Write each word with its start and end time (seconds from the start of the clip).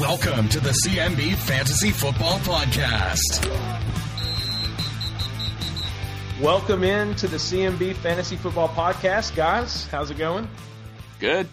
Welcome 0.00 0.48
to 0.48 0.58
the 0.58 0.70
CMB 0.70 1.36
Fantasy 1.36 1.90
Football 1.90 2.38
Podcast. 2.40 3.48
Welcome 6.42 6.82
in 6.82 7.14
to 7.14 7.28
the 7.28 7.36
CMB 7.36 7.94
Fantasy 7.96 8.34
Football 8.34 8.68
Podcast, 8.70 9.36
guys. 9.36 9.86
How's 9.86 10.10
it 10.10 10.18
going? 10.18 10.48
Good. 11.20 11.48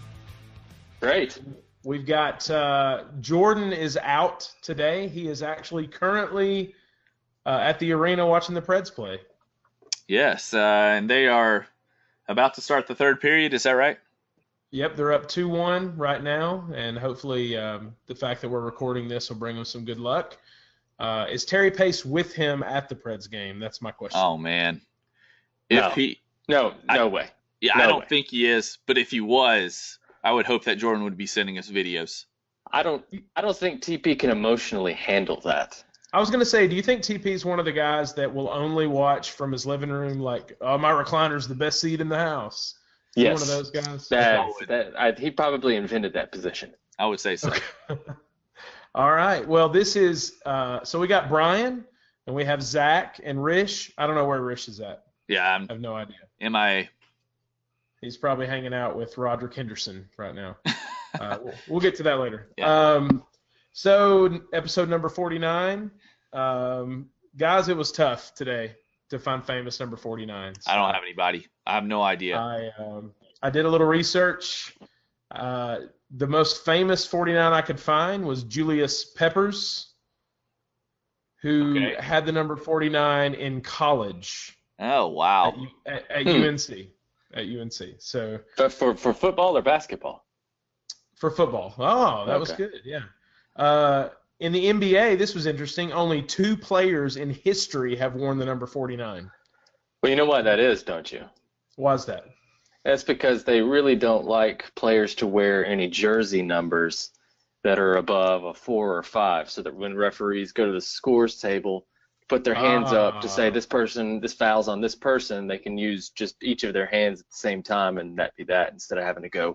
Great. 0.99 1.39
We've 1.83 2.05
got 2.05 2.49
uh, 2.49 3.03
Jordan 3.19 3.73
is 3.73 3.95
out 4.01 4.51
today. 4.63 5.07
He 5.07 5.27
is 5.27 5.43
actually 5.43 5.85
currently 5.87 6.73
uh, 7.45 7.59
at 7.61 7.77
the 7.77 7.91
arena 7.91 8.25
watching 8.25 8.55
the 8.55 8.61
Preds 8.61 8.91
play. 8.91 9.19
Yes, 10.07 10.55
uh, 10.55 10.57
and 10.57 11.07
they 11.07 11.27
are 11.27 11.67
about 12.27 12.55
to 12.55 12.61
start 12.61 12.87
the 12.87 12.95
third 12.95 13.21
period. 13.21 13.53
Is 13.53 13.63
that 13.63 13.73
right? 13.73 13.99
Yep, 14.71 14.95
they're 14.95 15.11
up 15.11 15.27
2 15.27 15.49
1 15.49 15.97
right 15.97 16.23
now, 16.23 16.65
and 16.73 16.97
hopefully 16.97 17.57
um, 17.57 17.93
the 18.07 18.15
fact 18.15 18.39
that 18.41 18.49
we're 18.49 18.61
recording 18.61 19.07
this 19.09 19.29
will 19.29 19.35
bring 19.37 19.55
them 19.57 19.65
some 19.65 19.83
good 19.83 19.99
luck. 19.99 20.37
Uh, 20.97 21.25
is 21.29 21.43
Terry 21.43 21.69
Pace 21.71 22.05
with 22.05 22.31
him 22.33 22.63
at 22.63 22.87
the 22.87 22.95
Preds 22.95 23.29
game? 23.29 23.59
That's 23.59 23.81
my 23.81 23.91
question. 23.91 24.19
Oh, 24.23 24.37
man. 24.37 24.81
If 25.69 25.81
No. 25.81 25.89
he. 25.89 26.19
No, 26.47 26.73
no 26.89 27.05
I- 27.07 27.09
way. 27.09 27.27
Yeah, 27.59 27.73
No 27.77 27.83
I 27.83 27.87
don't 27.87 27.99
way. 27.99 28.05
think 28.07 28.27
he 28.27 28.47
is, 28.47 28.77
but 28.87 28.97
if 28.97 29.11
he 29.11 29.19
was, 29.21 29.99
I 30.23 30.31
would 30.31 30.45
hope 30.47 30.63
that 30.65 30.77
Jordan 30.77 31.03
would 31.03 31.17
be 31.17 31.27
sending 31.27 31.57
us 31.59 31.69
videos. 31.69 32.25
I 32.71 32.81
don't. 32.81 33.03
I 33.35 33.41
don't 33.41 33.55
think 33.57 33.81
TP 33.83 34.17
can 34.17 34.29
emotionally 34.31 34.93
handle 34.93 35.39
that. 35.41 35.83
I 36.13 36.19
was 36.19 36.29
going 36.29 36.39
to 36.39 36.45
say, 36.45 36.67
do 36.67 36.75
you 36.75 36.81
think 36.81 37.01
TP 37.03 37.27
is 37.27 37.45
one 37.45 37.59
of 37.59 37.65
the 37.65 37.71
guys 37.71 38.13
that 38.15 38.33
will 38.33 38.49
only 38.49 38.87
watch 38.87 39.31
from 39.31 39.51
his 39.51 39.65
living 39.65 39.89
room, 39.89 40.19
like, 40.19 40.57
oh, 40.61 40.77
my 40.77 40.89
recliner's 40.91 41.47
the 41.47 41.55
best 41.55 41.79
seat 41.81 42.01
in 42.01 42.09
the 42.09 42.17
house? 42.17 42.75
Is 43.15 43.23
Yes. 43.23 43.33
One 43.33 43.41
of 43.41 43.47
those 43.47 43.71
guys? 43.71 44.07
That, 44.09 44.47
that 44.67 44.93
I, 44.97 45.11
he 45.11 45.31
probably 45.31 45.75
invented 45.75 46.13
that 46.13 46.31
position. 46.31 46.73
I 46.97 47.07
would 47.07 47.19
say 47.19 47.35
so. 47.35 47.51
All 48.95 49.11
right. 49.11 49.45
Well, 49.45 49.67
this 49.69 49.95
is 49.95 50.39
uh, 50.45 50.83
so 50.83 50.99
we 50.99 51.07
got 51.07 51.27
Brian 51.29 51.83
and 52.27 52.35
we 52.35 52.45
have 52.45 52.61
Zach 52.61 53.19
and 53.23 53.43
Rish. 53.43 53.91
I 53.97 54.07
don't 54.07 54.15
know 54.15 54.25
where 54.25 54.41
Rish 54.41 54.67
is 54.67 54.79
at. 54.79 55.03
Yeah, 55.27 55.53
I'm 55.53 55.67
I 55.69 55.73
have 55.73 55.81
no 55.81 55.95
idea. 55.95 56.17
Am 56.39 56.55
I? 56.55 56.89
He's 58.01 58.17
probably 58.17 58.47
hanging 58.47 58.73
out 58.73 58.95
with 58.95 59.17
Roderick 59.17 59.53
Henderson 59.53 60.07
right 60.17 60.35
now. 60.35 60.57
Uh, 61.19 61.37
we'll, 61.43 61.53
we'll 61.67 61.79
get 61.81 61.93
to 61.93 62.03
that 62.03 62.19
later. 62.19 62.47
Yeah. 62.57 62.93
Um, 62.93 63.21
so 63.73 64.39
episode 64.53 64.87
number 64.87 65.09
forty-nine, 65.09 65.91
um, 66.31 67.09
guys. 67.35 67.67
It 67.67 67.75
was 67.75 67.91
tough 67.91 68.33
today 68.33 68.77
to 69.11 69.19
find 69.19 69.45
famous 69.45 69.79
number 69.79 69.95
forty-nine. 69.95 70.53
I 70.67 70.75
don't 70.75 70.91
have 70.93 71.03
anybody. 71.03 71.47
I 71.67 71.75
have 71.75 71.83
no 71.85 72.01
idea. 72.01 72.37
I 72.37 72.69
um, 72.83 73.13
I 73.43 73.49
did 73.49 73.65
a 73.65 73.69
little 73.69 73.87
research. 73.87 74.75
Uh, 75.29 75.81
the 76.17 76.27
most 76.27 76.65
famous 76.65 77.05
49 77.05 77.53
I 77.53 77.61
could 77.61 77.79
find 77.79 78.25
was 78.25 78.43
Julius 78.43 79.05
Peppers, 79.13 79.93
who 81.41 81.77
Okay. 81.77 81.95
had 82.01 82.25
the 82.25 82.31
number 82.33 82.55
49 82.57 83.33
in 83.35 83.61
college 83.61 84.57
oh, 84.79 85.07
wow. 85.07 85.53
U- 85.57 85.67
at, 85.85 86.09
at 86.11 86.23
Hmm. 86.23 86.43
UNC. 86.43 86.89
At 87.33 87.45
UNC. 87.45 87.95
So 87.99 88.39
But 88.57 88.73
for 88.73 88.95
for 88.95 89.13
football 89.13 89.57
or 89.57 89.61
basketball? 89.61 90.25
for 91.15 91.29
football. 91.31 91.73
Oh, 91.77 92.25
that 92.25 92.39
was 92.39 92.51
good. 92.51 92.81
Yeah. 92.83 93.03
Uh, 93.55 94.09
in 94.41 94.51
the 94.51 94.65
NBA, 94.65 95.17
this 95.19 95.35
was 95.35 95.45
interesting. 95.45 95.93
Only 95.93 96.21
two 96.21 96.57
players 96.57 97.15
in 97.15 97.29
history 97.29 97.95
have 97.95 98.15
worn 98.15 98.39
the 98.39 98.45
number 98.45 98.65
49. 98.65 99.29
Well, 100.01 100.09
you 100.09 100.15
know 100.15 100.25
why 100.25 100.41
that 100.41 100.59
is, 100.59 100.81
don't 100.81 101.09
you? 101.11 101.23
Why 101.75 101.93
is 101.93 102.05
that? 102.05 102.25
That's 102.83 103.03
because 103.03 103.43
they 103.43 103.61
really 103.61 103.95
don't 103.95 104.25
like 104.25 104.73
players 104.75 105.13
to 105.15 105.27
wear 105.27 105.63
any 105.63 105.87
jersey 105.87 106.41
numbers 106.41 107.11
that 107.63 107.77
are 107.77 107.97
above 107.97 108.43
a 108.43 108.53
four 108.55 108.97
or 108.97 109.03
five, 109.03 109.51
so 109.51 109.61
that 109.61 109.75
when 109.75 109.95
referees 109.95 110.51
go 110.51 110.65
to 110.65 110.71
the 110.71 110.81
scores 110.81 111.39
table, 111.39 111.85
put 112.27 112.43
their 112.43 112.55
hands 112.55 112.91
up 112.91 113.21
to 113.21 113.29
say 113.29 113.47
Ah. 113.47 113.51
this 113.51 113.67
person, 113.67 114.19
this 114.19 114.33
foul's 114.33 114.67
on 114.67 114.81
this 114.81 114.95
person, 114.95 115.45
they 115.45 115.59
can 115.59 115.77
use 115.77 116.09
just 116.09 116.41
each 116.41 116.63
of 116.63 116.73
their 116.73 116.87
hands 116.87 117.19
at 117.19 117.27
the 117.27 117.35
same 117.37 117.61
time, 117.61 117.99
and 117.99 118.17
that 118.17 118.35
be 118.35 118.43
that 118.45 118.73
instead 118.73 118.97
of 118.97 119.03
having 119.03 119.21
to 119.21 119.29
go 119.29 119.53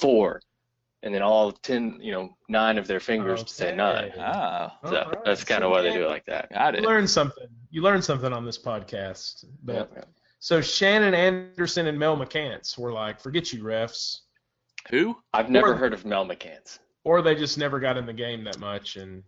four, 0.00 0.40
and 1.02 1.14
then 1.14 1.22
all 1.22 1.52
ten, 1.52 1.98
you 2.00 2.12
know, 2.12 2.36
nine 2.48 2.78
of 2.78 2.86
their 2.86 3.00
fingers 3.00 3.42
to 3.44 3.52
say 3.52 3.74
nine. 3.74 4.12
Oh, 4.16 4.20
ah. 4.20 4.78
So 4.84 4.96
All 4.96 5.10
right. 5.10 5.24
that's 5.24 5.44
kind 5.44 5.64
of 5.64 5.70
why 5.70 5.82
they 5.82 5.92
do 5.92 6.04
it 6.04 6.08
like 6.10 6.24
that. 6.26 6.50
got 6.52 6.74
You 6.74 6.82
it. 6.82 6.86
learned 6.86 7.10
something. 7.10 7.46
You 7.70 7.82
learned 7.82 8.04
something 8.04 8.32
on 8.32 8.44
this 8.44 8.58
podcast. 8.58 9.44
But 9.64 9.90
Yeah. 9.94 10.04
So 10.38 10.60
Shandon 10.60 11.14
Anderson 11.14 11.86
and 11.86 11.98
Mel 11.98 12.16
McCants 12.16 12.76
were 12.78 12.92
like, 12.92 13.20
forget 13.20 13.52
you 13.52 13.62
refs. 13.62 14.20
Who? 14.90 15.16
I've 15.32 15.50
never 15.50 15.72
Or- 15.72 15.76
heard 15.76 15.92
of 15.92 16.04
Mel 16.04 16.26
McCants. 16.26 16.78
Or 17.04 17.20
they 17.22 17.34
just 17.34 17.58
never 17.58 17.80
got 17.80 17.96
in 17.96 18.06
the 18.06 18.12
game 18.12 18.44
that 18.44 18.58
much 18.58 18.96
and 18.96 19.22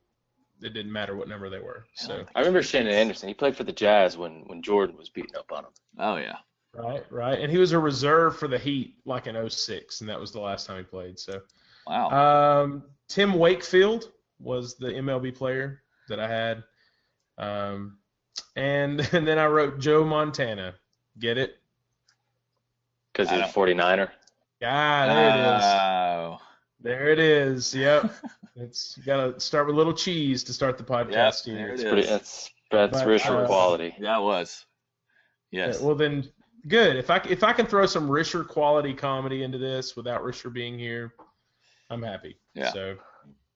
it 0.63 0.71
didn't 0.75 0.93
matter 0.93 1.17
what 1.17 1.29
number 1.29 1.51
they 1.51 1.59
were. 1.59 1.85
So 1.95 2.25
I 2.35 2.39
remember 2.39 2.63
Shandon 2.63 2.95
Anderson. 2.95 3.29
He 3.29 3.35
played 3.35 3.57
for 3.57 3.65
the 3.65 3.73
Jazz 3.73 4.17
when 4.17 4.43
when 4.47 4.63
Jordan 4.63 4.97
was 4.97 5.09
beating 5.09 5.37
up 5.37 5.51
on 5.53 5.65
him. 5.65 5.71
Oh, 5.99 6.17
yeah. 6.17 6.37
right, 6.73 7.05
right. 7.11 7.39
And 7.39 7.51
he 7.51 7.59
was 7.59 7.73
a 7.73 7.79
reserve 7.79 8.37
for 8.39 8.47
the 8.49 8.59
Heat 8.59 8.97
like 9.05 9.27
in 9.27 9.35
06, 9.51 10.01
and 10.01 10.09
that 10.11 10.19
was 10.19 10.31
the 10.33 10.41
last 10.41 10.67
time 10.67 10.79
he 10.79 10.83
played. 10.85 11.19
So 11.19 11.41
Wow. 11.87 12.63
um, 12.63 12.85
Tim 13.09 13.35
Wakefield 13.35 14.11
was 14.39 14.77
the 14.77 14.89
MLB 14.89 15.35
player 15.35 15.83
that 16.09 16.19
I 16.21 16.29
had. 16.29 16.63
Um, 17.39 17.99
and 18.57 19.01
and 19.13 19.27
then 19.27 19.39
I 19.39 19.47
wrote 19.47 19.79
Joe 19.79 20.05
Montana. 20.05 20.75
Get 21.19 21.39
it? 21.39 21.57
Because 23.13 23.31
he's 23.31 23.41
a 23.41 23.45
49er. 23.45 24.09
Ah, 24.65 25.07
there 25.07 25.29
it 25.29 25.57
is. 25.57 25.65
Oh. 25.65 26.39
There 26.81 27.09
it 27.11 27.19
is. 27.19 27.75
Yep. 27.75 28.13
it's 28.57 28.97
you 28.97 29.05
gotta 29.05 29.39
start 29.39 29.67
with 29.67 29.75
a 29.75 29.79
little 29.79 29.93
cheese 29.95 30.43
to 30.45 30.53
start 30.53 30.77
the 30.79 30.85
podcast 30.85 31.47
Yep, 31.47 31.57
here. 31.57 31.69
it 31.69 31.73
It's 31.75 31.83
is. 31.83 31.89
pretty, 31.93 32.07
that's 32.09 32.51
that's 32.71 32.99
But, 32.99 33.07
Risher 33.09 33.45
uh, 33.45 33.47
quality. 33.47 33.95
That 34.01 34.23
was. 34.23 34.65
Yes. 35.53 35.79
Yeah, 35.81 35.87
well 35.87 35.95
then, 35.95 36.29
good. 36.67 36.97
If 36.97 37.11
I 37.11 37.19
if 37.29 37.45
I 37.45 37.53
can 37.53 37.67
throw 37.67 37.87
some 37.87 38.09
Risher 38.09 38.47
quality 38.47 38.93
comedy 38.95 39.45
into 39.45 39.59
this 39.59 39.95
without 39.97 40.23
Risher 40.23 40.53
being 40.53 40.77
here, 40.79 41.15
I'm 41.91 42.03
happy. 42.03 42.39
Yeah. 42.55 42.73
So, 42.73 42.97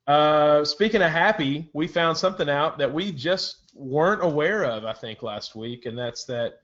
uh, 0.06 0.65
speaking 0.65 1.03
of 1.03 1.11
happy, 1.11 1.71
we 1.75 1.87
found 1.87 2.16
something 2.16 2.49
out 2.49 2.78
that 2.78 2.93
we 2.93 3.12
just 3.12 3.72
weren't 3.75 4.22
aware 4.22 4.65
of. 4.65 4.84
I 4.84 4.93
think 4.93 5.22
last 5.22 5.55
week, 5.55 5.87
and 5.87 5.97
that's 5.97 6.25
that. 6.25 6.61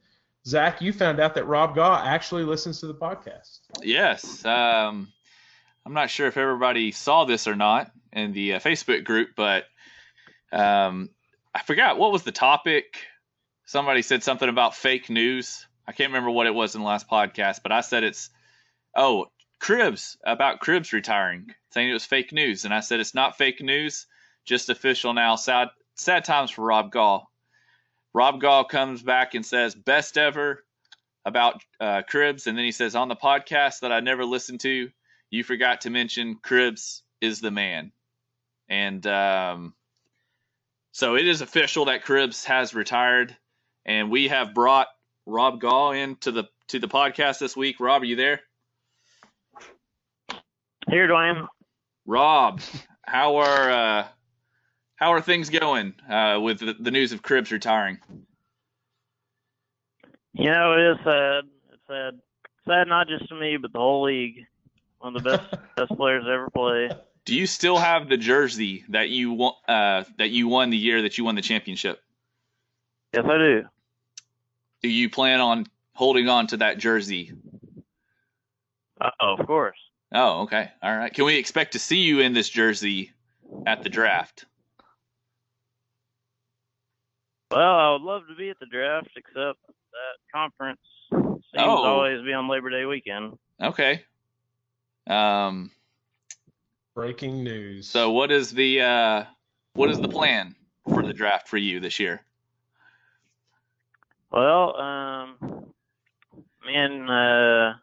Zach, 0.47 0.79
you 0.79 0.93
found 0.93 1.19
out 1.19 1.33
that 1.35 1.47
Rob 1.47 1.73
Gall 1.73 1.95
actually 1.95 2.43
listens 2.43 2.79
to 2.81 2.85
the 2.85 2.93
podcast. 2.93 3.61
Yes. 3.81 4.45
Um, 4.45 5.11
I'm 5.85 5.93
not 5.93 6.11
sure 6.11 6.27
if 6.27 6.37
everybody 6.37 6.91
saw 6.91 7.25
this 7.25 7.47
or 7.47 7.55
not 7.55 7.91
in 8.13 8.31
the 8.31 8.53
uh, 8.53 8.59
Facebook 8.59 9.03
group, 9.03 9.29
but 9.35 9.65
um, 10.51 11.09
I 11.53 11.61
forgot 11.63 11.97
what 11.97 12.11
was 12.11 12.23
the 12.23 12.31
topic. 12.31 12.97
Somebody 13.65 14.01
said 14.01 14.23
something 14.23 14.49
about 14.49 14.75
fake 14.75 15.09
news. 15.09 15.65
I 15.87 15.91
can't 15.91 16.09
remember 16.09 16.31
what 16.31 16.47
it 16.47 16.53
was 16.53 16.75
in 16.75 16.81
the 16.81 16.87
last 16.87 17.09
podcast, 17.09 17.61
but 17.61 17.71
I 17.71 17.81
said 17.81 18.03
it's 18.03 18.29
oh 18.95 19.27
Cribbs 19.59 20.17
about 20.23 20.59
Cribbs 20.59 20.91
retiring, 20.91 21.53
saying 21.71 21.89
it 21.89 21.93
was 21.93 22.05
fake 22.05 22.31
news, 22.31 22.65
and 22.65 22.73
I 22.73 22.81
said 22.81 22.99
it's 22.99 23.15
not 23.15 23.37
fake 23.37 23.61
news, 23.61 24.05
just 24.45 24.69
official 24.69 25.13
now. 25.13 25.35
Sad 25.35 25.69
sad 25.95 26.25
times 26.25 26.51
for 26.51 26.63
Rob 26.63 26.91
Gall. 26.91 27.29
Rob 28.13 28.39
Gall 28.41 28.63
comes 28.65 29.01
back 29.01 29.33
and 29.33 29.45
says 29.45 29.75
best 29.75 30.17
ever 30.17 30.63
about 31.25 31.61
uh, 31.79 32.03
Cribbs, 32.09 32.47
and 32.47 32.57
then 32.57 32.65
he 32.65 32.71
says 32.71 32.95
on 32.95 33.07
the 33.07 33.15
podcast 33.15 33.79
that 33.79 33.91
I 33.91 33.99
never 33.99 34.25
listened 34.25 34.59
to, 34.61 34.89
you 35.31 35.43
forgot 35.43 35.81
to 35.81 35.89
mention 35.89 36.37
Cribbs 36.43 37.01
is 37.21 37.39
the 37.41 37.51
man, 37.51 37.91
and 38.69 39.05
um, 39.07 39.73
so 40.91 41.15
it 41.15 41.27
is 41.27 41.41
official 41.41 41.85
that 41.85 42.05
Cribbs 42.05 42.45
has 42.45 42.75
retired, 42.75 43.35
and 43.85 44.11
we 44.11 44.27
have 44.27 44.53
brought 44.53 44.87
Rob 45.25 45.59
Gall 45.59 45.91
into 45.91 46.31
the 46.31 46.45
to 46.67 46.79
the 46.79 46.87
podcast 46.87 47.39
this 47.39 47.57
week. 47.57 47.79
Rob, 47.79 48.03
are 48.03 48.05
you 48.05 48.15
there? 48.15 48.41
Here, 50.89 51.07
Dwayne. 51.07 51.47
Rob, 52.05 52.61
how 53.03 53.37
are 53.37 53.71
uh, 53.71 54.07
how 54.95 55.13
are 55.13 55.21
things 55.21 55.49
going 55.49 55.95
uh, 56.09 56.39
with 56.41 56.59
the, 56.59 56.75
the 56.79 56.91
news 56.91 57.11
of 57.11 57.21
Cribbs 57.21 57.51
retiring? 57.51 57.99
You 60.33 60.51
know, 60.51 60.73
it 60.73 60.91
is 60.91 60.97
sad. 61.03 61.43
It's 61.71 61.81
sad. 61.87 62.19
Sad 62.67 62.87
not 62.87 63.07
just 63.07 63.27
to 63.29 63.35
me, 63.35 63.57
but 63.57 63.73
the 63.73 63.79
whole 63.79 64.03
league. 64.03 64.45
One 64.99 65.15
of 65.15 65.23
the 65.23 65.29
best 65.29 65.49
best 65.75 65.91
players 65.97 66.23
to 66.25 66.29
ever 66.29 66.49
play. 66.49 66.89
Do 67.25 67.35
you 67.35 67.47
still 67.47 67.77
have 67.77 68.07
the 68.07 68.17
jersey 68.17 68.83
that 68.89 69.09
you 69.09 69.31
won 69.31 69.53
uh, 69.67 70.03
that 70.17 70.29
you 70.29 70.47
won 70.47 70.69
the 70.69 70.77
year 70.77 71.01
that 71.01 71.17
you 71.17 71.25
won 71.25 71.35
the 71.35 71.41
championship? 71.41 72.01
Yes, 73.13 73.25
I 73.25 73.37
do. 73.37 73.63
Do 74.83 74.89
you 74.89 75.09
plan 75.09 75.39
on 75.39 75.65
holding 75.93 76.29
on 76.29 76.47
to 76.47 76.57
that 76.57 76.77
jersey? 76.77 77.33
Oh, 79.01 79.35
of 79.39 79.47
course. 79.47 79.77
Oh, 80.15 80.43
okay. 80.43 80.71
All 80.81 80.95
right. 80.95 81.13
Can 81.13 81.25
we 81.25 81.35
expect 81.35 81.73
to 81.73 81.79
see 81.79 81.97
you 81.97 82.21
in 82.21 82.31
this 82.33 82.47
jersey 82.47 83.11
at 83.67 83.83
the 83.83 83.89
draft? 83.89 84.45
Well, 87.51 87.75
I 87.75 87.91
would 87.91 88.01
love 88.01 88.21
to 88.29 88.35
be 88.35 88.49
at 88.49 88.57
the 88.59 88.65
draft, 88.65 89.09
except 89.17 89.59
that 89.67 90.15
conference 90.33 90.79
seems 91.11 91.41
to 91.51 91.59
Oh. 91.59 91.83
always 91.83 92.23
be 92.23 92.31
on 92.31 92.47
Labor 92.47 92.69
Day 92.69 92.85
weekend. 92.85 93.37
Okay. 93.61 94.05
Um, 95.07 95.69
Breaking 96.95 97.43
news. 97.43 97.89
So 97.89 98.11
what 98.11 98.31
is 98.31 98.51
the 98.51 98.81
uh, 98.81 99.23
what 99.73 99.89
is 99.89 99.99
the 99.99 100.07
plan 100.07 100.55
for 100.85 101.03
the 101.03 101.13
draft 101.13 101.49
for 101.49 101.57
you 101.57 101.81
this 101.81 101.99
year? 101.99 102.21
Well, 104.31 104.77
um, 104.77 105.73
me 106.65 106.73
and 106.73 107.09
uh, 107.09 107.73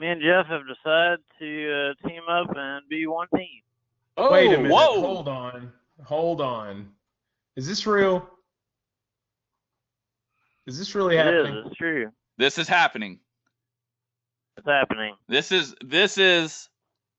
me 0.00 0.08
and 0.08 0.20
Jeff 0.22 0.46
have 0.46 0.62
decided 0.66 1.20
to 1.38 1.94
uh, 2.04 2.08
team 2.08 2.22
up 2.28 2.48
and 2.54 2.88
be 2.88 3.06
one 3.06 3.28
team. 3.34 3.62
Oh, 4.16 4.32
wait 4.32 4.46
a 4.52 4.56
minute. 4.56 4.72
whoa. 4.72 5.00
Hold 5.00 5.28
on. 5.28 5.72
Hold 6.04 6.40
on. 6.40 6.90
Is 7.56 7.66
this 7.66 7.86
real? 7.86 8.28
Is 10.66 10.78
this 10.78 10.94
really 10.94 11.16
It 11.16 11.24
happening? 11.24 11.58
is. 11.58 11.66
It's 11.66 11.76
true. 11.76 12.10
This 12.38 12.58
is 12.58 12.68
happening. 12.68 13.20
It's 14.56 14.66
happening. 14.66 15.14
This 15.28 15.52
is 15.52 15.74
this 15.84 16.18
is 16.18 16.68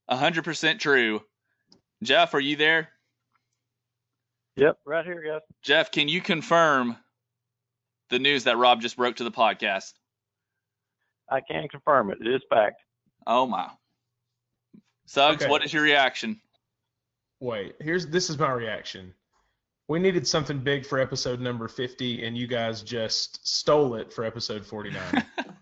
hundred 0.09 0.44
percent 0.44 0.80
true. 0.81 1.21
Jeff, 2.03 2.33
are 2.33 2.39
you 2.39 2.56
there? 2.56 2.89
Yep, 4.56 4.80
right 4.85 5.06
here, 5.06 5.23
guys. 5.23 5.41
Jeff, 5.62 5.91
can 5.91 6.07
you 6.07 6.19
confirm 6.19 6.97
the 8.09 8.18
news 8.19 8.45
that 8.45 8.57
Rob 8.57 8.81
just 8.81 8.97
broke 8.97 9.18
to 9.18 9.23
the 9.23 9.31
podcast? 9.31 9.94
I 11.29 11.41
can 11.41 11.68
confirm 11.68 12.12
it. 12.12 12.18
It 12.21 12.27
is 12.27 12.41
fact. 12.50 12.81
Oh 13.25 13.45
my. 13.45 13.69
Suggs, 15.06 15.44
Okay. 15.44 15.50
what 15.51 15.63
is 15.63 15.74
your 15.74 15.83
reaction? 15.83 16.39
Wait, 17.39 17.75
here's 17.79 18.07
this 18.07 18.29
is 18.29 18.38
my 18.38 18.51
reaction. 18.51 19.13
We 19.88 20.00
needed 20.00 20.27
something 20.27 20.59
big 20.59 20.85
for 20.85 21.00
episode 21.00 21.39
number 21.39 21.68
50 21.68 22.25
and 22.25 22.38
you 22.38 22.45
guys 22.47 22.81
just 22.81 23.47
stole 23.47 23.95
it 23.95 24.12
for 24.12 24.25
episode 24.25 24.65
49. 24.65 25.01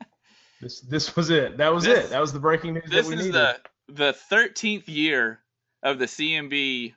this 0.61 0.81
this 0.81 1.15
was 1.15 1.29
it. 1.29 1.57
That 1.57 1.73
was 1.73 1.83
This- 1.83 2.05
it. 2.05 2.09
That 2.09 2.21
was 2.21 2.33
the 2.33 2.39
breaking 2.39 2.73
news 2.75 2.89
this 2.89 3.05
that 3.07 3.15
we 3.15 3.15
is 3.21 3.25
needed. 3.27 3.33
the 3.33 3.59
the 3.87 4.13
thirteenth 4.13 4.89
year 4.89 5.41
of 5.83 5.99
the 5.99 6.05
CMB 6.05 6.93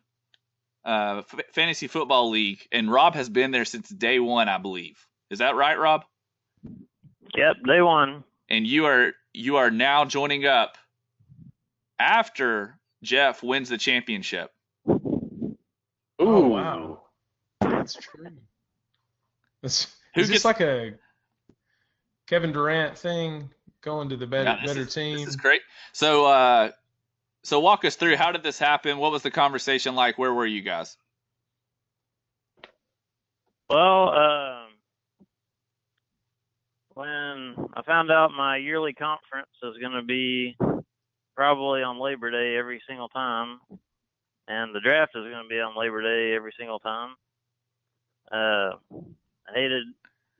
uh, 0.86 1.18
F- 1.30 1.40
fantasy 1.52 1.86
football 1.86 2.30
league, 2.30 2.66
and 2.72 2.90
Rob 2.90 3.14
has 3.14 3.28
been 3.28 3.50
there 3.50 3.66
since 3.66 3.90
day 3.90 4.18
one, 4.20 4.48
I 4.48 4.56
believe. 4.56 4.96
Is 5.30 5.40
that 5.40 5.54
right, 5.54 5.78
Rob? 5.78 6.04
Yep, 7.36 7.56
day 7.66 7.82
one. 7.82 8.24
And 8.48 8.66
you 8.66 8.86
are 8.86 9.12
you 9.34 9.56
are 9.56 9.70
now 9.70 10.04
joining 10.04 10.46
up 10.46 10.78
after 11.98 12.78
Jeff 13.02 13.42
wins 13.42 13.68
the 13.68 13.78
championship. 13.78 14.50
Ooh, 14.88 15.56
Oh, 16.20 16.48
wow. 16.48 17.00
That's 17.60 17.94
true. 17.94 18.26
This, 19.62 19.86
Who 20.14 20.20
is 20.22 20.28
gets- 20.28 20.38
this 20.40 20.44
like 20.44 20.60
a 20.60 20.94
Kevin 22.26 22.52
Durant 22.52 22.98
thing 22.98 23.50
going 23.82 24.08
to 24.08 24.16
the 24.16 24.26
better, 24.26 24.50
Yeah, 24.58 24.66
better 24.66 24.80
is- 24.80 24.94
team? 24.94 25.18
This 25.18 25.28
is 25.28 25.36
great. 25.36 25.62
So, 25.92 26.26
uh, 26.26 26.70
so 27.44 27.60
walk 27.60 27.84
us 27.84 27.94
through 27.96 28.16
how 28.16 28.32
did 28.32 28.42
this 28.42 28.58
happen? 28.58 28.98
What 28.98 29.12
was 29.12 29.22
the 29.22 29.30
conversation 29.30 29.94
like? 29.94 30.18
Where 30.18 30.32
were 30.34 30.46
you 30.46 30.62
guys? 30.62 30.96
Well, 33.70 34.08
um, 34.10 34.57
when 36.98 37.54
I 37.74 37.82
found 37.86 38.10
out 38.10 38.32
my 38.36 38.56
yearly 38.56 38.92
conference 38.92 39.54
is 39.62 39.78
going 39.80 39.92
to 39.92 40.02
be 40.02 40.56
probably 41.36 41.80
on 41.84 42.00
Labor 42.00 42.32
Day 42.32 42.58
every 42.58 42.82
single 42.88 43.08
time, 43.08 43.60
and 44.48 44.74
the 44.74 44.80
draft 44.80 45.12
is 45.14 45.22
going 45.22 45.44
to 45.44 45.48
be 45.48 45.60
on 45.60 45.78
Labor 45.78 46.02
Day 46.02 46.34
every 46.34 46.52
single 46.58 46.80
time, 46.80 47.10
uh, 48.32 48.74
I 48.90 49.54
hated 49.54 49.84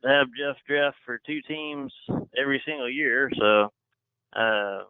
to 0.03 0.09
have 0.09 0.27
Jeff 0.37 0.57
draft 0.67 0.97
for 1.07 1.21
two 1.25 1.41
teams 1.43 1.93
every 2.37 2.61
single 2.67 2.91
year. 2.91 3.31
So, 3.39 3.73
uh, 4.35 4.83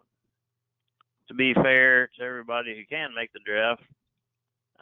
to 1.27 1.33
be 1.37 1.53
fair 1.53 2.09
to 2.17 2.25
everybody 2.25 2.75
who 2.75 2.83
can 2.89 3.11
make 3.15 3.31
the 3.31 3.41
draft, 3.45 3.83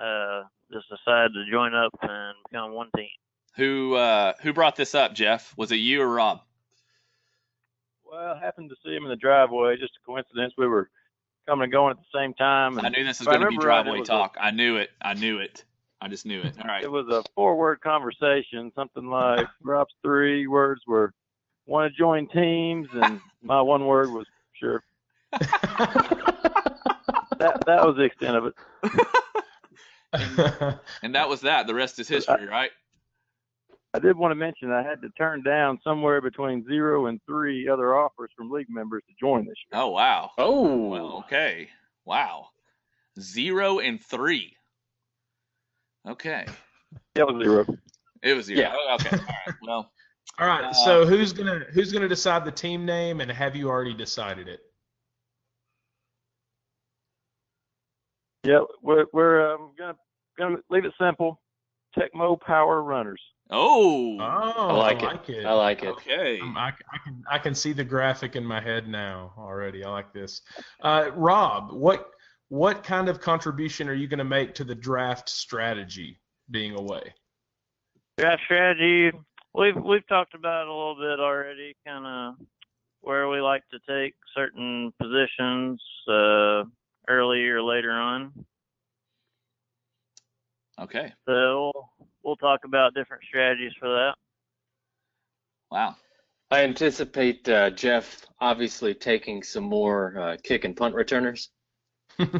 uh, 0.01 0.43
just 0.71 0.87
decided 0.87 1.33
to 1.33 1.51
join 1.51 1.75
up 1.75 1.91
and 2.01 2.35
become 2.49 2.71
one 2.71 2.89
team. 2.95 3.09
Who 3.57 3.95
uh, 3.95 4.33
who 4.41 4.53
brought 4.53 4.77
this 4.77 4.95
up, 4.95 5.13
Jeff? 5.13 5.53
Was 5.57 5.73
it 5.73 5.77
you 5.77 6.01
or 6.01 6.07
Rob? 6.07 6.46
Well, 8.09 8.35
I 8.35 8.39
happened 8.39 8.69
to 8.69 8.75
see 8.83 8.95
him 8.95 9.03
in 9.03 9.09
the 9.09 9.15
driveway. 9.15 9.77
Just 9.77 9.97
a 10.01 10.05
coincidence. 10.05 10.53
We 10.57 10.67
were 10.67 10.89
coming 11.47 11.63
and 11.63 11.71
going 11.71 11.91
at 11.91 11.97
the 11.97 12.17
same 12.17 12.33
time. 12.33 12.77
And 12.77 12.87
I 12.87 12.89
knew 12.89 13.03
this 13.03 13.19
was 13.19 13.27
going 13.27 13.41
to 13.41 13.47
be 13.47 13.57
remember 13.57 13.67
right, 13.67 13.83
driveway 13.83 14.03
talk. 14.03 14.37
I 14.39 14.51
knew 14.51 14.77
it. 14.77 14.91
I 15.01 15.13
knew 15.13 15.39
it. 15.39 15.65
I 15.99 16.07
just 16.07 16.25
knew 16.25 16.41
it. 16.41 16.55
All 16.61 16.67
right. 16.67 16.83
It 16.83 16.91
was 16.91 17.07
a 17.09 17.23
four-word 17.35 17.81
conversation, 17.81 18.71
something 18.75 19.09
like 19.09 19.47
Rob's 19.63 19.93
three 20.03 20.45
words 20.47 20.81
were 20.85 21.13
"want 21.65 21.91
to 21.91 21.97
join 21.97 22.27
teams," 22.27 22.87
and 22.93 23.19
my 23.41 23.61
one 23.61 23.85
word 23.85 24.11
was 24.11 24.27
"sure." 24.53 24.83
That 27.39 27.65
that 27.67 27.85
was 27.85 27.95
the 27.97 28.01
extent 28.01 28.35
of 28.35 28.45
it. 28.47 28.55
And 31.03 31.13
that 31.13 31.29
was 31.29 31.41
that. 31.41 31.67
The 31.67 31.75
rest 31.75 31.99
is 31.99 32.07
history, 32.07 32.47
right? 32.47 32.71
I 33.97 33.99
did 33.99 34.15
want 34.15 34.31
to 34.31 34.35
mention 34.35 34.71
I 34.71 34.83
had 34.83 35.01
to 35.01 35.09
turn 35.17 35.41
down 35.41 35.79
somewhere 35.83 36.21
between 36.21 36.63
zero 36.67 37.07
and 37.07 37.19
three 37.25 37.67
other 37.67 37.95
offers 37.95 38.29
from 38.37 38.51
league 38.51 38.69
members 38.69 39.01
to 39.07 39.13
join 39.19 39.39
this 39.45 39.55
year. 39.71 39.81
Oh 39.81 39.89
wow. 39.89 40.29
oh, 40.37 40.87
Well, 40.87 41.23
okay. 41.25 41.69
Wow. 42.05 42.49
Zero 43.19 43.79
and 43.79 43.99
three. 43.99 44.55
Okay. 46.07 46.45
Yeah, 47.15 47.23
it 47.23 47.27
was 47.27 47.43
zero. 47.43 47.65
It 48.21 48.35
was 48.35 48.45
zero. 48.45 48.59
Yeah. 48.59 48.75
Oh, 48.77 48.95
okay. 48.95 49.17
All 49.17 49.23
right. 49.23 49.55
Well, 49.63 49.91
All 50.39 50.47
right. 50.47 50.65
Uh, 50.65 50.73
so 50.73 51.03
who's 51.03 51.33
gonna 51.33 51.65
who's 51.71 51.91
gonna 51.91 52.07
decide 52.07 52.45
the 52.45 52.51
team 52.51 52.85
name, 52.85 53.19
and 53.21 53.31
have 53.31 53.55
you 53.55 53.67
already 53.67 53.95
decided 53.95 54.47
it? 54.47 54.59
Yeah, 58.43 58.59
we're 58.83 59.05
we're 59.11 59.55
um, 59.55 59.71
gonna 59.75 59.95
gonna 60.37 60.57
leave 60.69 60.85
it 60.85 60.93
simple. 61.01 61.41
Tecmo 61.97 62.39
Power 62.39 62.83
Runners. 62.83 63.21
Oh. 63.49 64.17
Oh, 64.19 64.67
I 64.67 64.73
like 64.73 65.29
it. 65.29 65.35
it. 65.37 65.45
I 65.45 65.53
like 65.53 65.83
it. 65.83 65.89
Okay. 65.89 66.39
Um, 66.41 66.57
I, 66.57 66.69
I 66.91 66.97
can 67.03 67.23
I 67.29 67.37
can 67.39 67.55
see 67.55 67.73
the 67.73 67.83
graphic 67.83 68.35
in 68.35 68.43
my 68.45 68.61
head 68.61 68.87
now 68.87 69.33
already. 69.37 69.83
I 69.83 69.89
like 69.89 70.13
this. 70.13 70.41
Uh, 70.81 71.11
Rob, 71.15 71.71
what 71.71 72.09
what 72.49 72.83
kind 72.83 73.09
of 73.09 73.19
contribution 73.19 73.89
are 73.89 73.93
you 73.93 74.07
going 74.07 74.19
to 74.19 74.23
make 74.23 74.53
to 74.55 74.63
the 74.63 74.75
draft 74.75 75.29
strategy 75.29 76.19
being 76.49 76.77
away? 76.77 77.13
draft 78.17 78.41
strategy 78.45 79.15
we've 79.53 79.75
we've 79.75 80.07
talked 80.07 80.33
about 80.33 80.63
it 80.63 80.67
a 80.67 80.73
little 80.73 80.95
bit 80.95 81.19
already 81.19 81.75
kind 81.85 82.05
of 82.05 82.47
where 83.01 83.29
we 83.29 83.39
like 83.39 83.63
to 83.69 83.77
take 83.87 84.15
certain 84.35 84.91
positions 84.99 85.79
uh 86.07 86.63
early 87.07 87.47
or 87.47 87.61
later 87.61 87.91
on 87.91 88.31
Okay. 90.79 91.11
so 91.27 91.71
we'll, 92.27 92.37
we'll 92.41 92.51
talk 92.51 92.65
about 92.65 92.93
different 92.93 93.23
strategies 93.27 93.71
for 93.79 93.87
that 93.87 94.13
Wow. 95.71 95.95
I 96.49 96.63
anticipate 96.63 97.47
uh, 97.49 97.71
Jeff 97.71 98.25
obviously 98.39 98.93
taking 98.93 99.43
some 99.43 99.65
more 99.65 100.17
uh, 100.17 100.37
kick 100.41 100.63
and 100.63 100.77
punt 100.77 100.95
returners. 100.95 101.49
it's 102.19 102.31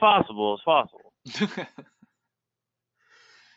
possible 0.00 0.54
it's 0.54 0.64
possible 0.64 1.12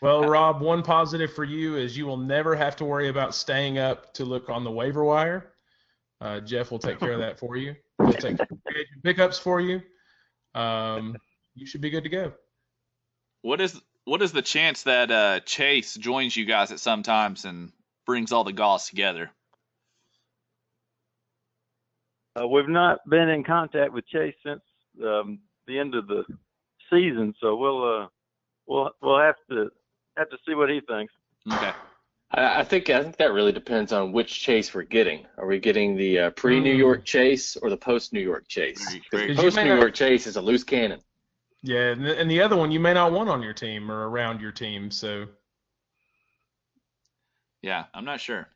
well, 0.04 0.24
Rob, 0.30 0.62
one 0.62 0.84
positive 0.84 1.34
for 1.34 1.44
you 1.44 1.78
is 1.78 1.98
you 1.98 2.06
will 2.06 2.18
never 2.18 2.56
have 2.56 2.76
to 2.76 2.86
worry 2.86 3.08
about 3.08 3.34
staying 3.34 3.80
up 3.80 4.14
to 4.14 4.24
look 4.24 4.50
on 4.52 4.64
the 4.64 4.70
waiver 4.70 5.04
wire. 5.04 5.54
Uh, 6.22 6.40
Jeff 6.42 6.70
will 6.70 6.78
take 6.78 7.00
care 7.00 7.14
of 7.14 7.20
that 7.20 7.40
for 7.40 7.58
you. 7.58 7.76
He'll 7.98 8.14
take 8.14 8.38
care 8.38 8.48
of 8.52 8.60
free 8.72 8.86
pickups 9.04 9.40
for 9.40 9.60
you. 9.60 9.82
Um, 10.54 11.16
you 11.56 11.66
should 11.66 11.82
be 11.82 11.90
good 11.90 12.04
to 12.04 12.10
go. 12.10 12.34
what 13.42 13.60
is 13.60 13.82
what 14.06 14.22
is 14.22 14.32
the 14.32 14.42
chance 14.42 14.84
that 14.84 15.12
uh, 15.12 15.40
Chase 15.42 15.96
joins 15.96 16.36
you 16.36 16.46
guys 16.46 16.72
at 16.72 16.80
some 16.80 17.04
times 17.04 17.46
and 17.46 17.72
brings 18.06 18.32
all 18.32 18.44
the 18.44 18.54
Galls 18.54 18.88
together? 18.88 19.30
Uh, 22.40 22.48
we've 22.48 22.70
not 22.70 23.00
been 23.10 23.30
in 23.30 23.44
contact 23.44 23.94
with 23.94 24.06
Chase 24.08 24.36
since 24.46 24.62
um, 25.04 25.40
the 25.68 25.80
end 25.80 25.96
of 25.96 26.08
the 26.08 26.24
season, 26.92 27.34
so 27.40 27.56
we'll 27.56 27.84
uh, 28.04 28.08
we'll 28.68 28.92
we'll 29.02 29.20
have 29.20 29.36
to 29.50 29.70
have 30.18 30.30
to 30.30 30.38
see 30.48 30.54
what 30.54 30.70
he 30.70 30.82
thinks. 30.82 31.14
Okay. 31.52 31.72
I, 32.32 32.60
I 32.60 32.64
think 32.64 32.90
I 32.90 33.02
think 33.04 33.16
that 33.18 33.32
really 33.32 33.54
depends 33.54 33.94
on 33.94 34.12
which 34.12 34.42
Chase 34.42 34.74
we're 34.74 34.84
getting. 34.84 35.26
Are 35.38 35.48
we 35.48 35.60
getting 35.60 35.96
the 35.96 36.20
uh, 36.20 36.30
pre-New 36.32 36.74
Hmm. 36.74 36.80
York 36.80 37.06
Chase 37.06 37.56
or 37.56 37.70
the 37.70 37.78
post-New 37.78 38.20
York 38.20 38.48
Chase? 38.50 38.84
Very- 38.86 39.00
Because 39.00 39.10
very- 39.12 39.28
Did 39.28 39.38
you 39.38 39.44
post-New 39.44 39.76
York 39.78 39.94
Chase 39.94 40.28
is 40.28 40.36
a 40.36 40.42
loose 40.42 40.64
cannon. 40.66 41.00
Yeah, 41.66 41.94
and 41.94 42.06
the, 42.06 42.20
and 42.20 42.30
the 42.30 42.42
other 42.44 42.56
one 42.56 42.72
you 42.72 42.80
may 42.80 42.94
not 42.94 43.12
want 43.12 43.28
on 43.28 43.42
your 43.42 43.54
team 43.54 43.92
or 43.92 44.08
around 44.08 44.40
your 44.40 44.52
team. 44.52 44.92
So 44.92 45.26
Yeah, 47.64 47.86
I'm 47.92 48.06
not 48.06 48.22
sure. 48.22 48.48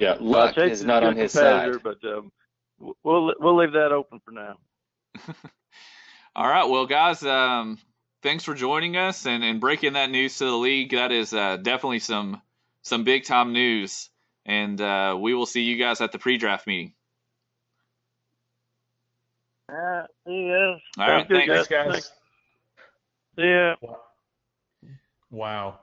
Yeah, 0.00 0.14
Well, 0.14 0.46
luck 0.46 0.56
Chase 0.56 0.80
is 0.80 0.84
not 0.84 1.04
on 1.04 1.14
his 1.14 1.30
side. 1.30 1.70
but 1.84 2.02
um, 2.04 2.32
we'll 3.04 3.32
we'll 3.38 3.56
leave 3.56 3.72
that 3.74 3.92
open 3.92 4.20
for 4.24 4.32
now. 4.32 4.56
All 6.36 6.48
right, 6.48 6.68
well, 6.68 6.86
guys, 6.86 7.22
um, 7.22 7.78
thanks 8.24 8.42
for 8.42 8.54
joining 8.54 8.96
us 8.96 9.26
and, 9.26 9.44
and 9.44 9.60
breaking 9.60 9.92
that 9.92 10.10
news 10.10 10.36
to 10.38 10.46
the 10.46 10.56
league. 10.56 10.90
That 10.90 11.12
is 11.12 11.32
uh, 11.32 11.58
definitely 11.58 12.00
some 12.00 12.42
some 12.82 13.04
big 13.04 13.22
time 13.22 13.52
news, 13.52 14.10
and 14.44 14.80
uh, 14.80 15.16
we 15.20 15.34
will 15.34 15.46
see 15.46 15.62
you 15.62 15.76
guys 15.76 16.00
at 16.00 16.10
the 16.10 16.18
pre-draft 16.18 16.66
meeting. 16.66 16.94
All 19.68 19.76
right. 19.76 20.06
See 20.26 20.32
you 20.32 20.52
guys. 20.52 20.80
All 20.98 21.14
right, 21.14 21.28
thanks. 21.28 21.52
Thanks, 21.52 21.68
guys. 21.68 21.92
Thanks. 21.92 22.12
See 23.36 23.50
ya. 23.50 23.74
Wow. 25.30 25.80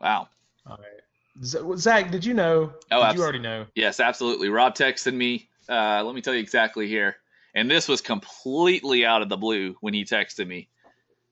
Wow. 0.00 0.28
All 0.66 0.78
right. 0.78 1.78
Zach, 1.78 2.10
did 2.10 2.24
you 2.24 2.34
know? 2.34 2.72
Oh, 2.90 3.00
did 3.00 3.06
abs- 3.06 3.16
you 3.16 3.22
already 3.22 3.38
know? 3.38 3.66
Yes, 3.74 4.00
absolutely. 4.00 4.48
Rob 4.48 4.74
texted 4.74 5.14
me. 5.14 5.48
Uh, 5.68 6.02
let 6.04 6.14
me 6.14 6.20
tell 6.20 6.34
you 6.34 6.40
exactly 6.40 6.88
here. 6.88 7.16
And 7.54 7.70
this 7.70 7.88
was 7.88 8.00
completely 8.00 9.04
out 9.04 9.22
of 9.22 9.28
the 9.28 9.36
blue 9.36 9.76
when 9.80 9.94
he 9.94 10.04
texted 10.04 10.46
me. 10.46 10.68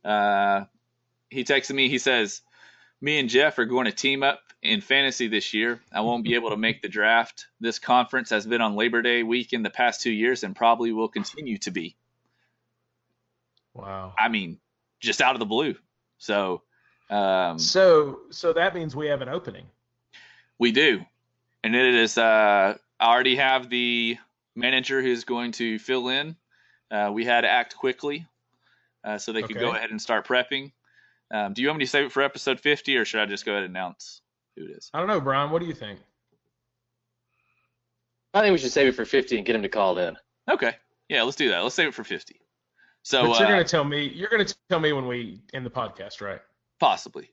Uh, 0.04 0.64
he 1.30 1.44
texted 1.44 1.74
me. 1.74 1.88
He 1.88 1.98
says, 1.98 2.42
"Me 3.00 3.18
and 3.18 3.28
Jeff 3.28 3.58
are 3.58 3.64
going 3.64 3.86
to 3.86 3.92
team 3.92 4.22
up 4.22 4.40
in 4.62 4.80
fantasy 4.80 5.28
this 5.28 5.54
year. 5.54 5.80
I 5.92 6.00
won't 6.00 6.24
be 6.24 6.34
able 6.34 6.50
to 6.50 6.56
make 6.56 6.82
the 6.82 6.88
draft. 6.88 7.46
This 7.60 7.78
conference 7.78 8.30
has 8.30 8.46
been 8.46 8.60
on 8.60 8.74
Labor 8.74 9.02
Day 9.02 9.22
week 9.22 9.52
in 9.52 9.62
the 9.62 9.70
past 9.70 10.00
two 10.00 10.10
years 10.10 10.42
and 10.42 10.56
probably 10.56 10.92
will 10.92 11.08
continue 11.08 11.58
to 11.58 11.70
be. 11.70 11.96
Wow. 13.74 14.14
I 14.18 14.28
mean, 14.28 14.58
just 15.00 15.20
out 15.20 15.34
of 15.34 15.38
the 15.38 15.46
blue. 15.46 15.74
So 16.18 16.62
um, 17.10 17.58
So, 17.58 18.20
so 18.30 18.52
that 18.52 18.74
means 18.74 18.94
we 18.94 19.06
have 19.06 19.22
an 19.22 19.28
opening. 19.28 19.66
we 20.58 20.72
do, 20.72 21.04
and 21.64 21.74
it 21.74 21.94
is. 21.94 22.18
Uh, 22.18 22.76
I 23.00 23.12
already 23.12 23.36
have 23.36 23.70
the 23.70 24.18
manager 24.56 25.00
who's 25.00 25.24
going 25.24 25.52
to 25.52 25.78
fill 25.78 26.08
in. 26.08 26.36
Uh, 26.90 27.10
we 27.12 27.24
had 27.24 27.42
to 27.42 27.48
act 27.48 27.76
quickly 27.76 28.26
uh, 29.04 29.18
so 29.18 29.32
they 29.32 29.42
could 29.42 29.58
go 29.58 29.74
ahead 29.74 29.90
and 29.90 30.00
start 30.02 30.26
prepping. 30.26 30.72
Um, 31.30 31.52
do 31.52 31.62
you 31.62 31.68
want 31.68 31.78
me 31.78 31.84
to 31.84 31.90
save 31.90 32.06
it 32.06 32.12
for 32.12 32.22
episode 32.22 32.58
50, 32.58 32.96
or 32.96 33.04
should 33.04 33.20
I 33.20 33.26
just 33.26 33.44
go 33.44 33.52
ahead 33.52 33.64
and 33.64 33.70
announce 33.76 34.22
who 34.56 34.64
it 34.64 34.70
is? 34.70 34.90
I 34.92 34.98
don't 34.98 35.08
know, 35.08 35.20
Brian. 35.20 35.50
What 35.50 35.60
do 35.60 35.66
you 35.66 35.74
think? 35.74 36.00
I 38.34 38.40
think 38.40 38.52
we 38.52 38.58
should 38.58 38.72
save 38.72 38.88
it 38.88 38.94
for 38.94 39.04
50 39.04 39.36
and 39.36 39.46
get 39.46 39.54
him 39.54 39.62
to 39.62 39.68
call 39.68 39.98
in. 39.98 40.16
Okay, 40.50 40.74
yeah, 41.08 41.22
let's 41.22 41.36
do 41.36 41.50
that. 41.50 41.60
Let's 41.60 41.74
save 41.74 41.88
it 41.88 41.94
for 41.94 42.04
50. 42.04 42.40
So 43.08 43.22
but 43.22 43.38
you're 43.38 43.48
uh, 43.48 43.52
gonna 43.52 43.64
tell 43.64 43.84
me. 43.84 44.06
You're 44.06 44.28
gonna 44.28 44.44
tell 44.68 44.80
me 44.80 44.92
when 44.92 45.06
we 45.06 45.40
end 45.54 45.64
the 45.64 45.70
podcast, 45.70 46.20
right? 46.20 46.40
possibly, 46.78 47.30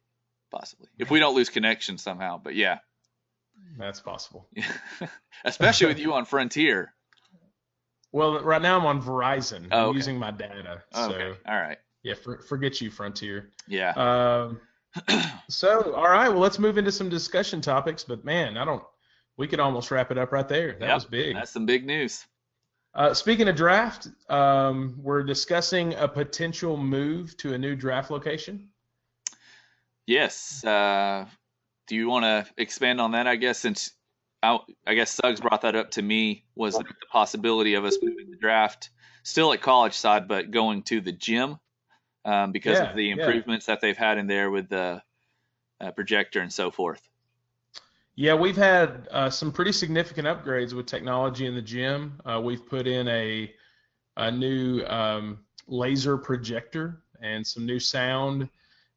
possibly, 0.50 0.88
if 0.98 1.12
we 1.12 1.20
don't 1.20 1.36
lose 1.36 1.50
connection 1.50 1.98
somehow. 1.98 2.39
But 2.41 2.55
yeah, 2.55 2.77
That's 3.77 4.00
possible. 4.00 4.48
especially 5.44 5.88
with 5.88 6.00
you 6.00 6.13
on 6.13 6.24
Frontier. 6.24 6.94
Well, 8.13 8.41
right 8.41 8.62
now 8.62 8.79
I'm 8.79 8.86
on 8.86 9.01
Verizon. 9.01 9.67
Oh, 9.70 9.89
I'm 9.89 9.96
using 9.98 10.17
my 10.17 10.32
data. 10.32 10.82
So 10.94 11.12
Okay, 11.12 11.38
all 11.46 11.58
right, 11.58 11.77
yeah, 12.03 12.13
for, 12.13 12.41
forget 12.44 12.79
you, 12.79 12.89
Frontier. 12.89 13.50
yeah. 13.67 13.91
Um, 13.98 14.62
so 15.50 15.94
all 15.94 16.10
right, 16.10 16.29
well 16.29 16.39
let's 16.39 16.58
move 16.58 16.77
into 16.77 16.94
some 16.94 17.10
discussion 17.10 17.60
topics. 17.60 18.05
But 18.05 18.24
man, 18.24 18.55
I 18.55 18.63
don't. 18.63 18.84
We 19.36 19.46
could 19.46 19.60
almost 19.60 19.91
wrap 19.91 20.10
it 20.10 20.17
up 20.17 20.32
right 20.32 20.48
there. 20.48 20.77
That 20.79 20.88
Yep, 20.88 20.96
was 20.96 21.05
big. 21.05 21.36
That's 21.36 21.51
some 21.51 21.65
big 21.65 21.86
news. 21.86 22.25
Uh, 22.95 23.13
speaking 23.13 23.49
of 23.49 23.57
draft, 23.57 24.07
um, 24.29 24.97
we're 25.03 25.21
discussing 25.23 25.93
a 25.95 26.07
potential 26.07 26.77
move 26.77 27.35
to 27.35 27.53
a 27.53 27.57
new 27.57 27.75
draft 27.75 28.09
location. 28.09 28.69
Yes. 30.07 30.63
Uh, 30.63 31.25
do 31.87 31.95
you 31.95 32.07
want 32.07 32.23
to 32.23 32.45
expand 32.57 33.01
on 33.01 33.11
that? 33.11 33.27
I 33.27 33.35
guess 33.35 33.59
since 33.59 33.91
I, 34.41 34.59
I 34.87 34.93
guess 34.93 35.11
Suggs 35.11 35.41
brought 35.41 35.61
that 35.61 35.75
up 35.75 35.91
to 35.91 36.01
me 36.01 36.45
was 36.55 36.75
the 36.77 36.85
possibility 37.11 37.73
of 37.73 37.83
us 37.83 37.97
moving 38.01 38.31
the 38.31 38.37
draft 38.37 38.89
still 39.23 39.51
at 39.51 39.61
college 39.61 39.93
side, 39.93 40.27
but 40.27 40.51
going 40.51 40.83
to 40.83 41.01
the 41.01 41.11
gym 41.11 41.59
um, 42.23 42.53
because 42.53 42.79
Yeah, 42.79 42.91
of 42.91 42.95
the 42.95 43.07
yeah. 43.07 43.13
improvements 43.13 43.65
that 43.65 43.81
they've 43.81 43.97
had 43.97 44.17
in 44.17 44.27
there 44.27 44.49
with 44.49 44.69
the 44.69 45.01
uh, 45.81 45.91
projector 45.91 46.39
and 46.39 46.53
so 46.53 46.71
forth. 46.71 47.01
Yeah, 48.17 48.34
we've 48.34 48.55
had 48.55 49.10
uh, 49.12 49.29
some 49.29 49.51
pretty 49.51 49.74
significant 49.74 50.25
upgrades 50.25 50.72
with 50.72 50.86
technology 50.86 51.48
in 51.48 51.55
the 51.55 51.62
gym. 51.62 52.22
Uh, 52.25 52.39
we've 52.41 52.65
put 52.65 52.88
in 52.88 53.07
a 53.10 53.53
a 54.17 54.31
new 54.31 54.81
um, 54.86 55.39
laser 55.67 56.17
projector 56.17 57.03
and 57.22 57.45
some 57.45 57.65
new 57.65 57.79
sound, 57.79 58.48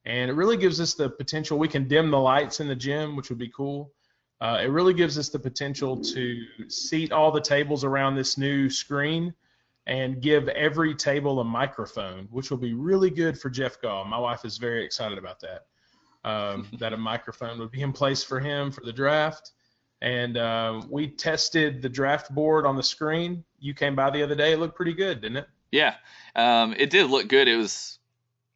and 0.05 0.31
it 0.31 0.35
really 0.35 0.57
gives 0.57 0.81
us 0.81 0.95
the 0.95 1.11
potential. 1.11 1.59
We 1.59 1.67
can 1.67 1.89
dim 1.89 2.13
the 2.13 2.19
lights 2.19 2.61
in 2.61 2.69
the 2.69 2.77
gym, 2.77 3.17
which 3.17 3.29
would 3.29 3.39
be 3.39 3.49
cool. 3.49 3.93
Uh, 4.41 4.61
it 4.63 4.67
really 4.67 4.95
gives 4.95 5.19
us 5.19 5.31
the 5.31 5.39
potential 5.41 6.01
to 6.01 6.45
seat 6.69 7.11
all 7.11 7.33
the 7.33 7.41
tables 7.41 7.83
around 7.83 8.15
this 8.15 8.39
new 8.39 8.71
screen 8.71 9.35
and 9.89 10.23
give 10.23 10.47
every 10.51 10.95
table 10.95 11.41
a 11.41 11.45
microphone, 11.45 12.29
which 12.31 12.51
will 12.51 12.59
be 12.59 12.75
really 12.75 13.11
good 13.11 13.37
for 13.37 13.51
Jeff 13.51 13.81
Gall. 13.81 14.05
My 14.05 14.19
wife 14.19 14.45
is 14.45 14.59
very 14.59 14.85
excited 14.85 15.19
about 15.19 15.41
that 15.41 15.65
um, 16.25 16.67
that 16.79 16.93
a 16.93 16.97
microphone 16.97 17.59
would 17.59 17.71
be 17.71 17.83
in 17.83 17.93
place 17.93 18.23
for 18.23 18.41
him 18.41 18.71
for 18.71 18.83
the 18.85 18.93
draft. 18.93 19.53
And 20.01 20.37
uh, 20.37 20.83
we 20.89 21.09
tested 21.09 21.83
the 21.83 21.89
draft 21.89 22.33
board 22.33 22.67
on 22.67 22.77
the 22.77 22.83
screen. 22.83 23.45
You 23.59 23.75
came 23.75 23.97
by 23.97 24.11
the 24.11 24.23
other 24.23 24.35
day. 24.35 24.53
It 24.53 24.59
looked 24.59 24.77
pretty 24.77 24.95
good, 24.95 25.21
didn't 25.21 25.39
it? 25.39 25.49
Yeah, 25.73 25.95
um, 26.37 26.75
it 26.79 26.91
did 26.91 27.11
look 27.11 27.29
good. 27.29 27.49
It 27.49 27.57
was, 27.57 27.99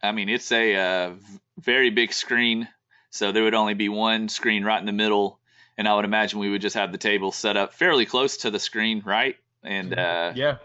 I 0.02 0.12
mean, 0.12 0.28
it's 0.28 0.50
a 0.52 0.75
uh, 0.76 1.12
very 1.59 1.90
big 1.90 2.12
screen, 2.12 2.69
so 3.11 3.33
there 3.33 3.42
would 3.42 3.54
only 3.54 3.75
be 3.75 3.88
one 3.88 4.28
screen 4.28 4.64
right 4.64 4.78
in 4.78 4.87
the 4.87 4.92
middle, 4.92 5.38
and 5.76 5.87
I 5.87 5.95
would 5.95 6.04
imagine 6.04 6.38
we 6.38 6.49
would 6.49 6.62
just 6.62 6.76
have 6.76 6.92
the 6.92 6.99
table 6.99 7.33
set 7.33 7.57
up 7.57 7.75
fairly 7.75 8.07
close 8.07 8.38
to 8.38 8.50
the 8.50 8.59
screen, 8.59 9.02
right? 9.04 9.37
And 9.62 9.99
uh, 9.99 10.33
Yeah. 10.35 10.57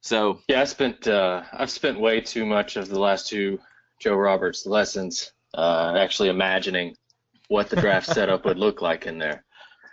so, 0.00 0.40
Yeah, 0.48 0.60
I 0.60 0.64
spent 0.64 1.08
uh, 1.08 1.42
I've 1.52 1.70
spent 1.70 1.98
way 1.98 2.20
too 2.20 2.46
much 2.46 2.76
of 2.76 2.88
the 2.88 3.00
last 3.00 3.28
two 3.28 3.58
Joe 4.00 4.14
Roberts 4.14 4.64
lessons 4.66 5.32
uh, 5.54 5.94
actually 5.96 6.28
imagining 6.28 6.94
what 7.48 7.70
the 7.70 7.76
draft 7.76 8.06
setup 8.14 8.44
would 8.44 8.58
look 8.58 8.82
like 8.82 9.06
in 9.06 9.18
there. 9.18 9.44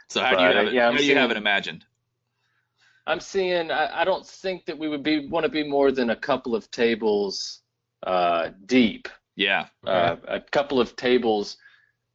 so 0.09 0.21
how 0.21 0.35
do 0.35 0.43
you 0.43 0.50
have 0.50 0.67
it? 0.67 0.74
yeah, 0.74 0.85
how 0.85 0.91
I'm 0.91 0.97
do 0.97 1.05
you 1.05 1.15
have 1.15 1.31
it 1.31 1.38
imagined? 1.38 1.85
I'm 3.07 3.19
seeing. 3.19 3.69
I, 3.71 4.01
I 4.01 4.03
don't 4.03 4.25
think 4.25 4.65
that 4.65 4.77
we 4.77 4.88
would 4.88 5.03
be 5.03 5.27
want 5.27 5.43
to 5.45 5.50
be 5.50 5.63
more 5.67 5.91
than 5.91 6.09
a 6.09 6.15
couple 6.15 6.55
of 6.55 6.69
tables 6.71 7.62
uh, 8.05 8.50
deep, 8.65 9.07
Yeah, 9.35 9.67
uh, 9.85 10.15
a 10.27 10.39
couple 10.39 10.79
of 10.79 10.95
tables 10.95 11.57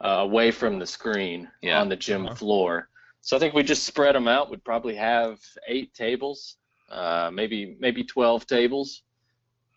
uh, 0.04 0.08
away 0.08 0.50
from 0.50 0.78
the 0.78 0.86
screen 0.86 1.48
Yeah. 1.62 1.80
on 1.80 1.88
the 1.88 1.96
gym 1.96 2.26
Uh-huh. 2.26 2.34
floor. 2.34 2.88
So 3.22 3.36
I 3.36 3.40
think 3.40 3.54
we 3.54 3.62
just 3.62 3.84
spread 3.84 4.14
them 4.14 4.26
out. 4.28 4.50
We'd 4.50 4.64
probably 4.64 4.96
have 4.96 5.38
eight 5.68 5.92
tables, 5.94 6.56
uh, 6.90 7.30
maybe 7.32 7.76
maybe 7.78 8.02
12 8.02 8.46
tables. 8.46 9.02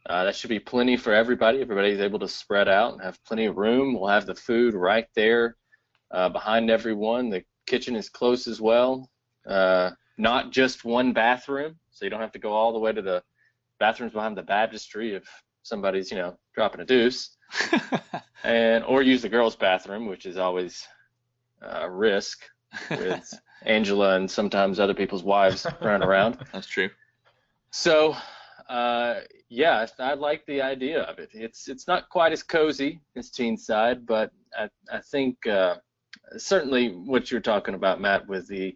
Uh, 0.10 0.26
that 0.26 0.36
should 0.36 0.50
be 0.50 0.60
plenty 0.60 0.98
for 0.98 1.14
everybody. 1.14 1.62
Everybody's 1.62 2.00
able 2.00 2.20
to 2.20 2.28
spread 2.28 2.68
out 2.68 2.94
and 2.94 3.02
have 3.02 3.24
plenty 3.24 3.46
of 3.46 3.58
room. 3.58 3.94
We'll 3.94 4.10
have 4.10 4.26
the 4.26 4.36
food 4.36 4.74
right 4.74 5.08
there 5.16 5.56
uh, 6.12 6.30
behind 6.30 6.70
everyone. 6.70 7.30
The 7.30 7.44
kitchen 7.68 7.96
is 7.96 8.10
close 8.10 8.48
as 8.48 8.60
well. 8.60 9.10
Uh, 9.48 9.92
not 10.18 10.52
just 10.52 10.84
one 10.84 11.14
bathroom, 11.14 11.76
so 11.92 12.06
you 12.06 12.12
don't 12.12 12.20
have 12.20 12.34
to 12.34 12.40
go 12.40 12.52
all 12.52 12.74
the 12.74 12.80
way 12.80 12.92
to 12.92 13.02
the 13.02 13.24
bathrooms 13.80 14.14
behind 14.14 14.38
the 14.38 14.44
baptistry 14.44 15.16
if 15.16 15.24
somebody's 15.64 16.12
you 16.12 16.18
know 16.18 16.38
dropping 16.54 16.82
a 16.82 16.86
deuce 16.86 17.38
and 18.44 18.84
or 18.84 19.02
use 19.02 19.22
the 19.22 19.30
girls' 19.30 19.56
bathroom, 19.56 20.08
which 20.08 20.26
is 20.26 20.38
always 20.38 20.86
a 21.62 21.90
risk 21.90 22.44
with 22.90 23.34
Angela 23.66 24.16
and 24.16 24.30
sometimes 24.30 24.80
other 24.80 24.94
people's 24.94 25.24
wives 25.24 25.66
running 25.82 26.08
around. 26.08 26.38
that's 26.52 26.68
true. 26.68 26.90
So, 27.72 28.16
uh, 28.70 29.22
yeah, 29.50 29.86
I 30.00 30.12
I 30.12 30.14
like 30.14 30.46
the 30.46 30.62
idea 30.62 31.02
of 31.04 31.20
it. 31.20 31.30
It's 31.34 31.68
it's 31.68 31.88
not 31.88 32.10
quite 32.10 32.32
as 32.32 32.44
cozy 32.44 33.00
as 33.16 33.30
Teenside, 33.32 34.06
but 34.06 34.32
I 34.58 34.70
I 34.92 35.00
think 35.00 35.46
uh, 35.48 35.76
certainly 36.38 36.90
what 36.90 37.32
you're 37.32 37.42
talking 37.42 37.76
about, 37.76 38.02
Matt, 38.02 38.28
with 38.28 38.48
the 38.48 38.76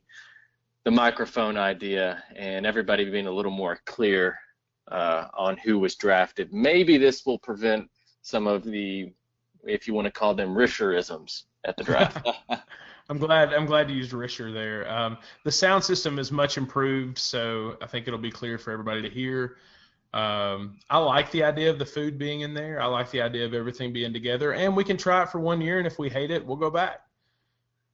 the 0.88 0.91
microphone 0.91 1.58
idea 1.58 2.24
and 2.38 2.65
everybody 2.65 3.03
being 3.10 3.27
a 3.27 3.32
little 3.32 3.51
more 3.51 3.77
clear 3.86 4.39
uh, 4.89 5.27
on 5.34 5.58
who 5.58 5.79
was 5.79 5.96
drafted. 5.96 6.53
Maybe 6.53 6.98
this 6.98 7.25
will 7.25 7.39
prevent 7.39 7.89
some 8.22 8.48
of 8.48 8.63
the, 8.63 9.12
if 9.65 9.86
you 9.86 9.94
want 9.94 10.06
to 10.06 10.12
call 10.12 10.34
them 10.34 10.56
Risherisms 10.56 11.44
at 11.65 11.75
the 11.75 11.84
draft. 11.84 12.25
I'm 13.10 13.17
glad. 13.17 13.53
I'm 13.53 13.65
glad 13.65 13.89
you 13.89 13.98
used 13.98 14.12
Risher 14.12 14.53
there. 14.53 14.89
Um, 14.89 15.17
the 15.44 15.51
sound 15.51 15.84
system 15.84 16.20
is 16.20 16.32
much 16.32 16.58
improved, 16.58 17.17
so 17.17 17.77
I 17.82 17.88
think 17.88 18.08
it'll 18.08 18.20
be 18.20 18.32
clear 18.32 18.58
for 18.58 18.72
everybody 18.72 19.01
to 19.01 19.10
hear. 19.10 19.58
Um, 20.14 20.78
I 20.90 20.98
like 20.98 21.30
the 21.32 21.44
idea 21.44 21.70
of 21.70 21.80
the 21.80 21.86
food 21.86 22.18
being 22.18 22.42
in 22.42 22.54
there. 22.54 22.82
I 22.82 22.86
like 22.86 23.12
the 23.12 23.22
idea 23.22 23.46
of 23.46 23.54
everything 23.54 23.94
being 23.94 24.14
together, 24.14 24.54
and 24.54 24.76
we 24.76 24.84
can 24.84 24.98
try 24.98 25.22
it 25.24 25.30
for 25.30 25.40
one 25.40 25.62
year, 25.62 25.78
and 25.78 25.86
if 25.88 26.00
we 26.00 26.10
hate 26.10 26.32
it, 26.32 26.46
we'll 26.46 26.58
go 26.58 26.70
back. 26.72 27.02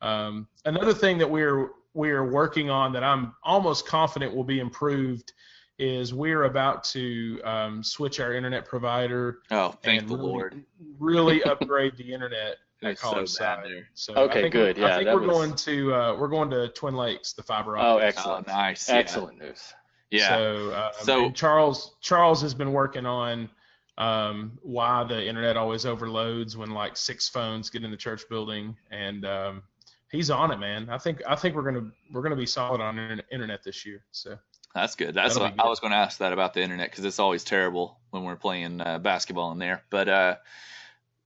Um, 0.01 0.47
another 0.65 0.93
thing 0.93 1.17
that 1.19 1.29
we're 1.29 1.69
we're 1.93 2.29
working 2.29 2.69
on 2.69 2.91
that 2.93 3.03
I'm 3.03 3.35
almost 3.43 3.85
confident 3.85 4.33
will 4.35 4.43
be 4.43 4.59
improved 4.59 5.33
is 5.79 6.13
we're 6.13 6.43
about 6.45 6.83
to 6.85 7.39
um, 7.43 7.83
switch 7.83 8.19
our 8.19 8.33
internet 8.33 8.65
provider 8.65 9.39
Oh, 9.51 9.75
thank 9.83 10.01
and 10.01 10.09
the 10.09 10.15
really, 10.15 10.27
Lord. 10.29 10.63
really 10.99 11.43
upgrade 11.45 11.97
the 11.97 12.11
internet 12.13 12.57
It 12.81 12.85
at 12.85 12.89
was 12.91 12.99
so 12.99 13.09
college 13.11 13.29
side. 13.29 13.65
there. 13.65 13.87
So 13.93 14.13
Okay, 14.15 14.39
I 14.39 14.41
think 14.43 14.53
good. 14.53 14.77
We're, 14.77 14.85
I 14.85 14.95
think 14.97 15.07
we're 15.07 15.21
was- 15.21 15.29
going 15.29 15.53
to 15.55 15.93
uh, 15.93 16.15
we're 16.17 16.27
going 16.29 16.49
to 16.51 16.67
Twin 16.69 16.95
Lakes, 16.95 17.33
the 17.33 17.43
fiber 17.43 17.77
oh, 17.77 17.81
optic. 17.81 18.03
Oh, 18.03 18.07
excellent. 18.07 18.47
nice. 18.47 18.89
Yeah. 18.89 18.95
Excellent 18.95 19.39
news. 19.39 19.73
Yeah. 20.13 20.29
So, 20.29 20.69
uh, 20.71 20.91
So- 21.01 21.31
Charles 21.31 21.95
Charles 22.01 22.41
has 22.41 22.53
been 22.53 22.71
working 22.71 23.05
on 23.05 23.49
um, 23.97 24.57
why 24.61 25.03
the 25.03 25.23
internet 25.27 25.57
always 25.57 25.85
overloads 25.85 26.55
when 26.57 26.71
like 26.71 26.95
six 26.97 27.27
phones 27.29 27.69
get 27.69 27.83
in 27.83 27.91
the 27.91 27.97
church 27.97 28.23
building, 28.29 28.75
and 28.91 29.25
um, 29.25 29.63
he's 30.11 30.29
on 30.29 30.51
it, 30.51 30.57
man. 30.57 30.89
I 30.89 30.97
think 30.97 31.21
I 31.27 31.35
think 31.35 31.55
we're 31.55 31.63
gonna 31.63 31.89
we're 32.11 32.21
gonna 32.21 32.35
be 32.35 32.45
solid 32.45 32.79
on 32.81 32.97
internet- 33.31 33.63
this 33.63 33.85
year. 33.85 34.03
So 34.11 34.37
That's 34.75 34.95
good. 34.95 35.13
That's 35.13 35.37
what 35.37 35.55
be 35.55 35.59
I 35.61 35.67
was 35.67 35.79
going 35.79 35.91
to 35.91 35.97
ask 35.97 36.17
that 36.19 36.33
about 36.33 36.53
the 36.55 36.61
internet 36.61 36.89
because 36.89 37.05
it's 37.05 37.19
always 37.19 37.43
terrible 37.43 37.99
when 38.09 38.23
we're 38.23 38.35
playing 38.35 38.81
uh, 38.81 38.97
basketball 38.99 39.51
in 39.51 39.59
there. 39.59 39.83
But 39.91 40.09
uh, 40.09 40.35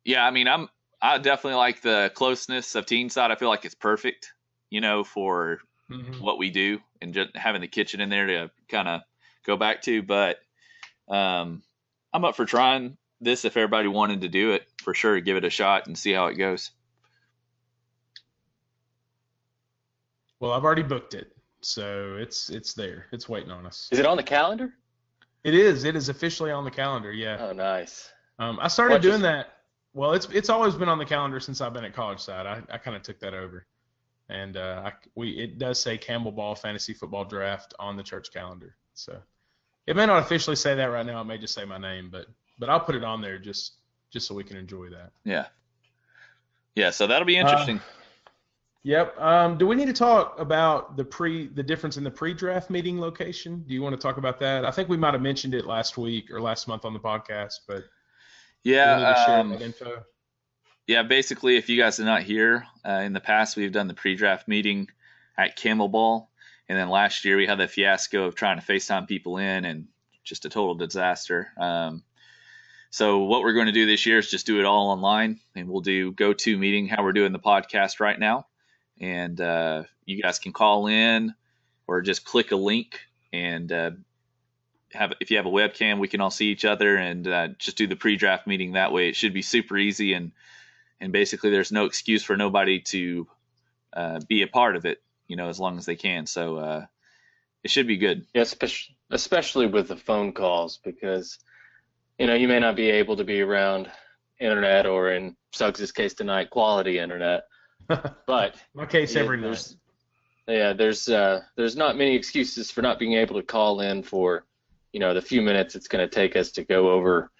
yeah, 0.03 0.25
I 0.25 0.31
mean, 0.31 0.47
I'm 0.49 0.67
I 1.01 1.17
definitely 1.19 1.55
like 1.57 1.81
the 1.81 2.11
closeness 2.15 2.75
of 2.75 2.85
Teenside. 2.85 3.31
I 3.31 3.35
feel 3.35 3.47
like 3.49 3.63
it's 3.65 3.75
perfect, 3.75 4.33
you 4.69 4.81
know, 4.81 5.03
for 5.05 5.59
Mhm. 5.89 6.19
what 6.19 6.37
we 6.37 6.49
do 6.49 6.81
and 7.01 7.13
just 7.13 7.35
having 7.35 7.61
the 7.61 7.67
kitchen 7.67 8.01
in 8.01 8.09
there 8.09 8.25
to 8.27 8.51
kind 8.69 8.87
of 8.87 9.01
go 9.45 9.57
back 9.57 9.81
to. 9.83 10.01
But 10.01 10.37
um, 11.07 11.61
I'm 12.13 12.25
up 12.25 12.35
for 12.35 12.45
trying 12.45 12.97
this 13.21 13.45
if 13.45 13.57
everybody 13.57 13.87
wanted 13.87 14.21
to 14.21 14.29
do 14.29 14.51
it 14.51 14.67
for 14.83 14.93
sure. 14.93 15.19
Give 15.19 15.37
it 15.37 15.43
a 15.45 15.49
shot 15.49 15.87
and 15.87 15.97
see 15.97 16.11
how 16.11 16.27
it 16.27 16.35
goes. 16.35 16.71
Well, 20.39 20.51
I've 20.51 20.63
already 20.63 20.83
booked 20.83 21.13
it, 21.15 21.35
so 21.61 22.15
it's 22.19 22.49
it's 22.49 22.73
there. 22.73 23.07
It's 23.11 23.27
waiting 23.27 23.51
on 23.51 23.65
us. 23.65 23.89
Is 23.91 23.99
it 23.99 24.05
on 24.05 24.17
the 24.17 24.23
calendar? 24.23 24.73
It 25.43 25.55
is. 25.55 25.83
It 25.83 25.95
is 25.95 26.09
officially 26.09 26.51
on 26.51 26.63
the 26.63 26.71
calendar. 26.71 27.11
Yeah. 27.11 27.37
Oh, 27.39 27.53
nice. 27.53 28.11
Um, 28.37 28.59
I 28.61 28.67
started 28.67 28.95
What, 28.95 29.01
doing 29.01 29.13
just- 29.15 29.23
that. 29.23 29.53
Well, 29.93 30.13
it's 30.13 30.27
it's 30.29 30.49
always 30.49 30.75
been 30.75 30.89
on 30.89 30.99
the 30.99 31.05
calendar 31.05 31.39
since 31.39 31.59
I've 31.59 31.73
been 31.73 31.85
at 31.85 31.93
college 31.95 32.19
side. 32.19 32.45
I, 32.45 32.61
I 32.71 32.77
kind 32.77 32.95
of 32.95 33.01
took 33.01 33.19
that 33.21 33.33
over, 33.33 33.65
and 34.29 34.57
uh, 34.57 34.83
I, 34.85 34.93
we 35.15 35.31
it 35.31 35.57
does 35.57 35.79
say 35.79 35.97
Campbell 35.97 36.31
Ball 36.31 36.55
Fantasy 36.55 36.93
Football 36.93 37.25
Draft 37.25 37.73
on 37.79 37.95
the 37.95 38.03
church 38.03 38.31
calendar. 38.31 38.75
So 38.93 39.17
it 39.85 39.95
may 39.95 40.05
not 40.05 40.23
officially 40.23 40.55
say 40.55 40.75
that 40.75 40.85
right 40.85 41.05
now. 41.05 41.21
It 41.21 41.25
may 41.25 41.37
just 41.37 41.53
say 41.53 41.65
my 41.65 41.77
name, 41.77 42.09
but 42.11 42.27
but 42.59 42.69
I'll 42.69 42.79
put 42.79 42.95
it 42.95 43.03
on 43.03 43.21
there 43.21 43.39
just 43.39 43.73
just 44.11 44.27
so 44.27 44.35
we 44.35 44.43
can 44.43 44.57
enjoy 44.57 44.89
that. 44.89 45.11
Yeah. 45.23 45.47
Yeah. 46.75 46.89
So 46.91 47.07
that'll 47.07 47.25
be 47.25 47.37
interesting. 47.37 47.79
Yep. 48.83 49.19
Um, 49.19 49.57
do 49.57 49.67
we 49.67 49.75
need 49.75 49.87
to 49.87 49.93
talk 49.93 50.39
about 50.39 50.95
the 50.95 51.03
pre 51.03 51.47
the 51.47 51.63
difference 51.63 51.97
in 51.97 52.03
the 52.03 52.11
pre-draft 52.11 52.69
meeting 52.69 53.01
location? 53.01 53.65
Do 53.67 53.73
you 53.73 53.81
want 53.81 53.93
to 53.93 54.01
talk 54.01 54.17
about 54.17 54.39
that? 54.39 54.63
I 54.63 54.71
think 54.71 54.87
we 54.87 54.95
might 54.95 55.13
have 55.13 55.21
mentioned 55.21 55.53
it 55.53 55.65
last 55.65 55.97
week 55.97 56.31
or 56.31 56.39
last 56.39 56.67
month 56.67 56.85
on 56.85 56.93
the 56.93 56.99
podcast, 56.99 57.55
but 57.67 57.83
do 58.63 58.71
we 58.71 58.71
need 58.71 58.75
yeah. 58.75 59.39
Um. 59.39 59.73
Yeah, 60.87 61.03
basically, 61.03 61.57
if 61.57 61.67
you 61.67 61.77
guys 61.77 61.99
are 61.99 62.05
not 62.05 62.23
here, 62.23 62.65
uh, 62.87 63.01
in 63.03 63.11
the 63.11 63.19
past 63.19 63.57
we've 63.57 63.73
done 63.73 63.87
the 63.87 63.93
pre-draft 63.93 64.47
meeting 64.47 64.87
at 65.37 65.57
Camel 65.57 65.89
Ball, 65.89 66.29
and 66.69 66.77
then 66.77 66.89
last 66.89 67.25
year 67.25 67.35
we 67.35 67.45
had 67.45 67.59
the 67.59 67.67
fiasco 67.67 68.23
of 68.23 68.35
trying 68.35 68.59
to 68.59 68.65
FaceTime 68.65 69.07
people 69.07 69.37
in, 69.37 69.65
and 69.65 69.87
just 70.23 70.45
a 70.45 70.49
total 70.49 70.75
disaster. 70.75 71.49
Um, 71.57 72.03
so 72.89 73.23
what 73.23 73.41
we're 73.41 73.53
going 73.53 73.65
to 73.65 73.73
do 73.73 73.85
this 73.85 74.05
year 74.05 74.17
is 74.17 74.31
just 74.31 74.45
do 74.45 74.59
it 74.59 74.65
all 74.65 74.89
online, 74.89 75.41
and 75.55 75.67
we'll 75.67 75.81
do 75.81 76.13
go-to 76.13 76.57
meeting 76.57 76.87
how 76.87 77.03
we're 77.03 77.11
doing 77.11 77.33
the 77.33 77.39
podcast 77.39 77.99
right 77.99 78.17
now, 78.17 78.47
and 78.99 79.39
uh, 79.41 79.83
you 80.05 80.21
guys 80.21 80.39
can 80.39 80.53
call 80.53 80.87
in 80.87 81.35
or 81.85 82.01
just 82.01 82.23
click 82.23 82.51
a 82.51 82.55
link 82.55 83.01
and 83.33 83.71
uh, 83.73 83.91
have 84.93 85.13
if 85.19 85.31
you 85.31 85.37
have 85.37 85.45
a 85.45 85.49
webcam, 85.49 85.99
we 85.99 86.07
can 86.07 86.21
all 86.21 86.31
see 86.31 86.47
each 86.47 86.63
other 86.63 86.95
and 86.95 87.27
uh, 87.27 87.47
just 87.59 87.77
do 87.77 87.87
the 87.87 87.97
pre-draft 87.97 88.47
meeting 88.47 88.71
that 88.71 88.93
way. 88.93 89.09
It 89.09 89.17
should 89.17 89.33
be 89.33 89.41
super 89.41 89.77
easy 89.77 90.13
and 90.13 90.31
and 90.99 91.11
basically 91.11 91.49
there's 91.49 91.71
no 91.71 91.85
excuse 91.85 92.23
for 92.23 92.37
nobody 92.37 92.79
to 92.81 93.27
uh, 93.93 94.19
be 94.27 94.41
a 94.41 94.47
part 94.47 94.75
of 94.75 94.85
it, 94.85 95.01
you 95.27 95.35
know, 95.35 95.49
as 95.49 95.59
long 95.59 95.77
as 95.77 95.85
they 95.85 95.95
can. 95.95 96.25
So 96.25 96.57
uh, 96.57 96.85
it 97.63 97.71
should 97.71 97.87
be 97.87 97.97
good. 97.97 98.25
Yeah, 98.33 98.41
especially 98.41 98.95
especially 99.11 99.67
with 99.67 99.87
the 99.87 99.95
phone 99.95 100.33
calls 100.33 100.79
because 100.83 101.37
you 102.17 102.27
know 102.27 102.35
you 102.35 102.47
may 102.47 102.59
not 102.59 102.75
be 102.75 102.89
able 102.89 103.15
to 103.17 103.23
be 103.23 103.41
around 103.41 103.89
internet 104.39 104.85
or 104.85 105.11
in 105.11 105.35
Suggs' 105.53 105.91
case 105.91 106.13
tonight 106.13 106.49
quality 106.49 106.99
internet, 106.99 107.43
but 108.27 108.55
My 108.73 108.85
case 108.85 109.15
yeah, 109.15 109.21
every 109.23 109.37
night. 109.37 109.45
there's, 109.47 109.77
yeah, 110.47 110.73
there's 110.73 111.09
uh, 111.09 111.41
there's 111.55 111.75
not 111.75 111.97
many 111.97 112.15
excuses 112.15 112.71
for 112.71 112.81
not 112.81 112.99
being 112.99 113.13
able 113.13 113.35
to 113.35 113.43
call 113.45 113.81
in 113.81 114.03
for 114.03 114.45
you 114.93 114.99
know 114.99 115.13
the 115.13 115.21
few 115.21 115.41
minutes 115.41 115.75
it's 115.75 115.87
going 115.87 116.07
to 116.07 116.13
take 116.13 116.35
us 116.35 116.51
to 116.53 116.63
go 116.63 116.91
over 116.91 117.31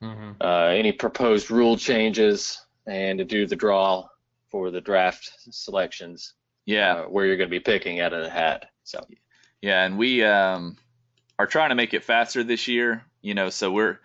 hmm 0.00 0.32
uh, 0.40 0.66
any 0.66 0.92
proposed 0.92 1.50
rule 1.50 1.76
changes 1.76 2.63
and 2.86 3.18
to 3.18 3.24
do 3.24 3.46
the 3.46 3.56
draw 3.56 4.06
for 4.50 4.70
the 4.70 4.80
draft 4.80 5.32
selections 5.50 6.34
Yeah, 6.64 6.94
uh, 6.94 7.04
where 7.04 7.26
you're 7.26 7.36
going 7.36 7.50
to 7.50 7.56
be 7.56 7.60
picking 7.60 8.00
out 8.00 8.12
of 8.12 8.22
the 8.22 8.30
hat. 8.30 8.66
So 8.84 9.04
yeah, 9.60 9.84
and 9.84 9.98
we 9.98 10.22
um, 10.24 10.76
are 11.38 11.46
trying 11.46 11.70
to 11.70 11.74
make 11.74 11.94
it 11.94 12.04
faster 12.04 12.44
this 12.44 12.68
year, 12.68 13.04
you 13.22 13.34
know, 13.34 13.50
so 13.50 13.70
we're 13.70 13.98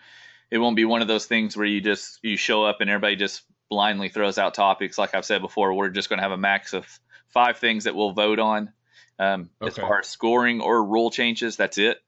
it 0.52 0.58
won't 0.58 0.76
be 0.76 0.86
one 0.86 1.02
of 1.02 1.08
those 1.08 1.26
things 1.26 1.56
where 1.56 1.66
you 1.66 1.82
just 1.82 2.20
you 2.24 2.38
show 2.38 2.64
up 2.64 2.82
and 2.82 2.90
everybody 2.90 3.16
just 3.16 3.44
blindly 3.70 4.10
throws 4.10 4.38
out 4.38 4.54
topics. 4.54 4.98
Like 4.98 5.14
I've 5.14 5.26
said 5.26 5.42
before, 5.42 5.74
we're 5.74 5.90
just 5.90 6.10
going 6.10 6.18
to 6.18 6.24
have 6.24 6.32
a 6.32 6.38
max 6.38 6.74
of 6.74 6.88
five 7.28 7.58
things 7.58 7.84
that 7.84 7.96
we'll 7.96 8.14
vote 8.14 8.40
on. 8.40 8.74
Um, 9.20 9.50
As 9.62 9.76
far 9.76 10.00
as 10.00 10.08
scoring 10.08 10.62
or 10.62 10.84
rule 10.84 11.12
changes, 11.12 11.58
that's 11.58 11.78
it. 11.78 12.00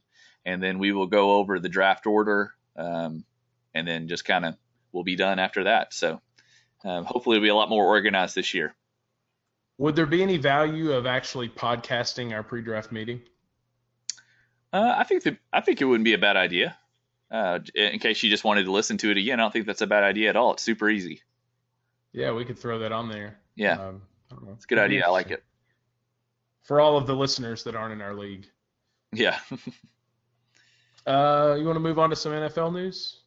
And 0.46 0.63
then 0.63 0.80
we 0.80 0.91
will 0.91 1.08
go 1.08 1.34
over 1.34 1.60
the 1.60 1.69
draft 1.69 2.08
order, 2.08 2.54
um, 2.76 3.26
and 3.76 3.88
then 3.88 4.08
just 4.08 4.26
kind 4.26 4.46
of 4.46 4.56
we'll 4.91 5.04
be 5.04 5.15
done 5.15 5.38
after 5.38 5.65
that. 5.65 5.93
So 5.93 6.19
um, 6.84 7.06
hopefully, 7.06 7.38
it'll 7.38 7.46
be 7.46 7.50
a 7.50 7.56
lot 7.56 7.70
more 7.70 7.86
organized 7.86 8.36
this 8.36 8.54
year. 8.54 8.74
Would 9.78 9.96
there 9.96 10.06
be 10.06 10.22
any 10.22 10.38
value 10.38 10.91
of 10.91 11.06
actually 11.06 11.50
podcasting 11.50 12.34
our 12.34 12.44
pre-draft 12.44 12.91
meeting? 12.91 13.22
Uh, 14.74 14.94
I 14.98 15.04
think 15.04 15.24
that 15.24 15.38
I 15.52 15.62
think 15.62 15.82
it 15.82 15.86
wouldn't 15.86 16.06
be 16.06 16.13
a 16.13 16.17
bad 16.20 16.38
idea. 16.38 16.78
Uh, 17.32 17.60
in 17.76 18.00
case 18.00 18.22
you 18.24 18.30
just 18.30 18.44
wanted 18.44 18.65
to 18.65 18.72
listen 18.72 18.98
to 19.00 19.10
it 19.12 19.17
again, 19.17 19.39
I 19.39 19.44
don't 19.44 19.52
think 19.54 19.65
that's 19.65 19.82
a 19.82 19.88
bad 19.88 20.04
idea 20.04 20.30
at 20.30 20.36
all. 20.36 20.54
It's 20.54 20.63
super 20.63 20.89
easy. 20.89 21.22
Yeah, 22.12 22.34
we 22.34 22.44
could 22.46 22.60
throw 22.60 22.80
that 22.80 22.91
on 22.91 23.08
there. 23.10 23.38
Yeah, 23.56 23.74
Um, 23.80 24.02
I 24.32 24.36
don't 24.36 24.46
know. 24.48 24.52
it's 24.54 24.65
a 24.65 24.67
good 24.67 24.80
idea. 24.80 25.06
I 25.06 25.10
like 25.10 25.32
it. 25.32 25.44
For 26.63 26.80
all 26.82 26.98
of 26.98 27.08
the 27.08 27.15
listeners 27.15 27.63
that 27.63 27.76
aren't 27.76 27.94
in 27.94 28.02
our 28.02 28.13
league. 28.13 28.48
Yeah. 29.13 29.39
Uh, 31.06 31.56
you 31.58 31.65
want 31.65 31.76
to 31.76 31.80
move 31.80 31.98
on 31.98 32.12
to 32.12 32.15
some 32.15 32.32
NFL 32.32 32.74
news? 32.74 33.22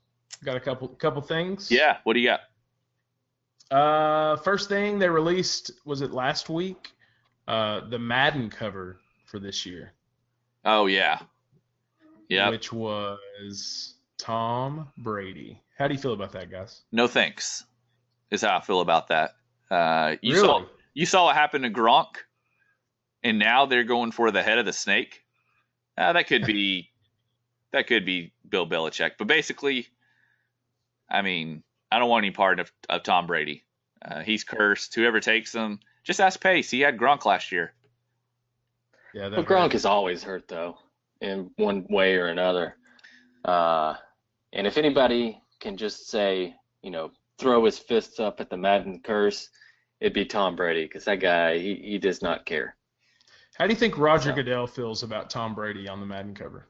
Got 0.45 0.57
a 0.57 0.61
couple 0.61 0.87
couple 0.89 1.21
things. 1.23 1.71
yeah. 1.73 1.97
What 2.05 2.15
do 2.15 2.21
you 2.21 2.29
got? 2.29 2.41
Uh, 3.75 4.37
first 4.37 4.69
thing 4.69 5.01
they 5.01 5.09
released 5.09 5.73
was 5.85 6.01
it 6.01 6.13
last 6.13 6.49
week? 6.49 6.93
Uh, 7.49 7.81
the 7.89 7.99
Madden 7.99 8.49
cover 8.49 8.99
for 9.27 9.41
this 9.41 9.67
year, 9.67 9.93
Oh 10.65 10.87
yeah. 10.87 11.19
Yeah. 12.29 12.51
which 12.51 12.73
was 12.73 13.95
Tom 14.17 14.89
Brady. 14.99 15.61
How 15.77 15.89
do 15.89 15.95
you 15.95 15.99
feel 16.01 16.13
about 16.13 16.31
that, 16.33 16.53
guys? 16.53 16.83
No 16.93 17.09
thanks. 17.09 17.65
Is 18.31 18.43
how 18.43 18.57
I 18.57 18.61
feel 18.61 18.81
about 18.81 19.09
that. 19.09 19.33
Uh, 19.71 20.17
you 20.23 20.35
really? 20.35 20.47
saw 20.47 20.65
you 20.95 21.05
saw 21.05 21.25
what 21.27 21.35
happened 21.35 21.65
to 21.65 21.71
Gronk, 21.71 22.15
and 23.25 23.41
now 23.41 23.67
they're 23.67 23.83
going 23.83 24.13
for 24.13 24.31
the 24.31 24.43
head 24.43 24.59
of 24.59 24.67
the 24.67 24.73
snake. 24.73 25.23
Uh, 25.99 26.13
that 26.13 26.29
could 26.29 26.47
be 26.47 26.91
that 27.73 27.89
could 27.89 28.07
be 28.07 28.33
Bill 28.49 28.69
Belichick, 28.69 29.13
but 29.19 29.27
basically, 29.27 29.89
I 31.11 31.23
mean, 31.23 31.65
I 31.91 31.99
don't 31.99 32.09
want 32.09 32.25
any 32.25 32.33
part 32.33 32.61
of, 32.61 32.71
of 32.89 33.03
Tom 33.03 33.27
Brady. 33.27 33.65
Uh, 34.05 34.21
he's 34.21 34.45
cursed. 34.45 34.95
Whoever 34.95 35.21
takes 35.21 35.53
him, 35.55 35.81
just 36.03 36.21
ask 36.21 36.41
Pace. 36.41 36.71
He 36.71 36.81
had 36.81 36.99
Gronk 36.99 37.25
last 37.25 37.53
year. 37.53 37.73
yeah, 39.15 39.29
that 39.29 39.37
But 39.37 39.47
Gronk 39.47 39.63
hurt. 39.73 39.75
is 39.75 39.85
always 39.87 40.23
hurt 40.23 40.49
though, 40.49 40.77
in 41.21 41.51
one 41.57 41.87
way 41.89 42.17
or 42.17 42.27
another. 42.27 42.77
Uh, 43.45 43.95
and 44.53 44.67
if 44.67 44.77
anybody 44.77 45.41
can 45.61 45.77
just 45.77 46.09
say, 46.11 46.55
you 46.83 46.91
know, 46.91 47.11
throw 47.39 47.65
his 47.65 47.79
fists 47.79 48.21
up 48.21 48.41
at 48.41 48.51
the 48.51 48.57
Madden 48.57 49.01
curse, 49.03 49.49
it'd 50.01 50.13
be 50.13 50.25
Tom 50.25 50.55
Brady 50.57 50.85
because 50.85 51.05
that 51.05 51.21
guy 51.21 51.59
he, 51.59 51.75
he 51.77 51.99
does 51.99 52.21
not 52.23 52.45
care. 52.45 52.77
How 53.57 53.67
do 53.67 53.73
you 53.73 53.79
think 53.79 53.97
Roger 53.99 54.31
So- 54.31 54.35
Goodell 54.37 54.67
feels 54.67 55.03
about 55.03 55.31
Tom 55.31 55.55
Brady 55.55 55.89
on 55.89 56.01
the 56.01 56.07
Madden 56.07 56.35
cover? 56.35 56.67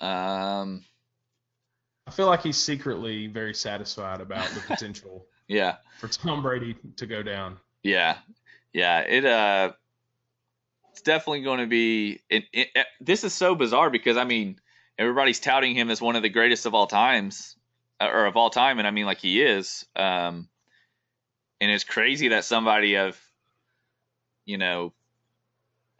Um, 0.00 0.84
I 0.84 0.91
feel 2.12 2.26
like 2.26 2.42
he's 2.42 2.56
secretly 2.56 3.26
very 3.26 3.54
satisfied 3.54 4.20
about 4.20 4.48
the 4.50 4.60
potential 4.60 5.26
yeah, 5.48 5.76
for 5.98 6.08
Tom 6.08 6.42
Brady 6.42 6.76
to 6.96 7.06
go 7.06 7.22
down. 7.22 7.56
yeah, 7.82 8.18
yeah. 8.72 9.00
It 9.00 9.24
uh, 9.24 9.72
it's 10.90 11.02
definitely 11.02 11.42
going 11.42 11.60
to 11.60 11.66
be. 11.66 12.20
It, 12.30 12.44
it, 12.52 12.68
it- 12.74 12.86
this 13.00 13.24
is 13.24 13.32
so 13.32 13.54
bizarre 13.54 13.90
because 13.90 14.16
I 14.16 14.24
mean, 14.24 14.60
everybody's 14.98 15.40
touting 15.40 15.74
him 15.74 15.90
as 15.90 16.00
one 16.00 16.16
of 16.16 16.22
the 16.22 16.28
greatest 16.28 16.66
of 16.66 16.74
all 16.74 16.86
times, 16.86 17.56
uh, 18.00 18.08
or 18.08 18.26
of 18.26 18.36
all 18.36 18.50
time, 18.50 18.78
and 18.78 18.86
I 18.86 18.90
mean 18.92 19.06
like 19.06 19.18
he 19.18 19.42
is. 19.42 19.84
Um, 19.96 20.48
and 21.60 21.70
it's 21.70 21.84
crazy 21.84 22.28
that 22.28 22.44
somebody 22.44 22.96
of, 22.96 23.18
you 24.44 24.58
know, 24.58 24.92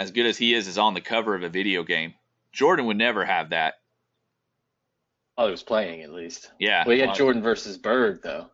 as 0.01 0.11
good 0.11 0.27
as 0.27 0.37
he 0.37 0.55
is, 0.55 0.66
is 0.66 0.77
on 0.79 0.94
the 0.94 1.01
cover 1.01 1.35
of 1.37 1.42
a 1.44 1.48
video 1.48 1.85
game. 1.85 2.14
Jordan 2.53 2.87
would 2.87 2.96
never 2.98 3.25
have 3.25 3.51
that. 3.51 3.75
Oh, 5.38 5.47
he 5.47 5.51
was 5.51 5.62
playing 5.62 6.03
at 6.03 6.12
least. 6.12 6.51
Yeah. 6.59 6.85
Well, 6.87 6.95
he 6.95 7.01
had 7.01 7.14
Jordan 7.14 7.42
versus 7.42 7.79
Bird 7.79 8.21
though. 8.23 8.47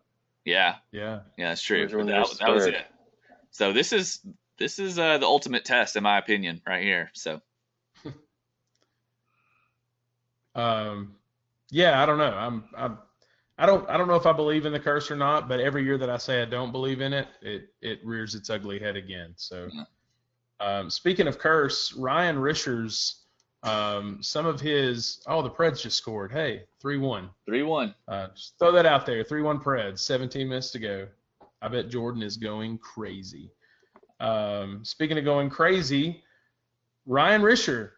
Yeah. 0.45 0.75
Yeah. 0.91 1.19
Yeah, 1.37 1.49
that's 1.49 1.61
true. 1.61 1.87
Jordan 1.87 2.07
That, 2.07 2.19
versus 2.19 2.39
that 2.39 2.49
was 2.49 2.65
Bird. 2.65 2.73
it. 2.75 2.85
So 3.51 3.73
this 3.73 3.91
is 3.93 4.19
this 4.57 4.79
is 4.79 4.97
uh, 4.99 5.17
the 5.17 5.25
ultimate 5.25 5.65
test, 5.65 5.95
in 5.95 6.03
my 6.03 6.17
opinion, 6.17 6.61
right 6.65 6.83
here. 6.83 7.09
So 7.13 7.41
Um, 10.55 11.15
yeah, 11.71 12.01
I 12.01 12.05
don't 12.05 12.17
know. 12.17 12.33
I'm, 12.33 12.63
I'm, 12.75 12.97
I 13.57 13.65
don't, 13.65 13.87
I 13.89 13.97
don't 13.97 14.07
know 14.07 14.15
if 14.15 14.25
I 14.25 14.31
believe 14.31 14.65
in 14.65 14.73
the 14.73 14.79
curse 14.79 15.11
or 15.11 15.15
not. 15.15 15.47
But 15.47 15.59
every 15.59 15.83
year 15.83 15.97
that 15.97 16.09
I 16.09 16.17
say 16.17 16.41
I 16.41 16.45
don't 16.45 16.71
believe 16.71 17.01
in 17.01 17.13
it, 17.13 17.27
it, 17.41 17.69
it 17.81 17.99
rears 18.03 18.35
its 18.35 18.49
ugly 18.49 18.79
head 18.79 18.95
again. 18.95 19.33
So, 19.35 19.69
Yeah. 19.71 19.83
um, 20.59 20.89
speaking 20.89 21.27
of 21.27 21.37
curse, 21.37 21.93
Ryan 21.93 22.37
Risher 22.37 22.85
Um, 23.63 24.19
some 24.21 24.45
of 24.45 24.61
his 24.61 25.21
oh 25.27 25.41
the 25.41 25.49
Preds 25.49 25.81
just 25.81 25.97
scored. 25.97 26.31
Hey, 26.31 26.63
three 26.81 26.97
one. 26.97 27.29
Three 27.45 27.63
one. 27.63 27.93
Uh, 28.07 28.27
just 28.35 28.57
throw 28.59 28.71
that 28.71 28.85
out 28.85 29.05
there. 29.05 29.23
Three 29.23 29.41
one 29.41 29.59
Preds. 29.59 29.99
Seventeen 29.99 30.47
minutes 30.49 30.71
to 30.71 30.79
go. 30.79 31.07
I 31.61 31.67
bet 31.67 31.89
Jordan 31.89 32.23
is 32.23 32.37
going 32.37 32.77
crazy. 32.77 33.51
Um, 34.21 34.83
speaking 34.83 35.17
of 35.17 35.25
going 35.25 35.49
crazy, 35.49 36.23
Ryan 37.05 37.41
Risher. 37.41 37.91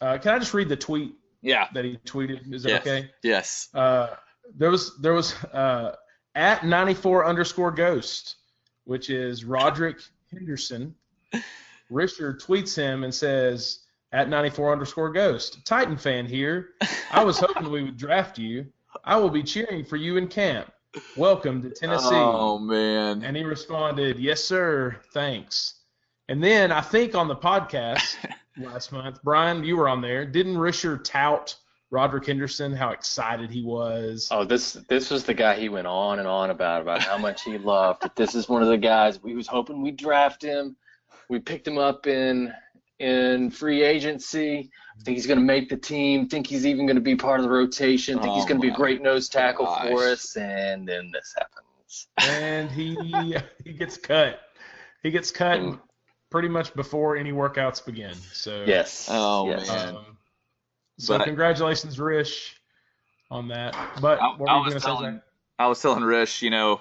Uh, 0.00 0.18
can 0.18 0.34
I 0.34 0.38
just 0.38 0.52
read 0.54 0.68
the 0.68 0.76
tweet 0.76 1.14
Yeah. 1.42 1.68
that 1.74 1.84
he 1.84 1.96
tweeted? 2.04 2.52
Is 2.52 2.62
that 2.64 2.68
Yes. 2.70 2.80
okay? 2.82 3.10
Yes. 3.22 3.68
Uh, 3.74 4.08
there 4.56 4.70
was 4.70 4.98
there 5.00 5.14
was 5.14 5.34
uh, 5.52 5.96
at 6.34 6.64
94 6.66 7.26
underscore 7.26 7.70
ghost, 7.72 8.36
which 8.84 9.08
is 9.10 9.44
Roderick 9.44 10.00
Henderson. 10.30 10.94
Risher 11.90 12.38
tweets 12.38 12.76
him 12.76 13.04
and 13.04 13.14
says 13.14 13.80
at 14.12 14.28
94 14.28 14.72
underscore 14.72 15.12
ghost, 15.12 15.64
Titan 15.64 15.96
fan 15.96 16.26
here. 16.26 16.70
I 17.10 17.24
was 17.24 17.38
hoping 17.38 17.70
we 17.70 17.82
would 17.82 17.96
draft 17.96 18.38
you. 18.38 18.66
I 19.04 19.16
will 19.16 19.30
be 19.30 19.42
cheering 19.42 19.84
for 19.84 19.96
you 19.96 20.16
in 20.16 20.28
camp. 20.28 20.72
Welcome 21.16 21.62
to 21.62 21.70
Tennessee. 21.70 22.08
Oh 22.12 22.58
man. 22.58 23.22
And 23.22 23.36
he 23.36 23.44
responded, 23.44 24.18
Yes, 24.18 24.42
sir. 24.42 24.96
Thanks. 25.12 25.74
And 26.28 26.42
then 26.42 26.72
I 26.72 26.80
think 26.80 27.14
on 27.14 27.28
the 27.28 27.36
podcast 27.36 28.16
last 28.58 28.92
month, 28.92 29.20
Brian, 29.22 29.62
you 29.64 29.76
were 29.76 29.88
on 29.88 30.00
there. 30.00 30.24
Didn't 30.24 30.56
Risher 30.56 31.02
tout 31.02 31.56
Roderick 31.90 32.26
Henderson, 32.26 32.72
how 32.72 32.90
excited 32.90 33.50
he 33.50 33.62
was? 33.62 34.28
Oh, 34.30 34.44
this 34.44 34.74
this 34.88 35.10
was 35.10 35.24
the 35.24 35.34
guy 35.34 35.54
he 35.54 35.68
went 35.68 35.86
on 35.86 36.18
and 36.18 36.28
on 36.28 36.50
about 36.50 36.82
about 36.82 37.02
how 37.02 37.16
much 37.16 37.44
he 37.44 37.56
loved. 37.56 38.02
That 38.02 38.16
this 38.16 38.34
is 38.34 38.48
one 38.48 38.62
of 38.62 38.68
the 38.68 38.76
guys 38.76 39.22
we 39.22 39.34
was 39.34 39.46
hoping 39.46 39.82
we'd 39.82 39.96
draft 39.96 40.42
him. 40.42 40.76
We 41.30 41.38
picked 41.38 41.66
him 41.66 41.78
up 41.78 42.06
in 42.06 42.52
in 42.98 43.50
free 43.50 43.82
agency. 43.82 44.70
I 44.98 45.02
think 45.02 45.16
he's 45.16 45.26
going 45.26 45.38
to 45.38 45.44
make 45.44 45.68
the 45.68 45.76
team. 45.76 46.28
Think 46.28 46.46
he's 46.46 46.66
even 46.66 46.86
going 46.86 46.96
to 46.96 47.02
be 47.02 47.14
part 47.16 47.38
of 47.40 47.44
the 47.44 47.50
rotation. 47.50 48.18
Think 48.18 48.34
he's 48.34 48.44
Oh 48.44 48.48
going 48.48 48.60
to 48.60 48.66
be 48.66 48.72
a 48.72 48.76
great 48.76 49.00
nose 49.02 49.28
tackle 49.28 49.66
gosh. 49.66 49.88
for 49.88 50.04
us. 50.08 50.36
And 50.36 50.86
then 50.88 51.10
this 51.12 51.34
happens. 51.38 52.08
and 52.18 52.70
he 52.70 52.96
he 53.64 53.72
gets 53.72 53.96
cut. 53.96 54.40
He 55.02 55.10
gets 55.10 55.30
cut 55.30 55.78
pretty 56.30 56.48
much 56.48 56.74
before 56.74 57.16
any 57.16 57.32
workouts 57.32 57.84
begin. 57.84 58.14
So 58.32 58.64
Yes. 58.66 59.08
Oh, 59.10 59.48
yes. 59.48 59.68
man. 59.68 59.96
Um, 59.96 60.04
so 60.98 61.16
But- 61.18 61.24
congratulations, 61.24 61.98
Rish, 62.00 62.60
on 63.30 63.48
that. 63.48 63.74
But 64.02 64.20
I, 64.20 64.34
what 64.36 64.50
I 64.50 64.56
was 64.58 64.64
going 64.70 64.74
to 64.74 64.80
say? 64.80 64.86
telling 64.86 65.22
I 65.60 65.66
was 65.68 65.80
telling 65.80 66.02
Rish, 66.02 66.42
you 66.42 66.50
know, 66.50 66.80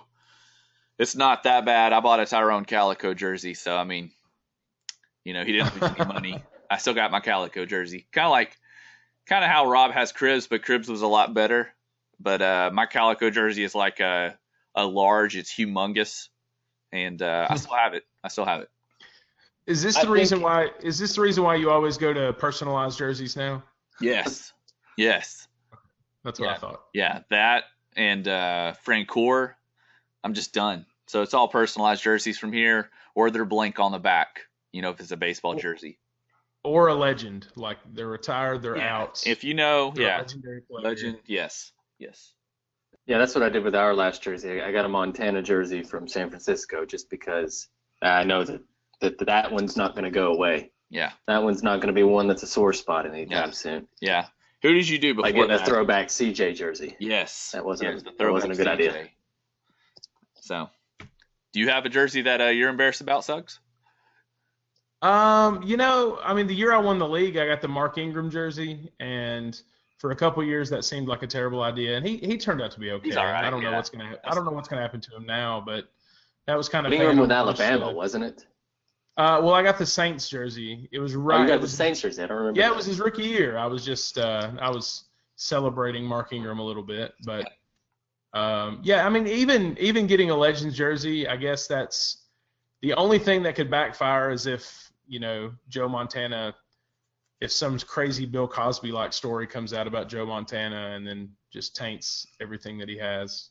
it's 0.97 1.15
not 1.15 1.43
that 1.43 1.65
bad. 1.65 1.93
I 1.93 1.99
bought 1.99 2.19
a 2.19 2.25
Tyrone 2.25 2.65
Calico 2.65 3.13
jersey, 3.13 3.53
so 3.53 3.77
I 3.77 3.84
mean, 3.84 4.12
you 5.27 5.33
know, 5.33 5.43
he 5.43 5.51
didn't 5.51 5.73
lose 5.81 5.91
any 5.99 6.05
money. 6.05 6.43
I 6.71 6.77
still 6.77 6.93
got 6.93 7.11
my 7.11 7.19
Calico 7.19 7.65
jersey. 7.65 8.07
Kind 8.13 8.25
of 8.25 8.31
like, 8.31 8.55
kind 9.25 9.43
of 9.43 9.51
how 9.51 9.69
Rob 9.69 9.91
has 9.91 10.13
Cribbs, 10.13 10.47
but 10.49 10.61
Cribbs 10.61 10.87
was 10.87 11.01
a 11.01 11.07
lot 11.07 11.33
better. 11.33 11.67
But 12.17 12.41
uh, 12.41 12.69
my 12.73 12.85
Calico 12.85 13.29
jersey 13.29 13.63
is 13.65 13.75
like 13.75 13.99
a 13.99 14.37
a 14.73 14.85
large. 14.85 15.35
It's 15.35 15.53
humongous, 15.53 16.29
and 16.93 17.21
uh, 17.21 17.47
I 17.49 17.57
still 17.57 17.75
have 17.75 17.93
it. 17.93 18.03
I 18.23 18.29
still 18.29 18.45
have 18.45 18.61
it. 18.61 18.69
Is 19.65 19.83
this 19.83 19.97
I 19.97 20.05
the 20.05 20.11
reason 20.11 20.37
think- 20.37 20.45
why? 20.45 20.69
Is 20.81 20.97
this 20.97 21.15
the 21.15 21.21
reason 21.21 21.43
why 21.43 21.55
you 21.55 21.69
always 21.71 21.97
go 21.97 22.13
to 22.13 22.31
personalized 22.31 22.97
jerseys 22.97 23.35
now? 23.35 23.63
Yes, 23.99 24.53
yes, 24.97 25.47
That's 26.23 26.39
what 26.39 26.49
I 26.49 26.55
thought. 26.57 26.83
yeah. 26.93 27.21
That 27.29 27.65
and 27.97 28.25
uh, 28.27 28.73
Francoeur. 28.85 29.55
I'm 30.23 30.33
just 30.33 30.53
done. 30.53 30.85
So 31.07 31.21
it's 31.21 31.33
all 31.33 31.47
personalized 31.47 32.01
jerseys 32.03 32.37
from 32.39 32.51
here, 32.53 32.89
or 33.15 33.29
they're 33.29 33.45
blank 33.45 33.79
on 33.79 33.91
the 33.91 33.99
back. 33.99 34.46
You 34.71 34.82
know, 34.82 34.91
if 34.91 34.99
it's 34.99 35.12
a 35.12 35.17
baseball 35.17 35.56
jersey. 35.56 35.99
Or 36.63 36.88
a 36.88 36.95
legend, 36.95 37.47
like 37.56 37.77
they're 37.93 38.08
retired, 38.08 38.62
they're 38.62 38.77
Yeah. 38.77 38.97
out. 39.01 39.23
If 39.25 39.43
you 39.43 39.53
know, 39.53 39.91
They're 39.95 40.06
yeah, 40.08 40.17
legendary 40.17 40.62
player. 40.62 40.84
legend, 40.84 41.19
yes, 41.25 41.71
yes. 41.97 42.34
Yeah, 43.06 43.19
that's 43.19 43.34
what 43.36 43.43
I 43.43 43.49
did 43.49 43.63
with 43.63 43.75
our 43.75 43.93
last 43.93 44.21
jersey. 44.21 44.62
I 44.62 44.71
got 44.73 44.84
a 44.84 44.89
Montana 44.89 45.41
jersey 45.41 45.82
from 45.84 46.08
San 46.10 46.30
Francisco 46.30 46.86
just 46.86 47.10
because 47.10 47.69
I 48.01 48.23
know 48.25 48.43
that 48.43 48.62
that, 48.99 49.17
that 49.27 49.51
one's 49.51 49.77
not 49.77 49.93
going 49.93 50.03
to 50.03 50.12
go 50.12 50.34
away. 50.34 50.71
Yeah, 50.89 51.12
That 51.27 51.43
one's 51.43 51.63
not 51.63 51.77
going 51.77 51.88
to 51.88 51.93
be 51.93 52.03
one 52.03 52.27
that's 52.27 52.43
a 52.43 52.47
sore 52.47 52.73
spot 52.73 53.06
anytime 53.06 53.30
Yeah. 53.49 53.51
soon. 53.51 53.88
yeah. 54.01 54.27
Who 54.63 54.73
did 54.73 54.89
you 54.89 54.97
do 54.97 55.13
before 55.13 55.23
Like 55.27 55.36
getting 55.36 55.51
a 55.51 55.63
throwback 55.63 56.08
CJ 56.08 56.56
jersey. 56.56 56.95
Yes, 56.99 57.51
That 57.51 57.63
wasn't- 57.63 57.93
Yes, 57.93 58.03
the 58.03 58.12
that 58.17 58.32
wasn't 58.32 58.53
a 58.53 58.56
throwback 58.56 58.77
good 58.80 58.88
idea. 58.89 59.10
So, 60.41 60.69
do 61.53 61.60
you 61.60 61.69
have 61.69 61.86
a 61.86 61.89
jersey 61.89 62.23
that 62.23 62.41
uh, 62.41 62.45
you're 62.45 62.69
embarrassed 62.69 63.01
about, 63.01 63.23
Suggs? 63.23 63.60
Um, 65.01 65.62
you 65.63 65.77
know, 65.77 66.19
I 66.23 66.33
mean, 66.33 66.47
the 66.47 66.55
year 66.55 66.73
I 66.73 66.77
won 66.77 66.97
the 66.97 67.07
league, 67.07 67.38
I 67.38 67.45
got 67.47 67.62
the 67.62 67.67
Mark 67.67 67.97
Ingram 67.97 68.31
jersey, 68.31 68.91
and 68.99 69.60
for 69.99 70.12
a 70.12 70.15
couple 70.15 70.43
years 70.43 70.69
that 70.71 70.86
seemed 70.86 71.07
like 71.07 71.23
a 71.23 71.27
terrible 71.27 71.62
idea, 71.63 71.97
and 71.97 72.05
he 72.05 72.17
he 72.17 72.38
turned 72.38 72.62
out 72.62 72.71
to 72.71 72.79
be 72.79 72.91
okay. 72.91 73.10
He's 73.10 73.17
all 73.17 73.25
right, 73.25 73.43
I 73.43 73.49
don't 73.49 73.62
know 73.63 73.71
what's 73.71 73.89
gonna 73.89 74.17
I 74.23 74.33
don't 74.33 74.45
know 74.45 74.51
what's 74.51 74.67
gonna 74.67 74.81
happen 74.81 75.01
to 75.01 75.15
him 75.15 75.25
now, 75.25 75.62
but 75.63 75.86
that 76.47 76.55
was 76.57 76.67
kind 76.69 76.86
of 76.88 76.93
Ingram 76.93 77.17
with 77.17 77.31
Alabama, 77.31 77.91
wasn't 77.91 78.23
it? 78.23 78.45
Uh, 79.17 79.41
well, 79.43 79.53
I 79.55 79.63
got 79.63 79.77
the 79.79 79.86
Saints 79.86 80.29
jersey. 80.29 80.88
It 80.91 80.99
was 80.99 81.15
Oh, 81.15 81.19
right. 81.19 81.39
you 81.39 81.45
it 81.45 81.47
got 81.47 81.62
the 81.62 81.67
Saints 81.67 82.01
jersey. 82.01 82.21
I 82.23 82.27
don't 82.27 82.38
remember. 82.38 82.60
Yeah, 82.60 82.69
it 82.69 82.75
was 82.75 82.86
his 82.86 82.99
rookie 82.99 83.23
year. 83.23 83.57
I 83.57 83.65
was 83.65 83.83
just 83.83 84.17
uh, 84.17 84.51
I 84.60 84.69
was 84.69 85.05
celebrating 85.36 86.03
Mark 86.05 86.33
Ingram 86.33 86.60
a 86.60 86.63
little 86.63 86.83
bit, 86.83 87.13
but 87.25 87.47
um, 88.33 88.79
yeah, 88.83 89.05
I 89.05 89.10
mean 89.10 89.27
even 89.27 89.75
even 89.79 90.05
getting 90.07 90.29
a 90.31 90.36
Legends 90.36 90.75
jersey, 90.75 91.27
I 91.27 91.36
guess 91.36 91.67
that's 91.67 92.25
the 92.81 92.93
only 92.93 93.19
thing 93.19 93.43
that 93.43 93.55
could 93.55 93.69
backfire 93.71 94.31
is 94.31 94.45
if 94.45 94.91
you 95.07 95.19
know 95.19 95.51
Joe 95.69 95.87
Montana, 95.87 96.55
if 97.41 97.51
some 97.51 97.79
crazy 97.79 98.25
Bill 98.25 98.47
Cosby 98.47 98.91
like 98.91 99.13
story 99.13 99.47
comes 99.47 99.73
out 99.73 99.87
about 99.87 100.09
Joe 100.09 100.25
Montana 100.25 100.91
and 100.95 101.05
then 101.05 101.29
just 101.51 101.75
taints 101.75 102.27
everything 102.41 102.77
that 102.79 102.89
he 102.89 102.97
has 102.97 103.49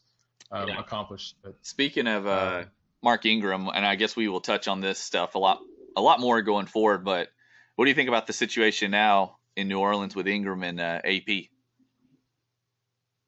um, 0.50 0.68
accomplished. 0.70 1.36
But 1.42 1.56
Speaking 1.62 2.06
of 2.06 2.26
uh, 2.26 2.30
Uh, 2.30 2.64
Mark 3.02 3.26
Ingram, 3.26 3.68
and 3.68 3.86
I 3.86 3.94
guess 3.96 4.16
we 4.16 4.28
will 4.28 4.40
touch 4.40 4.68
on 4.68 4.80
this 4.80 4.98
stuff 4.98 5.34
a 5.34 5.38
lot, 5.38 5.60
a 5.96 6.00
lot 6.00 6.20
more 6.20 6.42
going 6.42 6.66
forward. 6.66 7.04
But 7.04 7.28
what 7.76 7.84
do 7.84 7.90
you 7.90 7.94
think 7.94 8.08
about 8.08 8.26
the 8.26 8.32
situation 8.32 8.90
now 8.90 9.38
in 9.56 9.68
New 9.68 9.78
Orleans 9.78 10.14
with 10.14 10.26
Ingram 10.26 10.62
and 10.62 10.80
uh, 10.80 11.00
AP? 11.04 11.46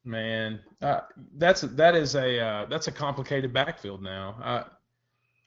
Man, 0.05 0.59
uh, 0.81 1.01
that's 1.35 1.61
that 1.61 1.95
is 1.95 2.15
a 2.15 2.39
uh, 2.39 2.65
that's 2.65 2.87
a 2.87 2.91
complicated 2.91 3.53
backfield 3.53 4.01
now. 4.01 4.69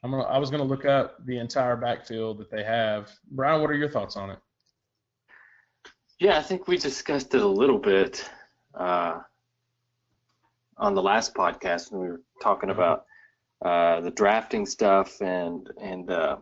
I, 0.03 0.07
I'm 0.07 0.11
gonna, 0.11 0.25
I 0.25 0.39
was 0.39 0.51
going 0.51 0.63
to 0.63 0.69
look 0.69 0.85
up 0.85 1.25
the 1.27 1.39
entire 1.39 1.77
backfield 1.77 2.39
that 2.39 2.51
they 2.51 2.65
have. 2.65 3.11
Brian, 3.31 3.61
what 3.61 3.71
are 3.71 3.75
your 3.75 3.89
thoughts 3.91 4.17
on 4.17 4.31
it? 4.31 4.39
Yeah, 6.19 6.39
I 6.39 6.43
think 6.43 6.69
we 6.69 6.77
discussed 6.77 7.35
it 7.35 7.41
a 7.43 7.47
little 7.47 7.79
bit 7.79 8.29
uh, 8.75 9.21
on 10.77 10.95
the 10.95 11.03
last 11.03 11.35
podcast 11.35 11.91
when 11.91 12.01
we 12.03 12.09
were 12.09 12.23
talking 12.43 12.69
Mhm. 12.69 12.73
about 12.75 13.07
uh, 13.65 14.01
the 14.01 14.11
drafting 14.11 14.67
stuff 14.67 15.21
and 15.23 15.71
and 15.81 16.11
uh, 16.11 16.37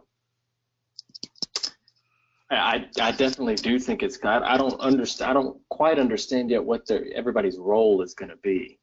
I 2.51 2.89
I 3.01 3.13
definitely 3.13 3.55
do 3.55 3.79
think 3.79 4.03
it's 4.03 4.17
got. 4.17 4.43
I 4.43 4.57
don't 4.57 4.81
understand. 4.81 5.31
I 5.31 5.35
don't 5.35 5.61
quite 5.69 5.99
understand 5.99 6.51
yet 6.51 6.65
what 6.65 6.87
their 6.87 7.05
everybody's 7.15 7.59
role 7.59 8.03
is 8.03 8.15
going 8.15 8.31
to 8.31 8.37
be. 8.39 8.80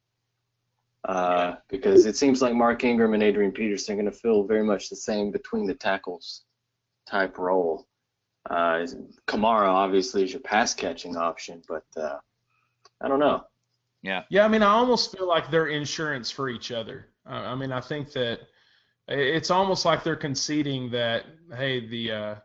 Uh, 1.06 1.56
because 1.70 2.06
it 2.06 2.18
seems 2.18 2.42
like 2.42 2.54
Mark 2.54 2.84
Ingram 2.84 3.14
and 3.14 3.24
Adrian 3.24 3.52
Peterson 3.52 3.94
are 3.94 4.02
going 4.02 4.12
to 4.12 4.18
fill 4.18 4.44
very 4.44 4.64
much 4.64 4.90
the 4.90 4.96
same 4.96 5.32
between 5.32 5.66
the 5.66 5.74
tackles 5.74 6.44
type 7.10 7.38
role. 7.38 7.88
Uh, 8.50 8.86
Kamara 9.28 9.68
obviously 9.68 10.24
is 10.24 10.32
your 10.32 10.42
pass 10.42 10.74
catching 10.74 11.16
option, 11.16 11.62
but 11.68 11.86
uh, 11.96 12.18
I 13.02 13.08
don't 13.08 13.20
know. 13.20 13.44
Yeah, 14.04 14.24
Yeah, 14.30 14.46
I 14.46 14.48
mean, 14.48 14.64
I 14.64 14.72
almost 14.74 15.16
feel 15.16 15.28
like 15.28 15.50
they're 15.50 15.68
insurance 15.68 16.30
for 16.30 16.50
each 16.50 16.72
other. 16.72 17.08
Uh, 17.30 17.34
I 17.34 17.56
mean, 17.56 17.72
I 17.72 17.82
think 17.82 18.12
that 18.14 18.40
it's 19.08 19.52
almost 19.52 19.86
like 19.86 20.04
they're 20.04 20.16
conceding 20.16 20.90
that 20.92 21.26
hey, 21.56 21.88
the 21.88 22.12
uh, 22.12 22.36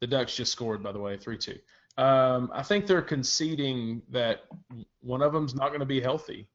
the 0.00 0.06
Ducks 0.06 0.36
just 0.36 0.52
scored, 0.52 0.82
by 0.82 0.92
the 0.92 1.00
way, 1.00 1.16
three 1.16 1.38
two. 1.38 1.58
Um, 1.96 2.50
I 2.54 2.62
think 2.62 2.86
they're 2.86 3.02
conceding 3.02 4.02
that 4.10 4.44
one 5.00 5.20
of 5.20 5.32
them's 5.32 5.54
not 5.54 5.68
going 5.68 5.80
to 5.80 5.86
be 5.86 6.00
healthy, 6.00 6.48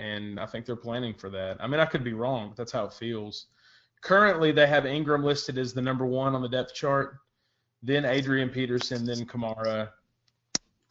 and 0.00 0.40
I 0.40 0.46
think 0.46 0.64
they're 0.64 0.76
planning 0.76 1.12
for 1.12 1.28
that. 1.30 1.58
I 1.60 1.66
mean, 1.66 1.78
I 1.78 1.84
could 1.84 2.02
be 2.02 2.14
wrong, 2.14 2.48
but 2.48 2.56
that's 2.56 2.72
how 2.72 2.86
it 2.86 2.92
feels. 2.94 3.46
Currently, 4.00 4.50
they 4.50 4.66
have 4.66 4.86
Ingram 4.86 5.22
listed 5.22 5.58
as 5.58 5.74
the 5.74 5.82
number 5.82 6.06
one 6.06 6.34
on 6.34 6.40
the 6.40 6.48
depth 6.48 6.74
chart, 6.74 7.18
then 7.82 8.06
Adrian 8.06 8.48
Peterson, 8.48 9.04
then 9.04 9.26
Kamara, 9.26 9.90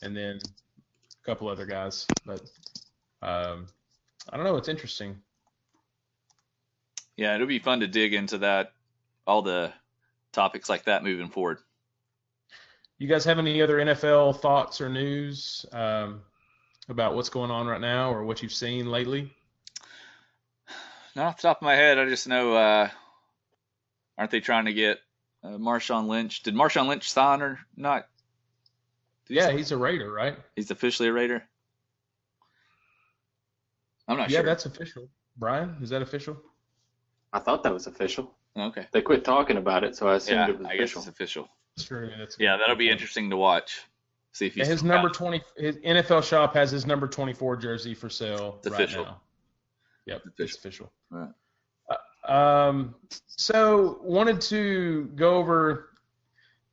and 0.04 0.15
then 0.15 0.39
a 0.39 1.26
couple 1.26 1.48
other 1.48 1.65
guys. 1.65 2.06
But 2.24 2.41
um, 3.24 3.65
I 4.32 4.38
don't 4.38 4.45
know. 4.45 4.58
It's 4.58 4.69
interesting. 4.69 5.19
yeah, 7.17 7.34
it'll 7.34 7.48
be 7.48 7.60
fun 7.60 7.80
to 7.80 7.88
dig 7.88 8.13
into 8.13 8.38
that, 8.39 8.74
all 9.26 9.41
the 9.41 9.74
topics 10.34 10.69
like 10.69 10.86
that 10.86 11.04
moving 11.04 11.30
forward. 11.30 11.58
You 13.00 13.08
guys 13.08 13.26
have 13.26 13.39
any 13.39 13.60
other 13.62 13.78
NFL 13.78 14.39
thoughts 14.39 14.82
or 14.82 14.89
news 14.89 15.65
um, 15.72 16.22
about 16.89 17.15
what's 17.15 17.30
going 17.30 17.52
on 17.52 17.67
right 17.67 17.80
now 17.82 18.12
or 18.12 18.23
what 18.23 18.41
you've 18.41 18.54
seen 18.54 18.88
lately? 18.89 19.34
Not 21.15 21.28
off 21.28 21.36
the 21.38 21.41
top 21.43 21.58
of 21.58 21.63
my 21.63 21.75
head, 21.75 21.97
I 21.97 22.06
just 22.06 22.28
know, 22.28 22.54
uh, 22.54 22.89
aren't 24.17 24.32
they 24.32 24.39
trying 24.39 24.65
to 24.65 24.73
get 24.73 24.99
uh, 25.43 25.49
Marshawn 25.58 26.08
Lynch? 26.08 26.43
Did 26.43 26.56
Marshawn 26.56 26.88
Lynch 26.88 27.12
sign 27.12 27.41
or 27.41 27.60
not? 27.75 28.08
Yeah, 29.28 29.52
he's 29.52 29.71
a 29.71 29.78
Raider, 29.78 30.12
right? 30.12 30.38
He's 30.56 30.71
officially 30.71 31.10
a 31.10 31.13
Raider. 31.13 31.43
I'm 34.08 34.17
not 34.17 34.30
yeah, 34.30 34.38
sure. 34.38 34.45
Yeah, 34.45 34.45
that's 34.45 34.65
official. 34.65 35.08
Brian, 35.38 35.75
is 35.82 35.89
that 35.89 36.02
official? 36.02 36.36
I 37.32 37.39
thought 37.39 37.63
that 37.63 37.73
was 37.73 37.86
official. 37.86 38.34
okay. 38.58 38.88
They 38.91 39.02
quit 39.02 39.23
talking 39.23 39.58
about 39.58 39.84
it, 39.84 39.95
so 39.95 40.08
I 40.10 40.15
assumed 40.15 40.39
Yeah, 40.39 40.49
it 40.49 40.58
was 40.58 40.67
I 40.67 40.71
guess 40.78 40.80
official. 40.95 40.99
it's 41.02 41.08
official. 41.10 41.49
Sure, 41.78 42.10
that's 42.17 42.38
Yeah, 42.39 42.58
that'll 42.58 42.75
be 42.75 42.89
interesting 42.89 43.30
to 43.30 43.38
watch. 43.38 43.82
See 44.31 44.47
if 44.47 44.53
he's 44.53 44.67
his 44.67 44.83
number 44.83 45.09
twenty, 45.09 45.41
his 45.57 45.77
NFL 45.77 46.23
shop 46.23 46.53
has 46.53 46.71
his 46.71 46.85
number 46.85 47.07
twenty-four 47.07 47.57
jersey 47.57 47.93
for 47.93 48.09
sale 48.09 48.59
It's 48.59 48.69
right 48.69 48.81
official. 48.83 49.03
now. 49.05 49.21
Yep, 50.05 50.21
It's 50.25 50.39
it's 50.39 50.57
official. 50.57 50.91
Right. 51.09 51.29
Uh, 52.27 52.31
um, 52.31 52.95
so 53.27 53.99
wanted 54.03 54.39
to 54.41 55.05
go 55.15 55.35
over 55.35 55.89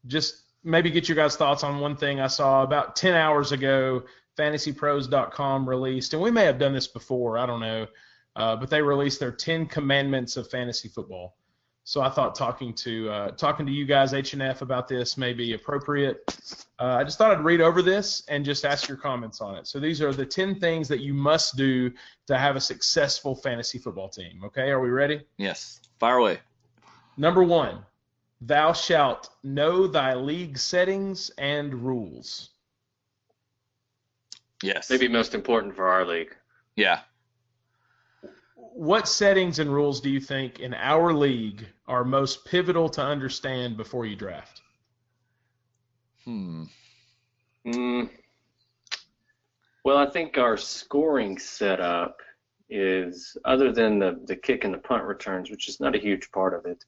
just 0.07 0.43
maybe 0.65 0.91
get 0.91 1.09
your 1.09 1.17
guys' 1.17 1.37
thoughts 1.37 1.65
on 1.65 1.81
one 1.81 1.97
thing 1.97 2.21
I 2.21 2.27
saw 2.29 2.63
about 2.63 2.95
ten 2.97 3.15
hours 3.15 3.53
ago. 3.53 4.05
FantasyPros.com 4.39 5.69
released, 5.69 6.13
and 6.13 6.23
we 6.23 6.31
may 6.31 6.45
have 6.45 6.59
done 6.59 6.73
this 6.75 6.87
before. 6.87 7.39
I 7.39 7.47
don't 7.47 7.61
know, 7.61 7.87
uh, 8.37 8.55
but 8.57 8.69
they 8.71 8.83
released 8.83 9.19
their 9.19 9.33
ten 9.33 9.67
commandments 9.67 10.37
of 10.37 10.51
fantasy 10.51 10.89
football. 10.89 11.37
So 11.89 12.01
I 12.01 12.11
thought 12.11 12.35
talking 12.35 12.75
to 12.75 13.09
uh, 13.09 13.31
talking 13.31 13.65
to 13.65 13.71
you 13.71 13.87
guys 13.87 14.13
H 14.13 14.33
and 14.33 14.43
F 14.43 14.61
about 14.61 14.89
this 14.89 15.17
may 15.17 15.33
be 15.33 15.53
appropriate. 15.53 16.19
Uh, 16.81 16.97
I 16.99 17.05
just 17.05 17.17
thought 17.17 17.31
I'd 17.31 17.45
read 17.45 17.61
over 17.61 17.81
this 17.81 18.25
and 18.27 18.45
just 18.45 18.65
ask 18.65 18.89
your 18.89 18.97
comments 18.97 19.41
on 19.41 19.55
it. 19.55 19.69
So 19.69 19.79
these 19.79 20.03
are 20.03 20.13
the 20.13 20.27
ten 20.27 20.59
things 20.59 20.89
that 20.89 20.99
you 20.99 21.15
must 21.15 21.57
do 21.57 21.93
to 22.27 22.37
have 22.37 22.57
a 22.57 22.61
successful 22.61 23.37
fantasy 23.37 23.79
football 23.79 24.09
team. 24.09 24.43
Okay, 24.47 24.69
are 24.71 24.81
we 24.81 24.89
ready? 24.89 25.21
Yes. 25.39 25.81
Fire 26.01 26.17
away. 26.17 26.41
Number 27.17 27.45
one, 27.45 27.79
thou 28.41 28.73
shalt 28.73 29.31
know 29.45 29.87
thy 29.87 30.15
league 30.15 30.59
settings 30.59 31.31
and 31.39 31.73
rules. 31.73 32.51
Yes. 34.61 34.91
Maybe 34.91 35.07
most 35.07 35.37
important 35.37 35.77
for 35.77 35.87
our 35.87 36.05
league. 36.05 36.35
Yeah. 36.75 37.03
What 38.77 39.09
settings 39.09 39.59
and 39.59 39.73
rules 39.73 40.03
do 40.03 40.11
you 40.11 40.21
think 40.21 40.61
in 40.61 40.75
our 40.75 41.15
league 41.15 41.67
are 41.89 42.05
most 42.05 42.45
pivotal 42.45 42.91
to 42.91 43.03
understand 43.03 43.75
before 43.79 44.05
you 44.05 44.17
draft? 44.17 44.61
Hmm. 46.27 46.65
Mm, 47.67 48.11
well, 49.83 49.97
I 49.97 50.11
think 50.11 50.37
our 50.37 50.59
scoring 50.59 51.39
setup 51.39 52.19
is, 52.69 53.39
other 53.47 53.73
than 53.73 53.99
the, 53.99 54.21
the 54.27 54.37
kick 54.37 54.65
and 54.65 54.75
the 54.75 54.79
punt 54.79 55.05
returns, 55.05 55.51
which 55.51 55.71
is 55.71 55.81
not 55.81 55.95
a 55.95 55.99
huge 55.99 56.31
part 56.31 56.53
of 56.53 56.67
it, 56.67 56.85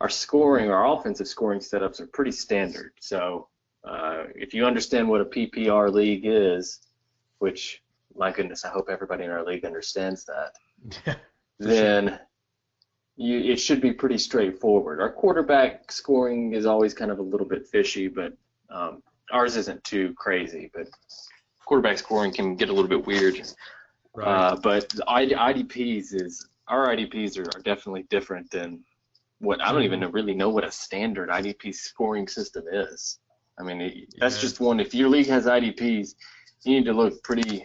our 0.00 0.08
scoring, 0.08 0.70
our 0.70 0.96
offensive 0.96 1.28
scoring 1.28 1.60
setups 1.60 2.00
are 2.00 2.06
pretty 2.06 2.32
standard. 2.32 2.92
So 3.00 3.48
uh, 3.84 4.24
if 4.34 4.54
you 4.54 4.64
understand 4.64 5.10
what 5.10 5.20
a 5.20 5.26
PPR 5.26 5.92
league 5.92 6.24
is, 6.24 6.80
which, 7.38 7.82
my 8.16 8.32
goodness, 8.32 8.64
I 8.64 8.70
hope 8.70 8.88
everybody 8.88 9.24
in 9.24 9.30
our 9.30 9.44
league 9.44 9.66
understands 9.66 10.24
that, 10.24 10.54
then 11.58 12.18
you, 13.16 13.38
it 13.52 13.56
should 13.60 13.80
be 13.80 13.92
pretty 13.92 14.18
straightforward. 14.18 15.00
Our 15.00 15.12
quarterback 15.12 15.92
scoring 15.92 16.54
is 16.54 16.66
always 16.66 16.94
kind 16.94 17.10
of 17.10 17.18
a 17.18 17.22
little 17.22 17.46
bit 17.46 17.66
fishy, 17.66 18.08
but 18.08 18.32
um, 18.70 19.02
ours 19.32 19.56
isn't 19.56 19.82
too 19.84 20.14
crazy. 20.16 20.70
But 20.74 20.88
quarterback 21.64 21.98
scoring 21.98 22.32
can 22.32 22.56
get 22.56 22.68
a 22.68 22.72
little 22.72 22.88
bit 22.88 23.06
weird. 23.06 23.40
right. 24.14 24.26
Uh, 24.28 24.56
but 24.56 24.92
I, 25.06 25.26
IDPs 25.26 26.14
is 26.20 26.48
our 26.68 26.88
IDPs 26.88 27.38
are, 27.38 27.58
are 27.58 27.62
definitely 27.62 28.04
different 28.04 28.50
than 28.50 28.80
what 29.38 29.60
I 29.60 29.72
don't 29.72 29.82
even 29.82 30.00
know, 30.00 30.08
really 30.10 30.34
know 30.34 30.48
what 30.48 30.64
a 30.64 30.70
standard 30.70 31.28
IDP 31.28 31.74
scoring 31.74 32.28
system 32.28 32.64
is. 32.72 33.18
I 33.58 33.62
mean, 33.64 33.80
it, 33.80 34.14
that's 34.18 34.36
Yeah. 34.36 34.40
just 34.42 34.60
one. 34.60 34.80
If 34.80 34.94
your 34.94 35.08
league 35.08 35.26
has 35.26 35.46
IDPs, 35.46 36.14
you 36.64 36.76
need 36.76 36.84
to 36.86 36.92
look 36.92 37.22
pretty 37.22 37.64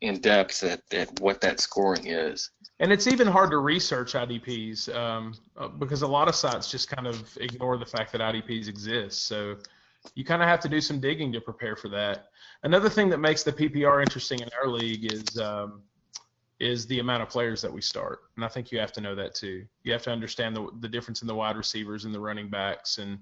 in 0.00 0.20
depth 0.20 0.62
at, 0.62 0.82
at 0.92 1.20
what 1.20 1.40
that 1.40 1.58
scoring 1.60 2.06
is. 2.06 2.50
And 2.78 2.92
it's 2.92 3.06
even 3.06 3.26
hard 3.26 3.50
to 3.52 3.58
research 3.58 4.12
IDPs 4.12 4.94
um, 4.94 5.34
uh, 5.56 5.68
because 5.68 6.02
a 6.02 6.06
lot 6.06 6.28
of 6.28 6.34
sites 6.34 6.70
just 6.70 6.90
kind 6.90 7.06
of 7.06 7.36
ignore 7.40 7.78
the 7.78 7.86
fact 7.86 8.12
that 8.12 8.20
IDPs 8.20 8.68
exist. 8.68 9.24
So 9.24 9.56
you 10.14 10.24
kind 10.24 10.42
of 10.42 10.48
have 10.48 10.60
to 10.60 10.68
do 10.68 10.80
some 10.80 11.00
digging 11.00 11.32
to 11.32 11.40
prepare 11.40 11.74
for 11.74 11.88
that. 11.88 12.26
Another 12.62 12.90
thing 12.90 13.08
that 13.10 13.18
makes 13.18 13.42
the 13.42 13.52
PPR 13.52 14.02
interesting 14.02 14.40
in 14.40 14.48
our 14.60 14.68
league 14.68 15.10
is 15.10 15.38
um, 15.38 15.82
is 16.58 16.86
the 16.86 17.00
amount 17.00 17.22
of 17.22 17.28
players 17.28 17.60
that 17.60 17.72
we 17.72 17.82
start, 17.82 18.20
and 18.36 18.44
I 18.44 18.48
think 18.48 18.72
you 18.72 18.78
have 18.78 18.92
to 18.92 19.00
know 19.00 19.14
that 19.14 19.34
too. 19.34 19.66
You 19.82 19.92
have 19.92 20.02
to 20.02 20.10
understand 20.10 20.56
the 20.56 20.68
the 20.80 20.88
difference 20.88 21.22
in 21.22 21.28
the 21.28 21.34
wide 21.34 21.56
receivers 21.56 22.04
and 22.04 22.14
the 22.14 22.20
running 22.20 22.48
backs 22.48 22.98
and 22.98 23.18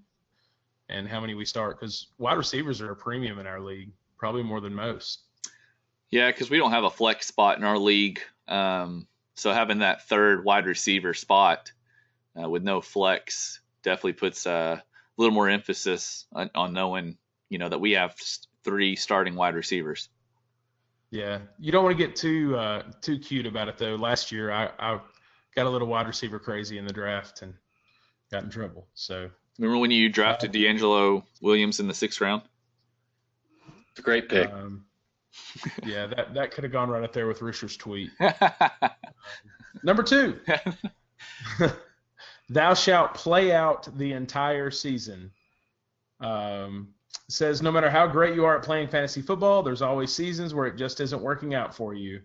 and 0.89 1.09
how 1.09 1.21
many 1.21 1.35
we 1.35 1.45
start 1.45 1.79
because 1.79 2.09
wide 2.19 2.37
receivers 2.37 2.81
are 2.81 2.93
a 2.93 2.97
premium 2.97 3.39
in 3.39 3.47
our 3.47 3.61
league, 3.61 3.91
probably 4.19 4.43
more 4.43 4.61
than 4.61 4.75
most. 4.75 5.23
Yeah, 6.11 6.31
because 6.31 6.51
we 6.51 6.59
don't 6.59 6.71
have 6.71 6.85
a 6.85 6.91
flex 6.91 7.27
spot 7.27 7.59
in 7.59 7.65
our 7.65 7.79
league. 7.79 8.21
Um, 8.47 9.07
so 9.35 9.53
having 9.53 9.79
that 9.81 10.09
third 10.09 10.45
wide 10.45 10.67
receiver 10.67 11.15
spot 11.15 11.73
uh, 12.41 12.49
with 12.49 12.63
no 12.63 12.81
flex 12.81 13.61
definitely 13.83 14.15
puts 14.15 14.47
uh, 14.47 14.79
a 14.81 14.83
little 15.21 15.35
more 15.35 15.49
emphasis 15.49 16.27
on, 16.33 16.51
on 16.55 16.73
knowing, 16.73 17.17
you 17.49 17.59
know, 17.59 17.69
that 17.69 17.81
we 17.81 17.93
have 17.93 18.15
three 18.63 18.97
starting 18.97 19.35
wide 19.35 19.55
receivers. 19.55 20.09
Yeah, 21.11 21.39
you 21.59 21.71
don't 21.71 21.85
want 21.85 21.97
to 21.97 22.07
get 22.07 22.17
too 22.17 22.57
uh, 22.57 22.83
too 23.01 23.19
cute 23.19 23.47
about 23.47 23.69
it 23.69 23.79
though. 23.79 23.95
Last 23.95 24.33
year, 24.33 24.51
I, 24.51 24.71
I 24.79 25.01
got 25.55 25.67
a 25.67 25.71
little 25.71 25.87
wide 25.87 26.09
receiver 26.09 26.41
crazy 26.41 26.79
in 26.79 26.87
the 26.87 26.93
draft 26.93 27.43
and 27.43 27.55
got 28.33 28.43
in 28.43 28.51
trouble. 28.51 28.89
So 28.95 29.31
Remember 29.59 29.79
when 29.79 29.91
you 29.91 30.09
drafted 30.09 30.53
DeAngelo 30.53 31.23
Williams 31.41 31.79
in 31.79 31.87
the 31.87 31.95
sixth 31.95 32.21
round? 32.21 32.43
It's 33.91 34.01
a 34.01 34.03
great 34.03 34.29
pick. 34.29 34.51
um, 34.51 34.85
yeah, 35.85 36.07
that 36.07 36.35
that 36.35 36.51
could 36.51 36.65
have 36.65 36.73
gone 36.73 36.89
right 36.89 37.05
up 37.05 37.13
there 37.13 37.27
with 37.27 37.41
Risher's 37.41 37.77
tweet. 37.77 38.11
Number 39.83 40.03
two, 40.03 40.39
thou 42.49 42.75
shalt 42.75 43.15
play 43.15 43.53
out 43.53 43.89
the 43.97 44.13
entire 44.13 44.71
season. 44.71 45.31
Um, 46.21 46.95
says 47.29 47.63
no 47.63 47.73
matter 47.73 47.91
how 47.91 48.07
great 48.07 48.35
you 48.35 48.45
are 48.45 48.57
at 48.57 48.63
playing 48.63 48.89
fantasy 48.89 49.23
football, 49.23 49.63
there's 49.63 49.83
always 49.83 50.13
seasons 50.13 50.55
where 50.55 50.67
it 50.67 50.77
just 50.77 51.01
isn't 51.01 51.23
working 51.23 51.55
out 51.55 51.75
for 51.75 51.95
you. 51.95 52.21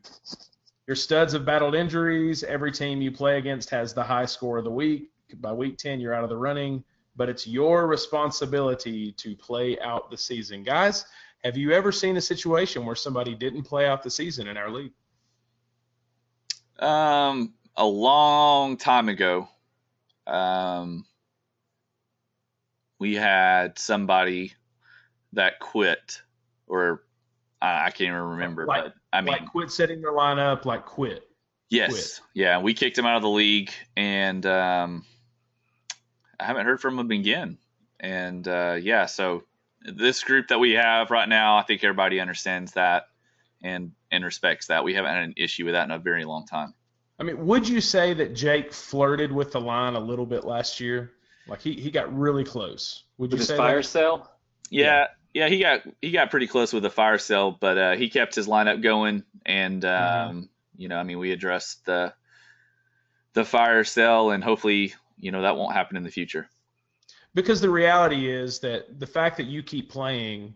Your 0.88 0.96
studs 0.96 1.34
have 1.34 1.46
battled 1.46 1.76
injuries. 1.76 2.44
Every 2.44 2.72
team 2.72 3.02
you 3.02 3.12
play 3.12 3.38
against 3.38 3.70
has 3.70 3.94
the 3.94 4.04
high 4.04 4.26
score 4.26 4.58
of 4.58 4.64
the 4.64 4.72
week. 4.72 5.12
By 5.40 5.54
week 5.54 5.78
10, 5.78 6.00
you're 6.00 6.14
out 6.14 6.24
of 6.24 6.30
the 6.30 6.38
running, 6.38 6.84
but 7.16 7.30
it's 7.30 7.46
your 7.46 7.86
responsibility 7.86 9.12
to 9.14 9.36
play 9.36 9.80
out 9.82 10.10
the 10.10 10.18
season. 10.18 10.64
Guys, 10.64 11.06
have 11.44 11.58
you 11.58 11.72
ever 11.72 11.92
seen 11.92 12.18
a 12.18 12.22
situation 12.22 12.86
where 12.86 12.96
somebody 12.96 13.36
didn't 13.36 13.64
play 13.64 13.88
out 13.88 14.04
the 14.04 14.10
season 14.10 14.48
in 14.48 14.58
our 14.58 14.70
league? 14.70 14.92
Um, 16.80 17.54
a 17.76 17.86
long 17.86 18.78
time 18.78 19.10
ago, 19.10 19.48
um, 20.28 21.06
we 23.00 23.16
had 23.16 23.78
somebody 23.80 24.54
that 25.34 25.60
quit, 25.60 26.22
or 26.68 27.04
I, 27.62 27.86
I 27.88 27.90
can't 27.92 28.10
even 28.10 28.16
remember, 28.22 28.66
Like- 28.66 28.84
but 28.86 28.94
I 29.12 29.22
mean, 29.22 29.32
like 29.34 29.48
quit 29.50 29.72
setting 29.72 30.02
their 30.02 30.14
lineup, 30.14 30.66
like 30.66 30.86
quit. 30.86 31.24
yes, 31.70 31.90
quit. 31.92 32.22
yeah, 32.34 32.60
we 32.60 32.74
kicked 32.74 32.98
him 32.98 33.06
out 33.06 33.18
of 33.18 33.24
the 33.24 33.30
league, 33.30 33.72
and 33.98 34.46
um, 34.46 35.06
I 36.40 36.46
haven't 36.46 36.66
heard 36.66 36.80
from 36.82 37.00
him 37.00 37.12
again. 37.12 37.58
And 38.00 38.48
uh, 38.48 38.78
yeah, 38.80 39.08
so 39.08 39.44
this 39.82 40.24
group 40.24 40.50
that 40.50 40.60
we 40.60 40.74
have 40.74 41.12
right 41.12 41.28
now, 41.28 41.58
I 41.58 41.64
think 41.64 41.84
everybody 41.84 42.20
understands 42.20 42.74
that 42.74 43.04
and 43.64 43.92
and 44.12 44.24
respects 44.26 44.68
that. 44.68 44.84
We 44.84 44.94
haven't 44.94 45.12
had 45.14 45.24
an 45.24 45.34
issue 45.38 45.66
with 45.66 45.74
that 45.74 45.84
in 45.86 45.92
a 45.92 46.00
very 46.00 46.26
long 46.26 46.46
time. 46.46 46.74
I 47.20 47.24
mean, 47.24 47.46
would 47.46 47.68
you 47.68 47.82
say 47.82 48.14
that 48.14 48.34
Jake 48.34 48.74
flirted 48.74 49.32
with 49.32 49.52
the 49.52 49.60
line 49.62 49.96
a 49.96 50.00
little 50.00 50.26
bit 50.26 50.46
last 50.46 50.80
year? 50.80 51.12
Like 51.48 51.62
he, 51.62 51.74
he 51.74 51.92
got 51.92 52.16
really 52.18 52.44
close. 52.44 53.04
Would 53.18 53.32
With 53.32 53.40
you 53.40 53.40
his 53.40 53.48
say 53.48 53.58
fire 53.58 53.82
that? 53.82 53.84
sale, 53.84 54.30
Yeah, 54.70 55.08
yeah, 55.34 55.48
he 55.50 55.60
got 55.60 55.82
he 56.02 56.12
got 56.12 56.30
pretty 56.32 56.48
close 56.48 56.72
with 56.74 56.84
the 56.84 56.90
fire 56.90 57.18
sale, 57.18 57.52
but 57.52 57.78
uh, 57.78 57.96
he 57.96 58.10
kept 58.10 58.36
his 58.36 58.48
lineup 58.48 58.82
going, 58.82 59.24
and 59.46 59.84
um, 59.86 59.92
Mm-hmm. 59.92 60.42
you 60.78 60.88
know, 60.90 60.98
I 60.98 61.04
mean, 61.04 61.20
we 61.20 61.32
addressed 61.32 61.86
the 61.86 62.14
the 63.34 63.46
fire 63.46 63.84
sale, 63.84 64.32
and 64.32 64.44
hopefully, 64.44 64.94
you 65.18 65.32
know, 65.32 65.42
that 65.42 65.56
won't 65.58 65.74
happen 65.74 65.98
in 65.98 66.04
the 66.04 66.12
future. 66.12 66.50
Because 67.42 67.62
the 67.62 67.70
reality 67.70 68.30
is 68.30 68.60
that 68.60 69.00
the 69.00 69.08
fact 69.08 69.38
that 69.38 69.46
you 69.46 69.64
keep 69.64 69.90
playing 69.90 70.56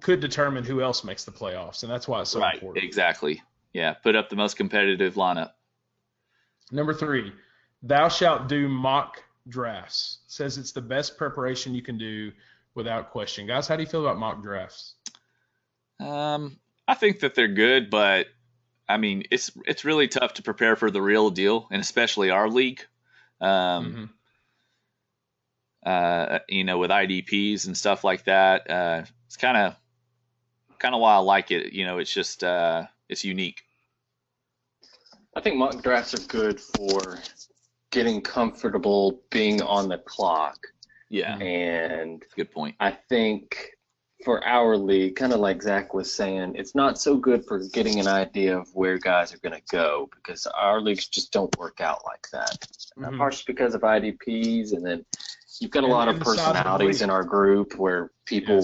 could 0.00 0.20
determine 0.20 0.62
who 0.62 0.82
else 0.82 1.02
makes 1.02 1.24
the 1.24 1.30
playoffs, 1.30 1.82
and 1.82 1.90
that's 1.90 2.06
why 2.06 2.20
it's 2.20 2.30
so 2.30 2.44
important. 2.44 2.84
exactly. 2.84 3.42
Yeah, 3.72 3.94
put 3.94 4.14
up 4.14 4.28
the 4.28 4.36
most 4.36 4.58
competitive 4.58 5.14
lineup. 5.14 5.52
Number 6.70 6.92
three, 6.92 7.32
thou 7.82 8.08
shalt 8.08 8.48
do 8.48 8.68
mock 8.68 9.22
drafts. 9.48 10.18
Says 10.26 10.58
it's 10.58 10.72
the 10.72 10.82
best 10.82 11.16
preparation 11.16 11.74
you 11.74 11.80
can 11.80 11.96
do 11.96 12.32
without 12.74 13.10
question. 13.10 13.46
Guys, 13.46 13.66
how 13.66 13.76
do 13.76 13.82
you 13.82 13.88
feel 13.88 14.04
about 14.04 14.18
mock 14.18 14.42
drafts? 14.42 14.94
Um, 16.00 16.58
I 16.86 16.94
think 16.94 17.20
that 17.20 17.34
they're 17.34 17.48
good, 17.48 17.88
but 17.88 18.26
I 18.88 18.98
mean, 18.98 19.24
it's 19.30 19.50
it's 19.64 19.86
really 19.86 20.08
tough 20.08 20.34
to 20.34 20.42
prepare 20.42 20.76
for 20.76 20.90
the 20.90 21.00
real 21.00 21.30
deal, 21.30 21.66
and 21.70 21.80
especially 21.80 22.28
our 22.28 22.48
league. 22.50 22.84
Um, 23.40 23.48
Mhm. 23.94 24.08
Uh, 25.84 26.40
you 26.48 26.64
know, 26.64 26.78
with 26.78 26.90
IDPs 26.90 27.66
and 27.66 27.76
stuff 27.76 28.04
like 28.04 28.24
that. 28.24 28.68
Uh, 28.70 29.02
it's 29.26 29.36
kind 29.36 29.56
of 29.56 29.76
kind 30.78 30.94
of 30.94 31.00
why 31.00 31.14
I 31.14 31.18
like 31.18 31.50
it. 31.50 31.72
You 31.72 31.84
know, 31.86 31.98
it's 31.98 32.12
just 32.12 32.44
uh, 32.44 32.86
it's 33.08 33.24
unique. 33.24 33.62
I 35.36 35.40
think 35.40 35.56
mock 35.56 35.82
drafts 35.82 36.14
are 36.14 36.26
good 36.26 36.60
for 36.60 37.18
getting 37.90 38.20
comfortable 38.20 39.22
being 39.30 39.62
on 39.62 39.88
the 39.88 39.98
clock. 39.98 40.58
Yeah, 41.10 41.38
And 41.38 42.22
good 42.36 42.50
point. 42.50 42.76
I 42.80 42.90
think 43.08 43.70
for 44.24 44.44
our 44.44 44.76
league, 44.76 45.16
kind 45.16 45.32
of 45.32 45.40
like 45.40 45.62
Zach 45.62 45.94
was 45.94 46.12
saying, 46.12 46.54
it's 46.54 46.74
not 46.74 46.98
so 46.98 47.16
good 47.16 47.46
for 47.46 47.60
getting 47.72 47.98
an 47.98 48.08
idea 48.08 48.58
of 48.58 48.68
where 48.74 48.98
guys 48.98 49.32
are 49.32 49.38
going 49.38 49.54
to 49.54 49.62
go 49.70 50.10
because 50.14 50.46
our 50.48 50.80
leagues 50.82 51.08
just 51.08 51.32
don't 51.32 51.56
work 51.56 51.80
out 51.80 52.02
like 52.04 52.26
that. 52.32 52.58
Mhm. 52.98 53.16
Partially 53.16 53.54
because 53.54 53.74
of 53.74 53.82
IDPs, 53.82 54.72
and 54.72 54.84
then 54.84 55.06
you've 55.60 55.70
got 55.70 55.82
a 55.82 55.86
And- 55.86 55.92
lot 55.92 56.08
of 56.08 56.14
and 56.16 56.22
the 56.22 56.24
size 56.26 56.38
of 56.38 56.44
the 56.46 56.52
personalities 56.54 57.02
in 57.02 57.10
our 57.10 57.24
group 57.24 57.76
where 57.76 58.10
people 58.24 58.56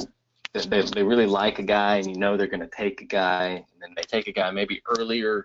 Yes. 0.55 0.67
they, 0.67 0.83
they, 0.83 0.89
they 0.91 1.03
really 1.03 1.27
like 1.27 1.59
a 1.59 1.63
guy, 1.65 1.97
and 1.97 2.07
you 2.07 2.17
know 2.17 2.37
they're 2.37 2.47
going 2.47 2.61
to 2.61 2.69
take 2.77 3.01
a 3.01 3.05
guy, 3.07 3.47
and 3.49 3.65
then 3.81 3.95
they 3.97 4.03
take 4.03 4.29
a 4.29 4.33
guy 4.33 4.51
maybe 4.53 4.83
earlier 4.87 5.43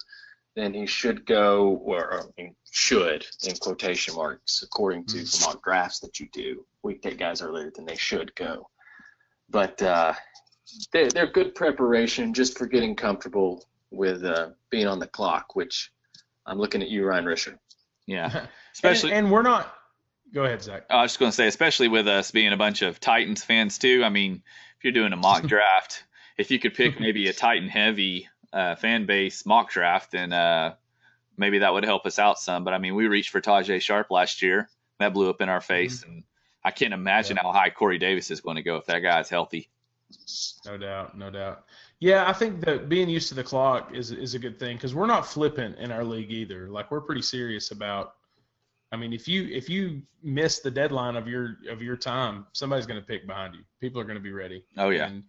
than 0.56 0.74
he 0.74 0.86
should 0.86 1.26
go, 1.26 1.80
or, 1.84 2.12
or 2.12 2.20
I 2.22 2.42
mean, 2.42 2.56
should 2.72 3.26
in 3.48 3.56
quotation 3.56 4.16
marks, 4.16 4.62
according 4.62 5.06
to 5.06 5.18
the 5.18 5.44
mock 5.46 5.64
drafts 5.64 6.00
that 6.00 6.20
you 6.20 6.28
do. 6.34 6.66
We 6.84 6.96
take 6.96 7.18
guys 7.18 7.42
earlier 7.42 7.72
than 7.76 7.86
they 7.86 7.96
should 7.96 8.36
go, 8.36 8.70
but 9.50 9.82
uh, 9.82 10.14
they're, 10.94 11.10
they're 11.10 11.32
good 11.32 11.56
preparation 11.56 12.34
just 12.34 12.58
for 12.58 12.68
getting 12.68 12.96
comfortable 12.96 13.66
with 13.92 14.24
uh, 14.24 14.50
being 14.70 14.86
on 14.88 15.00
the 15.00 15.08
clock. 15.08 15.56
Which 15.56 15.92
I'm 16.46 16.60
looking 16.60 16.82
at 16.84 16.90
you, 16.90 17.06
Ryan 17.06 17.26
Risher. 17.26 17.58
Yeah, 18.06 18.46
especially. 18.74 19.12
and, 19.12 19.26
and 19.26 19.32
we're 19.34 19.42
not. 19.44 19.74
Go 20.34 20.44
ahead, 20.44 20.62
Zach. 20.62 20.84
I 20.90 21.02
was 21.02 21.12
just 21.12 21.20
going 21.20 21.32
to 21.32 21.36
say, 21.36 21.48
especially 21.48 21.88
with 21.88 22.08
us 22.08 22.32
being 22.32 22.54
a 22.54 22.58
bunch 22.58 22.82
of 22.82 23.00
Titans 23.00 23.44
fans 23.44 23.78
too. 23.78 24.04
I 24.04 24.10
mean, 24.10 24.44
if 24.78 24.84
you're 24.84 24.94
doing 24.94 25.14
a 25.14 25.18
mock 25.18 25.44
draft, 25.48 26.04
if 26.38 26.52
you 26.52 26.60
could 26.60 26.74
pick 26.74 27.00
maybe 27.00 27.28
a 27.28 27.34
Titan 27.46 27.70
heavy 27.70 28.30
uh, 28.54 28.76
fan 28.76 29.06
base 29.06 29.46
mock 29.46 29.72
draft, 29.72 30.12
then 30.12 30.32
uh, 30.34 30.76
maybe 31.38 31.60
that 31.60 31.74
would 31.74 31.86
help 31.86 32.06
us 32.06 32.20
out 32.20 32.40
some. 32.40 32.64
But 32.64 32.74
I 32.74 32.78
mean, 32.78 32.96
we 32.96 33.08
reached 33.08 33.32
for 33.32 33.42
Tajaé 33.42 33.82
Sharpe 33.82 34.12
last 34.12 34.42
year. 34.42 34.70
That 35.00 35.14
blew 35.14 35.30
up 35.30 35.42
in 35.42 35.48
our 35.48 35.62
face, 35.62 36.04
and 36.04 36.24
I 36.64 36.72
can't 36.72 36.94
imagine 36.94 37.38
how 37.38 37.54
high 37.54 37.70
Corey 37.70 37.98
Davis 37.98 38.32
is 38.32 38.42
going 38.42 38.58
to 38.58 38.62
go 38.62 38.76
if 38.76 38.86
that 38.88 39.00
guy's 39.00 39.30
healthy. 39.30 39.70
No 40.66 40.78
doubt, 40.78 41.18
no 41.18 41.30
doubt. 41.30 41.64
Yeah, 42.00 42.28
I 42.28 42.34
think 42.34 42.62
that 42.66 42.90
being 42.90 43.10
used 43.10 43.30
to 43.30 43.36
the 43.36 43.44
clock 43.44 43.96
is 43.96 44.12
is 44.12 44.34
a 44.34 44.40
good 44.40 44.60
thing 44.60 44.76
because 44.76 44.94
we're 44.94 45.06
not 45.06 45.26
flippant 45.26 45.78
in 45.78 45.92
our 45.92 46.04
league 46.04 46.32
either. 46.32 46.68
Like 46.70 46.92
we're 46.92 47.02
pretty 47.02 47.22
serious 47.22 47.72
about. 47.72 48.16
I 48.92 48.98
mean, 48.98 49.14
if 49.14 49.28
you 49.28 49.48
if 49.52 49.70
you 49.70 50.02
miss 50.24 50.60
the 50.60 50.72
deadline 50.72 51.16
of 51.16 51.28
your 51.28 51.58
of 51.70 51.82
your 51.82 51.96
time, 51.96 52.46
somebody's 52.54 52.86
going 52.86 53.00
to 53.00 53.06
pick 53.06 53.28
behind 53.28 53.54
you. 53.54 53.62
People 53.80 54.02
are 54.02 54.04
going 54.04 54.18
to 54.18 54.24
be 54.24 54.32
ready. 54.32 54.64
Oh 54.78 54.90
yeah, 54.90 55.08
And, 55.08 55.24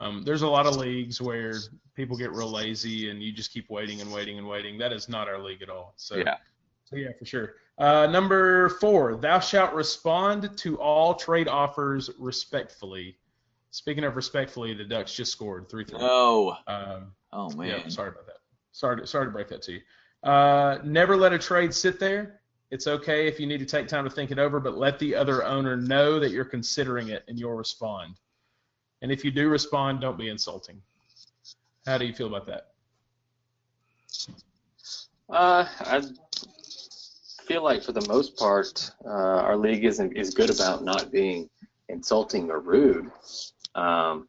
um, 0.00 0.22
there's 0.24 0.42
a 0.42 0.48
lot 0.48 0.66
of 0.66 0.76
leagues 0.76 1.20
where 1.20 1.54
people 1.94 2.16
get 2.16 2.32
real 2.32 2.50
lazy 2.50 3.10
and 3.10 3.22
you 3.22 3.32
just 3.32 3.52
keep 3.52 3.70
waiting 3.70 4.00
and 4.00 4.12
waiting 4.12 4.38
and 4.38 4.46
waiting. 4.46 4.78
That 4.78 4.92
is 4.92 5.08
not 5.08 5.28
our 5.28 5.38
league 5.38 5.62
at 5.62 5.70
all. 5.70 5.94
So 5.96 6.16
yeah. 6.16 6.36
so 6.84 6.96
yeah, 6.96 7.10
for 7.18 7.24
sure. 7.24 7.54
Uh, 7.78 8.06
number 8.06 8.68
four, 8.68 9.16
thou 9.16 9.40
shalt 9.40 9.72
respond 9.72 10.56
to 10.58 10.78
all 10.78 11.14
trade 11.14 11.48
offers 11.48 12.10
respectfully. 12.18 13.16
Speaking 13.70 14.04
of 14.04 14.14
respectfully, 14.14 14.72
the 14.74 14.84
Ducks 14.84 15.14
just 15.14 15.32
scored 15.32 15.68
three 15.68 15.84
three. 15.84 15.98
Oh, 16.00 16.56
Um, 16.68 17.12
oh 17.32 17.50
man. 17.50 17.68
yeah, 17.68 17.88
sorry 17.88 18.10
about 18.10 18.26
that. 18.26 18.36
Sorry 18.70 19.00
to, 19.00 19.06
sorry 19.06 19.26
to 19.26 19.32
break 19.32 19.48
that 19.48 19.62
to 19.62 19.72
you. 19.72 19.80
Uh, 20.22 20.78
never 20.84 21.16
let 21.16 21.32
a 21.32 21.38
trade 21.38 21.74
sit 21.74 21.98
there. 21.98 22.40
It's 22.74 22.88
okay 22.88 23.28
if 23.28 23.38
you 23.38 23.46
need 23.46 23.60
to 23.60 23.64
take 23.64 23.86
time 23.86 24.02
to 24.02 24.10
think 24.10 24.32
it 24.32 24.38
over, 24.40 24.58
but 24.58 24.76
let 24.76 24.98
the 24.98 25.14
other 25.14 25.44
owner 25.44 25.76
know 25.76 26.18
that 26.18 26.32
you're 26.32 26.44
considering 26.44 27.10
it 27.10 27.22
and 27.28 27.38
you'll 27.38 27.52
respond. 27.52 28.16
And 29.00 29.12
if 29.12 29.24
you 29.24 29.30
do 29.30 29.48
respond, 29.48 30.00
don't 30.00 30.18
be 30.18 30.28
insulting. 30.28 30.82
How 31.86 31.98
do 31.98 32.04
you 32.04 32.12
feel 32.12 32.26
about 32.26 32.46
that? 32.46 32.72
Uh, 35.30 35.68
I 35.82 36.02
feel 37.44 37.62
like 37.62 37.84
for 37.84 37.92
the 37.92 38.04
most 38.08 38.36
part, 38.36 38.90
uh, 39.06 39.08
our 39.08 39.56
league 39.56 39.84
isn't 39.84 40.16
is 40.16 40.34
good 40.34 40.50
about 40.50 40.82
not 40.82 41.12
being 41.12 41.48
insulting 41.88 42.50
or 42.50 42.58
rude. 42.58 43.08
Um, 43.76 44.26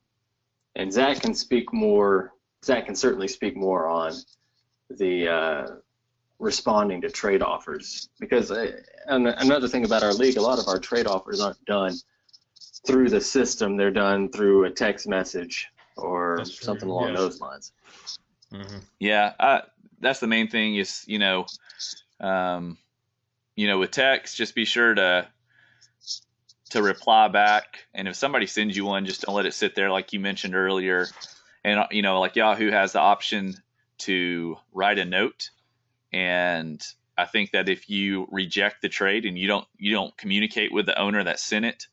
and 0.75 0.93
Zach 0.93 1.19
can 1.19 1.33
speak 1.33 1.73
more. 1.73 2.33
Zach 2.63 2.85
can 2.85 2.95
certainly 2.95 3.27
speak 3.27 3.57
more 3.57 3.87
on 3.87 4.13
the 4.91 5.29
uh, 5.29 5.67
responding 6.39 7.01
to 7.01 7.09
trade 7.09 7.41
offers 7.41 8.09
because 8.19 8.51
uh, 8.51 8.71
and 9.07 9.27
another 9.27 9.67
thing 9.67 9.85
about 9.85 10.03
our 10.03 10.13
league, 10.13 10.37
a 10.37 10.41
lot 10.41 10.59
of 10.59 10.67
our 10.67 10.79
trade 10.79 11.07
offers 11.07 11.39
aren't 11.39 11.63
done 11.65 11.95
through 12.85 13.09
the 13.09 13.21
system. 13.21 13.77
They're 13.77 13.91
done 13.91 14.29
through 14.29 14.65
a 14.65 14.71
text 14.71 15.07
message 15.07 15.67
or 15.97 16.43
something 16.45 16.89
along 16.89 17.09
yes. 17.09 17.17
those 17.17 17.41
lines. 17.41 17.71
Mm-hmm. 18.51 18.77
Yeah, 18.99 19.33
I, 19.39 19.61
that's 19.99 20.19
the 20.19 20.27
main 20.27 20.49
thing 20.49 20.75
is 20.75 21.03
you 21.07 21.19
know, 21.19 21.45
um, 22.19 22.77
you 23.55 23.67
know, 23.67 23.79
with 23.79 23.91
text, 23.91 24.35
just 24.35 24.55
be 24.55 24.65
sure 24.65 24.93
to 24.93 25.27
to 26.71 26.81
reply 26.81 27.27
back, 27.27 27.85
and 27.93 28.07
if 28.07 28.15
somebody 28.15 28.47
sends 28.47 28.75
you 28.75 28.85
one, 28.85 29.05
just 29.05 29.21
don't 29.21 29.35
let 29.35 29.45
it 29.45 29.53
sit 29.53 29.75
there 29.75 29.89
like 29.89 30.13
you 30.13 30.19
mentioned 30.19 30.55
earlier. 30.55 31.07
And 31.63 31.85
you 31.91 32.01
know, 32.01 32.19
like 32.19 32.35
Yahoo 32.35 32.69
has 32.69 32.91
the 32.91 32.99
option 32.99 33.55
to 33.99 34.57
write 34.73 34.99
a 34.99 35.05
note, 35.05 35.49
and 36.15 36.81
I 37.17 37.25
think 37.25 37.51
that 37.51 37.67
if 37.67 37.89
you 37.89 38.27
reject 38.31 38.81
the 38.81 38.87
trade 38.89 39.25
and 39.25 39.37
you 39.37 39.47
don't 39.47 39.67
you 39.77 39.91
don't 39.91 40.15
communicate 40.17 40.71
with 40.71 40.85
the 40.85 40.97
owner 40.99 41.23
that 41.25 41.39
sent 41.39 41.65
it, 41.65 41.87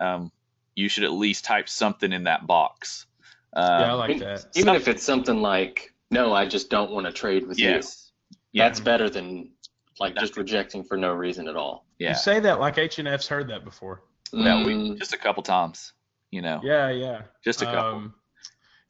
um, 0.00 0.32
you 0.74 0.88
should 0.88 1.04
at 1.04 1.12
least 1.12 1.44
type 1.44 1.68
something 1.68 2.12
in 2.12 2.24
that 2.24 2.46
box. 2.46 3.06
Um, 3.52 3.80
Yeah, 3.80 3.90
I 3.90 3.92
like 3.92 4.10
even, 4.10 4.28
that. 4.28 4.46
even 4.54 4.74
if 4.74 4.88
it's 4.88 5.02
something 5.02 5.40
like, 5.42 5.92
"No, 6.10 6.32
I 6.32 6.46
just 6.46 6.70
don't 6.70 6.90
want 6.90 7.06
to 7.06 7.12
trade 7.12 7.46
with 7.46 7.58
you." 7.58 7.66
yes. 7.66 8.12
Yeah. 8.52 8.68
That's 8.68 8.80
better 8.80 9.10
than 9.10 9.50
like 10.00 10.16
just 10.16 10.38
rejecting 10.38 10.82
for 10.82 10.96
no 10.96 11.12
reason 11.12 11.46
at 11.46 11.56
all. 11.56 11.84
Yeah. 11.98 12.10
You 12.10 12.14
say 12.14 12.40
that 12.40 12.58
like 12.58 12.78
H 12.78 12.98
and 12.98 13.08
F's 13.08 13.28
heard 13.28 13.48
that 13.48 13.64
before. 13.64 14.02
Yeah, 14.32 14.64
we 14.64 14.72
Mm, 14.72 14.98
just 14.98 15.12
a 15.12 15.18
couple 15.18 15.42
times, 15.42 15.92
you 16.30 16.40
know, 16.40 16.60
Yeah, 16.64 16.88
yeah. 16.90 17.22
just 17.44 17.60
a 17.60 17.66
couple. 17.66 17.98
Um, 17.98 18.14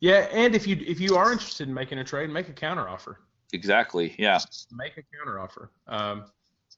yeah, 0.01 0.29
and 0.31 0.55
if 0.55 0.67
you 0.69 0.77
if 0.87 1.01
you 1.01 1.17
are 1.17 1.33
interested 1.33 1.67
in 1.67 1.75
making 1.75 1.99
a 1.99 2.05
trade, 2.05 2.31
make 2.31 2.49
a 2.49 2.53
counter 2.53 2.89
offer. 2.89 3.19
Exactly. 3.53 4.15
Yeah. 4.19 4.39
Make 4.73 4.97
a 4.97 5.03
counter 5.17 5.39
offer. 5.41 5.71
Um, 5.87 6.25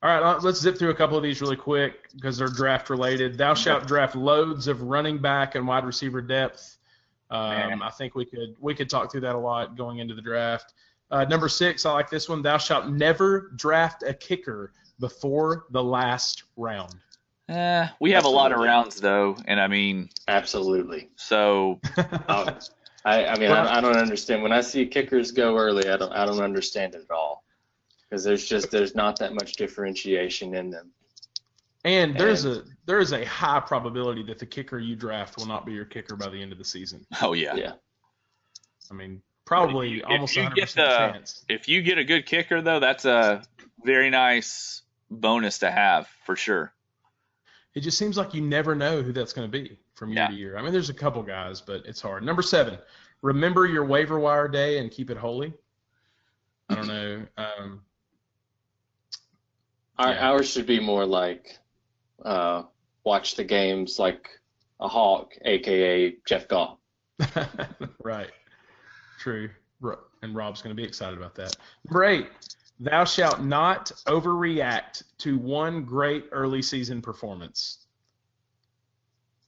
all 0.03 0.11
right, 0.11 0.23
uh, 0.23 0.39
let's 0.43 0.61
zip 0.61 0.79
through 0.79 0.91
a 0.91 0.95
couple 0.95 1.17
of 1.17 1.25
these 1.25 1.41
really 1.41 1.57
quick 1.57 2.09
because 2.15 2.39
they're 2.39 2.49
draft 2.49 2.89
related. 2.89 3.37
Thou 3.37 3.55
shalt 3.55 3.89
draft 3.89 4.15
loads 4.15 4.69
of 4.69 4.83
running 4.83 5.19
back 5.19 5.57
and 5.57 5.67
wide 5.67 5.85
receiver 5.85 6.21
depth. 6.21 6.79
Um, 7.31 7.83
I 7.83 7.91
think 7.91 8.15
we 8.15 8.25
could 8.25 8.55
we 8.61 8.75
could 8.75 8.89
talk 8.89 9.11
through 9.11 9.23
that 9.23 9.35
a 9.35 9.39
lot 9.39 9.77
going 9.77 9.99
into 9.99 10.15
the 10.15 10.23
draft. 10.23 10.73
Uh, 11.11 11.25
number 11.25 11.49
six, 11.49 11.85
I 11.85 11.93
like 11.93 12.11
this 12.11 12.29
one. 12.29 12.43
Thou 12.43 12.59
shalt 12.59 12.89
never 12.89 13.51
draft 13.57 14.03
a 14.03 14.15
kicker 14.15 14.73
before 15.01 15.65
the 15.71 15.83
last 15.83 16.45
round. 16.57 16.95
Eh, 17.49 17.89
we 17.99 18.11
have 18.13 18.25
a 18.25 18.29
lot 18.29 18.53
of 18.53 18.61
rounds 18.61 19.01
though, 19.01 19.37
and 19.47 19.59
I 19.61 19.69
mean, 19.69 20.11
absolutely. 20.29 21.09
so 21.17 21.81
Oh, 22.29 22.57
I, 23.05 23.27
I 23.27 23.39
mean, 23.39 23.51
I, 23.51 23.79
I 23.79 23.81
don't 23.81 23.97
understand 23.97 24.43
when 24.43 24.53
I 24.53 24.61
see 24.61 24.87
kickers 24.87 25.31
go 25.33 25.57
early. 25.57 25.89
I 25.89 25.97
don't, 25.97 26.13
I 26.13 26.27
don't 26.27 26.41
understand 26.43 26.95
it 26.95 27.03
at 27.09 27.15
all 27.15 27.45
because 28.09 28.25
there's 28.25 28.45
just 28.47 28.71
there's 28.71 28.95
not 28.95 29.19
that 29.21 29.35
much 29.35 29.55
differentiation 29.55 30.55
in 30.55 30.71
them. 30.71 30.91
And 31.85 32.17
there's 32.19 32.45
And- 32.45 32.57
a 32.57 32.63
there 32.87 32.99
is 33.01 33.13
a 33.13 33.25
high 33.25 33.61
probability 33.61 34.23
that 34.25 34.39
the 34.39 34.47
kicker 34.47 34.79
you 34.79 34.97
draft 34.97 35.37
will 35.37 35.47
not 35.47 35.65
be 35.67 35.73
your 35.73 35.85
kicker 35.85 36.17
by 36.17 36.29
the 36.29 36.41
end 36.43 36.53
of 36.53 36.59
the 36.59 36.65
season. 36.65 37.07
oh 37.23 37.35
yeah. 37.35 37.55
Yeah. 37.55 37.73
I 38.91 38.95
mean, 38.95 39.23
probably 39.45 39.89
If 39.89 39.93
you- 39.95 40.01
if 40.03 40.09
almost 40.11 40.37
you 40.37 40.43
100 40.43 40.55
get 40.57 40.63
percent 40.65 40.89
the- 40.89 40.97
chance. 41.19 41.45
If 41.49 41.69
you 41.69 41.83
get 41.83 41.99
a 41.99 42.05
good 42.05 42.27
kicker 42.27 42.61
though, 42.63 42.81
that's 42.81 43.05
a 43.05 43.43
very 43.85 44.11
nice 44.11 44.83
bonus 45.11 45.59
to 45.61 45.71
have 45.71 46.09
for 46.27 46.35
sure. 46.37 46.73
It 47.75 47.81
just 47.81 47.97
seems 47.99 48.17
like 48.17 48.35
you 48.35 48.41
never 48.43 48.75
know 48.75 49.03
who 49.03 49.13
that's 49.13 49.33
going 49.33 49.51
to 49.51 49.53
be 49.53 49.79
from 49.99 50.11
year 50.11 50.23
Yeah. 50.23 50.29
to 50.29 50.35
year. 50.35 50.57
I 50.57 50.63
mean, 50.63 50.73
there's 50.73 50.91
a 50.91 50.95
couple 50.95 51.23
guys, 51.23 51.61
but 51.61 51.85
it's 51.85 52.01
hard. 52.01 52.23
Number 52.23 52.43
seven, 52.43 52.79
remember 53.23 53.67
your 53.67 53.85
waiver 53.85 54.19
wire 54.21 54.47
day 54.49 54.79
and 54.79 54.91
keep 54.91 55.11
it 55.11 55.17
holy. 55.17 55.53
I 56.69 56.75
don't 56.77 56.87
know. 56.87 57.27
Um, 57.37 57.83
Our, 59.99 60.13
Yeah. 60.13 60.31
Ours 60.31 60.49
should 60.51 60.67
be 60.67 60.79
more 60.81 61.05
like 61.05 61.59
uh, 62.25 62.63
watch 63.05 63.35
the 63.35 63.45
games 63.45 63.99
like 63.99 64.29
a 64.81 64.87
hawk, 64.89 65.33
aka 65.45 66.17
Jeff 66.27 66.47
Gall. 66.49 66.81
right. 68.05 68.31
True. 69.19 69.51
And 70.23 70.35
Rob's 70.35 70.63
going 70.63 70.75
to 70.77 70.81
be 70.81 70.87
excited 70.87 71.17
about 71.19 71.35
that. 71.37 71.57
Number 71.89 72.05
eight, 72.05 72.27
thou 72.81 73.05
shalt 73.05 73.41
not 73.43 73.91
overreact 74.07 75.03
to 75.19 75.39
one 75.39 75.85
great 75.85 76.27
early 76.33 76.61
season 76.63 77.01
performance. 77.01 77.87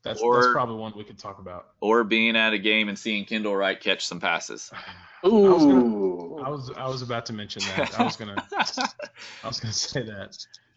That's, 0.02 0.20
that's 0.22 0.46
probably 0.52 0.76
one 0.76 0.92
we 0.96 1.04
could 1.04 1.18
talk 1.18 1.38
about. 1.38 1.66
Or 1.80 2.04
being 2.04 2.36
at 2.36 2.52
a 2.54 2.58
game 2.58 2.88
and 2.88 2.98
seeing 2.98 3.24
Kendall 3.26 3.54
Wright 3.54 3.78
catch 3.78 4.06
some 4.06 4.18
passes. 4.20 4.70
was 5.22 5.62
gonna- 5.64 5.74
Ooh. 5.84 6.40
I 6.42 6.48
was 6.48 6.70
I 6.76 6.88
was 6.88 7.02
about 7.02 7.26
to 7.26 7.32
mention 7.34 7.62
that. 7.76 7.98
I 8.00 8.04
was 8.04 8.16
gonna 8.16 8.42
I 8.52 9.46
was 9.46 9.60
gonna 9.60 9.72
say 9.74 10.02
that. 10.04 10.36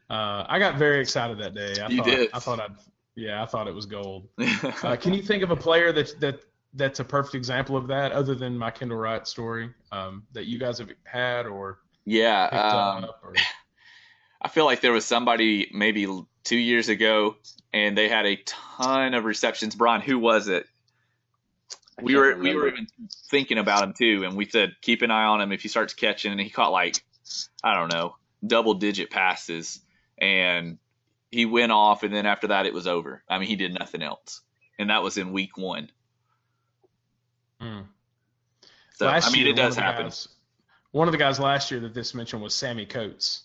Uh, 0.10 0.46
I 0.50 0.60
got 0.60 0.76
very 0.76 1.00
excited 1.00 1.38
that 1.40 1.54
day. 1.56 1.80
I 1.82 1.88
You 1.88 1.98
thought 1.98 2.06
did. 2.06 2.30
I 2.34 2.40
thought 2.40 2.60
I'd 2.60 2.76
yeah 3.16 3.42
I 3.42 3.46
thought 3.46 3.68
it 3.68 3.74
was 3.74 3.86
gold. 3.86 4.28
Uh, 4.84 4.98
can 4.98 5.14
you 5.14 5.22
think 5.22 5.44
of 5.44 5.52
a 5.52 5.56
player 5.56 5.94
that 5.94 6.20
that 6.20 6.42
that's 6.74 7.00
a 7.00 7.04
perfect 7.06 7.36
example 7.36 7.78
of 7.78 7.88
that, 7.88 8.12
other 8.12 8.36
than 8.36 8.58
my 8.58 8.72
Kendall 8.72 8.98
Wright 8.98 9.26
story 9.28 9.70
um, 9.92 10.24
that 10.34 10.48
you 10.48 10.60
guys 10.60 10.78
have 10.80 10.90
had 11.06 11.46
or 11.46 11.80
Yeah. 12.04 12.46
Um, 12.48 13.04
up? 13.06 13.22
Or, 13.24 13.34
I 14.42 14.50
feel 14.50 14.66
like 14.66 14.82
there 14.82 14.92
was 14.92 15.06
somebody 15.06 15.70
maybe 15.74 16.06
two 16.44 16.58
years 16.58 16.90
ago, 16.90 17.36
and 17.72 17.98
they 17.98 18.10
had 18.10 18.26
a 18.26 18.36
ton 18.46 19.14
of 19.14 19.26
receptions. 19.26 19.76
Brian, 19.76 20.02
who 20.02 20.20
was 20.20 20.48
it? 20.48 20.66
I 22.00 22.04
We 22.04 22.14
can't 22.14 22.38
were 22.38 22.44
we 22.44 22.56
were 22.56 22.68
even 22.70 22.88
thinking 23.30 23.58
about 23.58 23.84
him 23.84 23.94
too, 23.98 24.24
and 24.26 24.36
we 24.36 24.46
said 24.48 24.76
keep 24.82 25.02
an 25.02 25.12
eye 25.12 25.26
on 25.26 25.42
him 25.42 25.52
if 25.52 25.62
he 25.62 25.68
starts 25.68 25.94
catching. 25.94 26.32
And 26.32 26.42
he 26.42 26.50
caught 26.50 26.72
like 26.72 27.04
I 27.64 27.76
don't 27.76 27.92
know 27.94 28.16
double 28.46 28.74
digit 28.74 29.10
passes, 29.10 29.80
and 30.18 30.78
he 31.32 31.46
went 31.46 31.72
off, 31.72 32.04
and 32.04 32.14
then 32.14 32.26
after 32.26 32.48
that 32.48 32.66
it 32.66 32.74
was 32.74 32.88
over. 32.88 33.24
I 33.30 33.40
mean, 33.40 33.48
he 33.48 33.56
did 33.56 33.74
nothing 33.78 34.02
else, 34.02 34.42
and 34.78 34.90
that 34.90 35.02
was 35.04 35.18
in 35.18 35.32
week 35.32 35.58
one. 35.58 35.90
Hmm. 37.60 37.82
So 38.96 39.08
Last 39.08 39.30
I 39.30 39.32
mean, 39.32 39.42
year, 39.44 39.54
it 39.54 39.56
does 39.56 39.76
happen. 39.76 40.06
guys- 40.06 40.28
one 40.92 41.08
of 41.08 41.12
the 41.12 41.18
guys 41.18 41.40
last 41.40 41.72
year 41.72 41.80
that 41.80 41.96
this 41.96 42.14
mentioned 42.14 42.44
was 42.44 42.54
Sammy 42.54 42.86
Coates. 42.86 43.44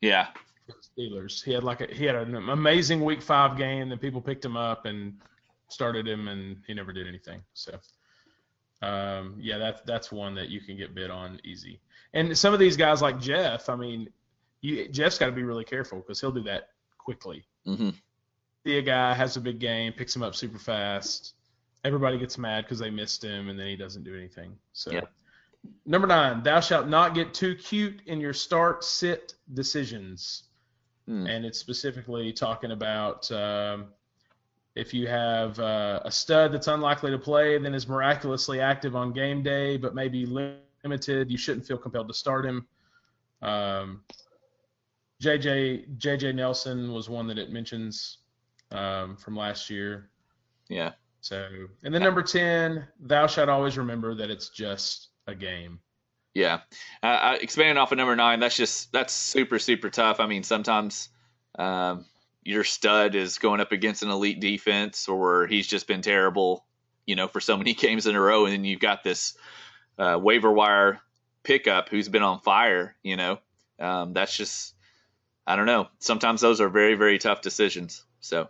Yeah, 0.00 0.26
for 0.26 0.32
the 0.32 0.49
Steelers. 0.80 1.42
He 1.42 1.52
had 1.52 1.64
like 1.64 1.80
a, 1.80 1.86
he 1.92 2.04
had 2.04 2.16
an 2.16 2.34
amazing 2.34 3.04
Week 3.04 3.22
Five 3.22 3.56
game. 3.56 3.88
Then 3.88 3.98
people 3.98 4.20
picked 4.20 4.44
him 4.44 4.56
up 4.56 4.86
and 4.86 5.14
started 5.68 6.06
him, 6.06 6.28
and 6.28 6.56
he 6.66 6.74
never 6.74 6.92
did 6.92 7.06
anything. 7.06 7.42
So, 7.54 7.78
um, 8.82 9.36
yeah, 9.38 9.58
that's 9.58 9.80
that's 9.82 10.12
one 10.12 10.34
that 10.34 10.48
you 10.48 10.60
can 10.60 10.76
get 10.76 10.94
bid 10.94 11.10
on 11.10 11.40
easy. 11.44 11.80
And 12.12 12.36
some 12.36 12.52
of 12.52 12.60
these 12.60 12.76
guys 12.76 13.00
like 13.00 13.20
Jeff, 13.20 13.68
I 13.68 13.76
mean, 13.76 14.08
you, 14.60 14.88
Jeff's 14.88 15.18
got 15.18 15.26
to 15.26 15.32
be 15.32 15.44
really 15.44 15.64
careful 15.64 15.98
because 15.98 16.20
he'll 16.20 16.32
do 16.32 16.42
that 16.44 16.70
quickly. 16.98 17.44
hmm 17.64 17.90
See 18.64 18.76
a 18.76 18.82
guy 18.82 19.14
has 19.14 19.38
a 19.38 19.40
big 19.40 19.58
game, 19.58 19.94
picks 19.94 20.14
him 20.14 20.22
up 20.22 20.34
super 20.34 20.58
fast. 20.58 21.34
Everybody 21.82 22.18
gets 22.18 22.36
mad 22.36 22.64
because 22.64 22.78
they 22.78 22.90
missed 22.90 23.24
him, 23.24 23.48
and 23.48 23.58
then 23.58 23.68
he 23.68 23.76
doesn't 23.76 24.04
do 24.04 24.14
anything. 24.14 24.56
So. 24.72 24.90
Yeah. 24.90 25.00
Number 25.84 26.06
nine, 26.06 26.42
thou 26.42 26.60
shalt 26.60 26.88
not 26.88 27.14
get 27.14 27.34
too 27.34 27.54
cute 27.54 28.00
in 28.06 28.18
your 28.18 28.32
start 28.32 28.82
sit 28.82 29.34
decisions 29.52 30.44
Hmm. 31.06 31.26
and 31.26 31.44
it's 31.44 31.58
specifically 31.58 32.32
talking 32.32 32.72
about 32.72 33.30
um, 33.32 33.86
if 34.74 34.94
you 34.94 35.08
have 35.08 35.58
uh, 35.58 36.00
a 36.04 36.10
stud 36.10 36.52
that's 36.52 36.68
unlikely 36.68 37.10
to 37.10 37.18
play, 37.18 37.58
then 37.58 37.74
is 37.74 37.88
miraculously 37.88 38.60
active 38.60 38.94
on 38.94 39.12
game 39.12 39.42
day, 39.42 39.76
but 39.76 39.94
maybe 39.94 40.26
limited. 40.26 41.30
You 41.30 41.36
shouldn't 41.36 41.66
feel 41.66 41.78
compelled 41.78 42.08
to 42.08 42.14
start 42.14 42.46
him. 42.46 42.66
Um, 43.42 44.02
JJ 45.22 45.98
JJ 45.98 46.34
Nelson 46.34 46.92
was 46.92 47.08
one 47.08 47.26
that 47.26 47.38
it 47.38 47.50
mentions 47.50 48.18
um, 48.70 49.16
from 49.16 49.36
last 49.36 49.68
year. 49.70 50.10
yeah. 50.68 50.92
So, 51.22 51.46
and 51.82 51.92
then 51.92 52.02
number 52.02 52.22
ten, 52.22 52.86
thou 53.00 53.26
shalt 53.26 53.50
always 53.50 53.76
remember 53.76 54.14
that 54.14 54.30
it's 54.30 54.48
just 54.48 55.08
a 55.26 55.34
game. 55.34 55.80
Yeah, 56.34 56.60
uh, 57.02 57.06
uh, 57.06 57.38
expanding 57.40 57.76
off 57.76 57.90
of 57.90 57.98
number 57.98 58.14
nine, 58.14 58.38
that's 58.40 58.56
just 58.56 58.92
that's 58.92 59.12
super 59.12 59.58
super 59.58 59.90
tough. 59.90 60.20
I 60.20 60.26
mean, 60.26 60.44
sometimes 60.44 61.08
um, 61.58 62.04
your 62.44 62.62
stud 62.62 63.14
is 63.16 63.38
going 63.38 63.60
up 63.60 63.72
against 63.72 64.02
an 64.02 64.10
elite 64.10 64.40
defense, 64.40 65.08
or 65.08 65.46
he's 65.48 65.66
just 65.66 65.88
been 65.88 66.02
terrible, 66.02 66.64
you 67.04 67.16
know, 67.16 67.26
for 67.26 67.40
so 67.40 67.56
many 67.56 67.74
games 67.74 68.06
in 68.06 68.14
a 68.14 68.20
row, 68.20 68.44
and 68.44 68.52
then 68.52 68.64
you've 68.64 68.80
got 68.80 69.02
this 69.02 69.34
uh, 69.98 70.18
waiver 70.22 70.52
wire 70.52 71.00
pickup 71.42 71.88
who's 71.88 72.08
been 72.08 72.22
on 72.22 72.40
fire. 72.40 72.94
You 73.02 73.16
know, 73.16 73.38
um, 73.80 74.12
that's 74.12 74.36
just 74.36 74.74
I 75.48 75.56
don't 75.56 75.66
know. 75.66 75.88
Sometimes 75.98 76.40
those 76.40 76.60
are 76.60 76.68
very 76.68 76.94
very 76.94 77.18
tough 77.18 77.40
decisions. 77.40 78.04
So 78.20 78.48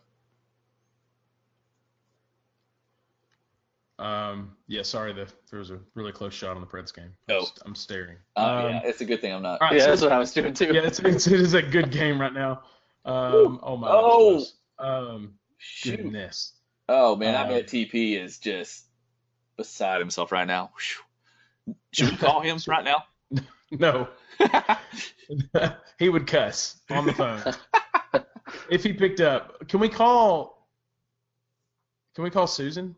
Um, 4.00 4.56
yeah, 4.66 4.82
sorry, 4.82 5.12
the, 5.12 5.26
there 5.50 5.58
was 5.58 5.70
a 5.70 5.78
really 5.94 6.10
close 6.12 6.32
shot 6.32 6.54
on 6.56 6.60
the 6.62 6.66
Preds 6.66 6.94
game. 6.94 7.12
Oh. 7.28 7.46
I'm 7.66 7.74
staring. 7.74 8.16
uh, 8.36 8.40
Um, 8.40 8.70
yeah, 8.70 8.80
it's 8.84 9.00
a 9.02 9.04
good 9.04 9.20
thing 9.20 9.34
I'm 9.34 9.42
not. 9.42 9.60
all 9.60 9.68
right, 9.68 9.76
Yeah, 9.76 9.82
so- 9.84 9.90
that's 9.90 10.02
what 10.02 10.12
I 10.12 10.18
was 10.18 10.32
doing 10.32 10.54
too. 10.54 10.72
yeah, 10.72 10.80
it's, 10.82 11.00
it's, 11.00 11.26
it 11.26 11.38
is 11.40 11.52
a 11.54 11.60
good 11.62 11.90
game 11.90 12.20
right 12.20 12.32
now. 12.32 12.62
Um, 13.04 13.60
oh 13.62 13.76
my 13.76 13.88
Oh. 13.90 14.28
goodness. 14.30 14.54
Um, 14.78 15.34
Shoot. 15.58 15.96
goodness. 15.98 16.54
Oh 16.88 17.14
man, 17.16 17.34
I 17.34 17.42
Um, 17.42 17.48
bet 17.50 17.66
TP 17.66 18.18
is 18.18 18.38
just 18.38 18.84
beside 19.56 20.00
himself 20.00 20.32
right 20.32 20.46
now. 20.46 20.70
Should 21.92 22.10
we 22.10 22.16
call 22.16 22.40
him 22.40 22.58
right 22.66 22.84
now? 22.84 23.04
No, 23.70 24.08
he 25.98 26.08
would 26.08 26.26
cuss 26.26 26.80
on 26.90 27.06
the 27.06 27.12
phone 27.12 28.24
if 28.70 28.82
he 28.82 28.92
picked 28.92 29.20
up. 29.20 29.68
Can 29.68 29.78
we 29.80 29.88
call? 29.88 30.66
Can 32.14 32.24
we 32.24 32.30
call 32.30 32.46
Susan 32.48 32.96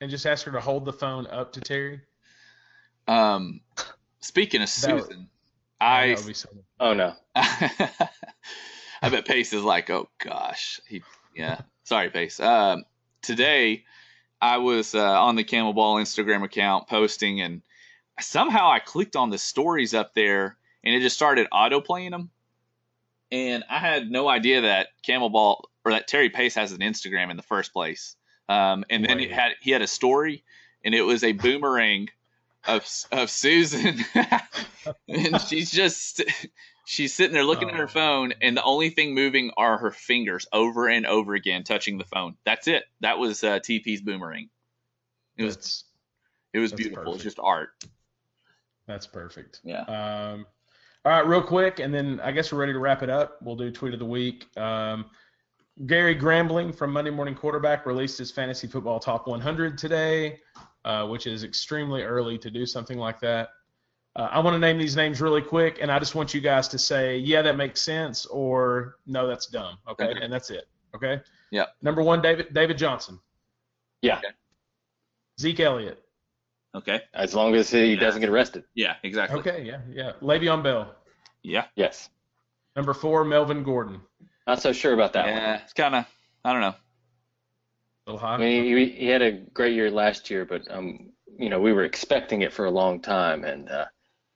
and 0.00 0.10
just 0.10 0.26
ask 0.26 0.44
her 0.46 0.52
to 0.52 0.60
hold 0.60 0.84
the 0.84 0.92
phone 0.92 1.26
up 1.26 1.52
to 1.54 1.60
Terry? 1.60 2.00
um, 3.06 3.60
speaking 4.20 4.62
of 4.62 4.68
That 4.82 4.94
would- 4.94 5.04
Susan, 5.04 5.28
That 5.80 5.86
I 5.86 6.14
would 6.16 6.26
be 6.26 6.34
so. 6.34 6.48
Oh 6.80 6.92
no. 6.94 7.14
I 7.34 9.10
bet 9.10 9.26
Pace 9.26 9.52
is 9.52 9.62
like, 9.62 9.90
oh 9.90 10.08
gosh, 10.18 10.80
he 10.88 11.02
yeah. 11.34 11.60
Sorry, 11.84 12.10
Pace. 12.10 12.40
Um, 12.40 12.84
today 13.22 13.84
I 14.40 14.58
was 14.58 14.94
uh, 14.94 15.22
on 15.22 15.36
the 15.36 15.44
Campbell 15.44 15.72
Ball 15.72 15.96
Instagram 15.96 16.42
account 16.44 16.88
posting, 16.88 17.40
and 17.40 17.62
somehow 18.20 18.70
I 18.70 18.80
clicked 18.80 19.16
on 19.16 19.30
the 19.30 19.38
stories 19.38 19.94
up 19.94 20.14
there, 20.14 20.56
and 20.84 20.94
it 20.94 21.00
just 21.00 21.16
started 21.16 21.46
auto 21.52 21.80
playing 21.80 22.10
them. 22.10 22.30
And 23.30 23.62
I 23.70 23.78
had 23.78 24.10
no 24.10 24.28
idea 24.28 24.62
that 24.62 24.88
Campbell 25.02 25.30
Ball 25.30 25.68
or 25.84 25.92
that 25.92 26.08
Terry 26.08 26.28
Pace 26.30 26.54
has 26.56 26.72
an 26.72 26.78
Instagram 26.80 27.30
in 27.30 27.36
the 27.36 27.42
first 27.42 27.72
place. 27.72 28.16
Um, 28.48 28.84
and 28.88 29.04
then 29.04 29.20
it 29.20 29.30
Right. 29.30 29.32
had 29.32 29.52
he 29.60 29.70
had 29.70 29.82
a 29.82 29.86
story, 29.86 30.44
and 30.84 30.94
it 30.94 31.02
was 31.02 31.22
a 31.24 31.32
boomerang 31.32 32.08
of 32.66 32.86
of 33.12 33.30
Susan, 33.30 34.04
and 35.08 35.40
she's 35.42 35.70
just 35.70 36.22
she's 36.86 37.14
sitting 37.14 37.34
there 37.34 37.44
looking 37.44 37.68
at 37.68 37.74
Oh. 37.74 37.78
her 37.78 37.88
phone, 37.88 38.32
and 38.40 38.56
the 38.56 38.62
only 38.62 38.90
thing 38.90 39.14
moving 39.14 39.50
are 39.56 39.78
her 39.78 39.90
fingers 39.90 40.46
over 40.52 40.88
and 40.88 41.06
over 41.06 41.34
again, 41.34 41.62
touching 41.64 41.98
the 41.98 42.04
phone. 42.04 42.36
That's 42.44 42.68
it. 42.68 42.84
That 43.00 43.18
was 43.18 43.44
uh, 43.44 43.58
TP's 43.60 44.00
boomerang. 44.00 44.48
It 45.36 45.44
was 45.44 45.56
That's 45.56 45.84
it 46.54 46.58
was 46.58 46.72
beautiful. 46.72 47.14
It's 47.14 47.22
just 47.24 47.38
art. 47.38 47.70
that's 48.86 49.06
perfect. 49.06 49.60
Yeah. 49.62 49.82
Um, 49.82 50.46
all 51.04 51.12
right, 51.12 51.26
real 51.26 51.42
quick, 51.42 51.78
and 51.78 51.92
then 51.94 52.20
I 52.20 52.32
guess 52.32 52.50
we're 52.52 52.58
ready 52.58 52.72
to 52.72 52.78
wrap 52.78 53.02
it 53.02 53.10
up. 53.10 53.38
We'll 53.42 53.56
do 53.56 53.70
tweet 53.70 53.92
of 53.92 53.98
the 53.98 54.04
week. 54.06 54.46
Um, 54.56 55.06
Gary 55.86 56.14
Gramling 56.16 56.74
from 56.74 56.92
Monday 56.92 57.10
Morning 57.10 57.34
Quarterback 57.34 57.86
released 57.86 58.18
his 58.18 58.30
fantasy 58.30 58.66
football 58.66 58.98
top 58.98 59.26
100 59.28 59.78
today, 59.78 60.40
uh, 60.84 61.06
which 61.06 61.26
is 61.26 61.44
extremely 61.44 62.02
early 62.02 62.36
to 62.38 62.50
do 62.50 62.66
something 62.66 62.98
like 62.98 63.20
that. 63.20 63.50
Uh, 64.16 64.28
I 64.32 64.40
want 64.40 64.54
to 64.54 64.58
name 64.58 64.78
these 64.78 64.96
names 64.96 65.20
really 65.20 65.42
quick, 65.42 65.78
and 65.80 65.92
I 65.92 65.98
just 66.00 66.16
want 66.16 66.34
you 66.34 66.40
guys 66.40 66.66
to 66.68 66.78
say, 66.78 67.18
yeah, 67.18 67.42
that 67.42 67.56
makes 67.56 67.80
sense, 67.80 68.26
or 68.26 68.96
no, 69.06 69.28
that's 69.28 69.46
dumb. 69.46 69.78
Okay, 69.88 70.06
Okay. 70.08 70.20
and 70.20 70.32
that's 70.32 70.50
it. 70.50 70.66
Okay. 70.96 71.20
Yeah. 71.50 71.66
Number 71.82 72.02
one, 72.02 72.20
David 72.20 72.52
David 72.52 72.76
Johnson. 72.78 73.20
Yeah. 74.02 74.18
Okay. 74.18 74.28
Zeke 75.40 75.60
Elliott. 75.60 76.02
Okay. 76.74 77.02
As 77.14 77.34
long 77.34 77.54
as 77.54 77.70
he 77.70 77.94
doesn't 77.94 78.20
get 78.20 78.28
arrested. 78.30 78.64
Yeah. 78.74 78.96
Exactly. 79.02 79.38
Okay, 79.38 79.62
yeah, 79.64 79.80
yeah. 79.90 80.12
Le'Veon 80.20 80.62
Bell. 80.62 80.94
Yeah. 81.42 81.66
Yes. 81.76 82.10
Number 82.74 82.92
four, 82.94 83.24
Melvin 83.24 83.62
Gordon. 83.62 84.00
Not 84.48 84.62
so 84.62 84.72
sure 84.72 84.94
about 84.94 85.12
that 85.12 85.26
one. 85.26 85.34
Yeah. 85.34 85.60
It's 85.62 85.74
kind 85.74 85.94
of 85.94 86.06
I 86.44 86.52
don't 86.52 86.62
know. 86.62 86.68
A 86.68 86.76
little 88.06 88.18
high. 88.18 88.34
I 88.34 88.38
mean, 88.38 88.64
he, 88.64 88.86
he 88.86 89.06
had 89.06 89.20
a 89.20 89.32
great 89.32 89.74
year 89.74 89.90
last 89.90 90.30
year, 90.30 90.44
but 90.46 90.62
um, 90.70 91.10
you 91.38 91.50
know, 91.50 91.60
we 91.60 91.72
were 91.72 91.84
expecting 91.84 92.42
it 92.42 92.52
for 92.52 92.64
a 92.64 92.70
long 92.70 93.00
time, 93.00 93.44
and 93.44 93.70
uh, 93.70 93.84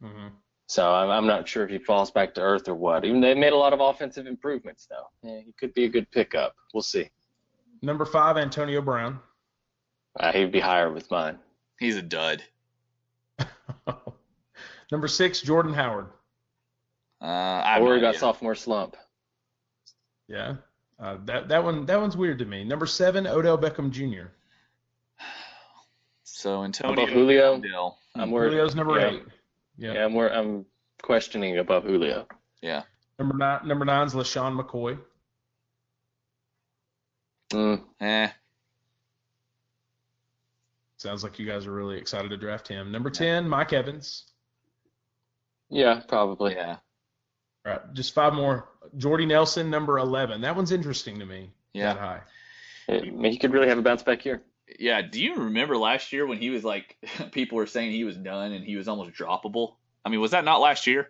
hmm 0.00 0.28
so 0.72 0.90
I'm, 0.90 1.10
I'm 1.10 1.26
not 1.26 1.46
sure 1.46 1.64
if 1.64 1.70
he 1.70 1.76
falls 1.78 2.10
back 2.10 2.32
to 2.34 2.40
earth 2.40 2.66
or 2.66 2.74
what. 2.74 3.04
Even 3.04 3.20
they 3.20 3.34
made 3.34 3.52
a 3.52 3.56
lot 3.56 3.74
of 3.74 3.80
offensive 3.80 4.26
improvements, 4.26 4.88
though. 4.88 5.04
Yeah, 5.22 5.40
he 5.44 5.52
could 5.60 5.74
be 5.74 5.84
a 5.84 5.88
good 5.88 6.10
pickup. 6.10 6.54
We'll 6.72 6.82
see. 6.82 7.10
Number 7.82 8.06
five, 8.06 8.38
Antonio 8.38 8.80
Brown. 8.80 9.20
Uh, 10.18 10.32
he'd 10.32 10.50
be 10.50 10.60
higher 10.60 10.90
with 10.90 11.10
mine. 11.10 11.38
He's 11.78 11.96
a 11.96 12.02
dud. 12.02 12.42
Number 14.90 15.08
six, 15.08 15.42
Jordan 15.42 15.74
Howard. 15.74 16.06
Uh, 17.20 17.26
I 17.26 17.62
I 17.64 17.72
have 17.74 17.82
no 17.82 17.88
worry 17.88 17.98
about 17.98 18.16
sophomore 18.16 18.54
slump. 18.54 18.96
Yeah, 20.32 20.54
uh, 20.98 21.18
that 21.26 21.48
that 21.50 21.62
one 21.62 21.84
that 21.86 22.00
one's 22.00 22.16
weird 22.16 22.38
to 22.38 22.46
me. 22.46 22.64
Number 22.64 22.86
seven, 22.86 23.26
Odell 23.26 23.58
Beckham 23.58 23.90
Jr. 23.90 24.28
So 26.24 26.64
Antonio 26.64 26.94
About 26.94 27.10
Julio? 27.12 27.52
Odell. 27.54 27.98
I'm 28.14 28.30
worried. 28.30 28.50
Julio's 28.52 28.74
number 28.74 28.98
yeah. 28.98 29.10
eight. 29.10 29.22
Yeah. 29.76 29.92
Yeah, 29.92 30.04
I'm, 30.06 30.14
wor- 30.14 30.32
I'm 30.32 30.64
questioning 31.02 31.58
above 31.58 31.84
Julio. 31.84 32.26
Yeah. 32.62 32.82
Number 33.18 33.36
nine, 33.36 33.60
number 33.68 33.84
nine's 33.84 34.14
LeSean 34.14 34.58
McCoy. 34.58 34.98
Mm, 37.52 37.82
Eh. 38.00 38.28
Sounds 40.96 41.22
like 41.22 41.38
you 41.38 41.46
guys 41.46 41.66
are 41.66 41.72
really 41.72 41.98
excited 41.98 42.30
to 42.30 42.36
draft 42.36 42.66
him. 42.66 42.90
Number 42.90 43.10
ten, 43.10 43.46
Mike 43.48 43.72
Evans. 43.72 44.24
yeah, 45.68 46.00
probably. 46.08 46.54
Yeah. 46.54 46.76
All 47.64 47.72
right, 47.72 47.94
just 47.94 48.14
five 48.14 48.34
more. 48.34 48.68
Jordy 48.96 49.26
Nelson, 49.26 49.70
number 49.70 49.98
eleven. 49.98 50.40
That 50.40 50.56
one's 50.56 50.72
interesting 50.72 51.18
to 51.20 51.26
me. 51.26 51.50
Yeah. 51.72 51.94
That 51.94 52.00
high. 52.00 52.20
I 52.88 53.28
he 53.28 53.38
could 53.38 53.52
really 53.52 53.68
have 53.68 53.78
a 53.78 53.82
bounce 53.82 54.02
back 54.02 54.24
year. 54.24 54.42
Yeah. 54.78 55.02
Do 55.02 55.22
you 55.22 55.36
remember 55.36 55.76
last 55.76 56.12
year 56.12 56.26
when 56.26 56.38
he 56.38 56.50
was 56.50 56.64
like, 56.64 56.96
people 57.32 57.56
were 57.56 57.66
saying 57.66 57.92
he 57.92 58.04
was 58.04 58.16
done 58.16 58.52
and 58.52 58.64
he 58.64 58.76
was 58.76 58.88
almost 58.88 59.12
droppable? 59.12 59.74
I 60.04 60.08
mean, 60.08 60.20
was 60.20 60.32
that 60.32 60.44
not 60.44 60.60
last 60.60 60.86
year? 60.86 61.08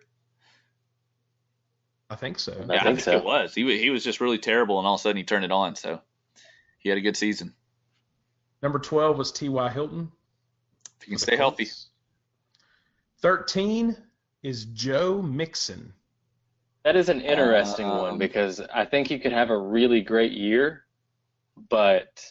I 2.09 2.15
think 2.15 2.37
so. 2.37 2.53
I 2.69 2.73
yeah, 2.75 2.83
think 2.83 2.99
so. 2.99 3.17
it 3.17 3.23
was. 3.23 3.55
He 3.55 3.63
was, 3.63 3.79
he 3.79 3.89
was 3.89 4.03
just 4.03 4.21
really 4.21 4.37
terrible, 4.37 4.77
and 4.77 4.87
all 4.87 4.95
of 4.95 4.99
a 4.99 5.01
sudden 5.01 5.17
he 5.17 5.23
turned 5.23 5.45
it 5.45 5.51
on. 5.51 5.75
So 5.75 5.99
he 6.77 6.89
had 6.89 6.97
a 6.99 7.01
good 7.01 7.17
season. 7.17 7.53
Number 8.61 8.77
12 8.77 9.17
was 9.17 9.31
T.Y. 9.31 9.69
Hilton. 9.69 10.11
If 11.01 11.07
you 11.07 11.11
can 11.11 11.17
for 11.17 11.25
the 11.25 11.31
stay 11.31 11.37
healthy. 11.37 11.67
13 13.21 13.97
is 14.43 14.65
Joe 14.65 15.21
Mixon. 15.21 15.93
That 16.83 16.95
is 16.95 17.09
an 17.09 17.21
interesting 17.21 17.85
Um, 17.85 17.97
one 17.97 18.17
because 18.17 18.59
I 18.73 18.85
think 18.85 19.07
he 19.07 19.17
could 19.19 19.31
have 19.31 19.49
a 19.49 19.57
really 19.57 20.01
great 20.01 20.33
year, 20.33 20.85
but 21.69 22.23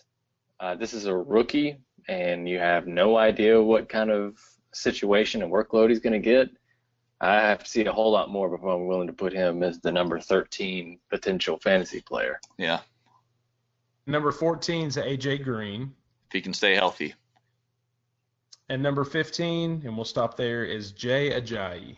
uh, 0.61 0.75
this 0.75 0.93
is 0.93 1.07
a 1.07 1.17
rookie, 1.17 1.79
and 2.09 2.49
you 2.49 2.59
have 2.59 2.87
no 2.87 3.17
idea 3.17 3.61
what 3.61 3.89
kind 3.89 4.11
of 4.11 4.39
situation 4.73 5.43
and 5.43 5.51
workload 5.51 5.89
he's 5.89 6.01
going 6.01 6.13
to 6.13 6.19
get. 6.19 6.51
I 7.21 7.35
have 7.37 7.63
to 7.65 7.71
see 7.71 7.85
a 7.85 7.93
whole 7.93 8.11
lot 8.11 8.31
more 8.31 8.51
before 8.51 8.75
I'm 8.75 8.87
willing 8.87 9.07
to 9.07 9.13
put 9.13 9.33
him 9.33 9.63
as 9.63 9.79
the 9.81 9.93
number 9.93 10.19
13 10.21 10.99
potential 11.09 11.59
fantasy 11.59 12.01
player. 12.01 12.41
Yeah, 12.59 12.81
Number 14.07 14.33
14 14.33 14.89
is 14.89 14.97
A.J. 14.97 15.39
Green. 15.39 15.95
if 16.27 16.33
he 16.33 16.41
can 16.41 16.53
stay 16.53 16.75
healthy. 16.75 17.15
And 18.69 18.83
number 18.83 19.05
15, 19.05 19.83
and 19.85 19.95
we'll 19.97 20.05
stop 20.05 20.37
there, 20.37 20.65
is 20.65 20.91
Jay 20.93 21.31
Ajayi. 21.31 21.97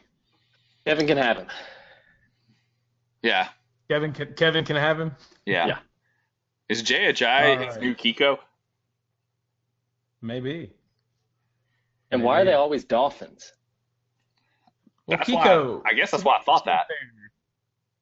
Kevin 0.86 1.06
can 1.06 1.16
have 1.16 1.38
him. 1.38 1.46
Yeah, 3.24 3.48
Kevin 3.88 4.12
can, 4.12 4.34
Kevin 4.34 4.64
can 4.64 4.76
have 4.76 5.00
him. 5.00 5.16
yeah. 5.46 5.66
Yeah. 5.66 5.78
Is 6.68 6.82
Jay 6.82 7.12
Ajayi 7.12 7.56
All 7.58 7.64
his 7.64 7.74
right. 7.76 7.82
new 7.82 7.94
Kiko? 7.94 8.38
Maybe. 10.22 10.72
And 12.10 12.22
why 12.22 12.40
are 12.40 12.44
they 12.44 12.52
always 12.54 12.84
Dolphins? 12.84 13.52
Well, 15.06 15.18
That's 15.18 15.28
Kiko. 15.28 15.82
why- 15.82 15.90
I 15.90 15.94
guess 15.94 16.10
that's 16.10 16.22
why 16.24 16.36
I 16.38 16.42
thought 16.44 16.64
that. 16.66 16.86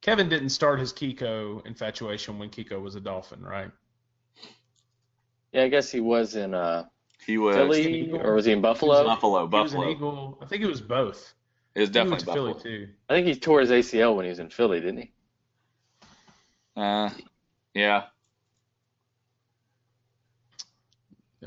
Kevin 0.01 0.27
didn't 0.29 0.49
start 0.49 0.79
his 0.79 0.91
Kiko 0.93 1.65
infatuation 1.65 2.37
when 2.37 2.49
Kiko 2.49 2.81
was 2.81 2.95
a 2.95 2.99
Dolphin, 3.01 3.41
right? 3.41 3.71
Yeah, 5.53 5.63
I 5.63 5.67
guess 5.69 5.89
he 5.91 5.99
was 6.01 6.35
in 6.35 6.53
uh, 6.53 6.85
He 7.25 7.37
was 7.37 7.55
Philly, 7.55 8.01
Eagle. 8.03 8.21
or 8.21 8.33
was 8.35 8.45
he 8.45 8.51
in 8.51 8.61
Buffalo? 8.61 9.03
Buffalo. 9.05 9.47
Buffalo. 9.47 9.59
He 9.59 9.63
was 9.63 9.73
an 9.73 9.89
Eagle. 9.95 10.37
I 10.41 10.45
think 10.45 10.63
it 10.63 10.67
was 10.67 10.81
both. 10.81 11.33
It 11.75 11.79
was 11.81 11.89
definitely 11.89 12.11
went 12.11 12.19
to 12.21 12.25
Buffalo. 12.27 12.53
Philly 12.53 12.63
too. 12.87 12.89
I 13.09 13.13
think 13.15 13.27
he 13.27 13.35
tore 13.35 13.59
his 13.61 13.71
ACL 13.71 14.15
when 14.15 14.25
he 14.25 14.29
was 14.29 14.39
in 14.39 14.49
Philly, 14.49 14.79
didn't 14.79 14.97
he? 15.01 15.11
Uh, 16.75 17.09
yeah. 17.73 18.03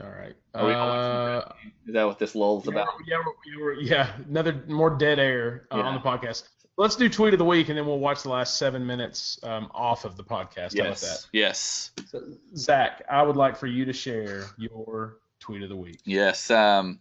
All 0.01 0.11
right. 0.11 0.35
Are 0.55 0.67
we 0.67 0.73
Uh, 0.73 1.37
watching 1.47 1.73
Is 1.87 1.95
that 1.95 2.05
what 2.05 2.19
this 2.19 2.35
lull's 2.35 2.67
yeah, 2.67 2.73
about? 2.73 2.89
yeah, 3.07 3.17
we're- 3.59 3.83
yeah, 3.83 4.13
another 4.29 4.63
more 4.69 4.91
dead 4.91 5.19
air 5.19 5.67
uh, 5.73 5.79
Yeah. 5.79 5.85
on 5.85 5.95
the 5.95 6.01
podcast. 6.01 6.49
Let's 6.77 6.97
do 6.97 7.09
tweet 7.09 7.33
of 7.33 7.39
the 7.39 7.45
week, 7.47 7.71
and 7.71 7.79
then 7.79 7.87
we'll 7.87 7.99
watch 7.99 8.23
the 8.23 8.29
last 8.29 8.59
seven 8.59 8.87
minutes 8.87 9.39
um, 9.43 9.71
off 9.75 10.05
of 10.05 10.17
the 10.19 10.25
podcast. 10.25 10.77
How 10.77 10.85
about 10.85 11.01
Yes. 11.03 11.29
Yes. 11.33 11.91
So, 12.09 12.23
Zach, 12.55 13.03
I 13.09 13.23
would 13.23 13.37
like 13.37 13.57
for 13.57 13.67
you 13.67 13.87
to 13.87 13.95
share 13.95 14.45
your 14.59 15.17
tweet 15.41 15.63
of 15.63 15.71
the 15.71 15.77
week. 15.77 16.01
Yes. 16.05 16.51
Um, 16.51 17.01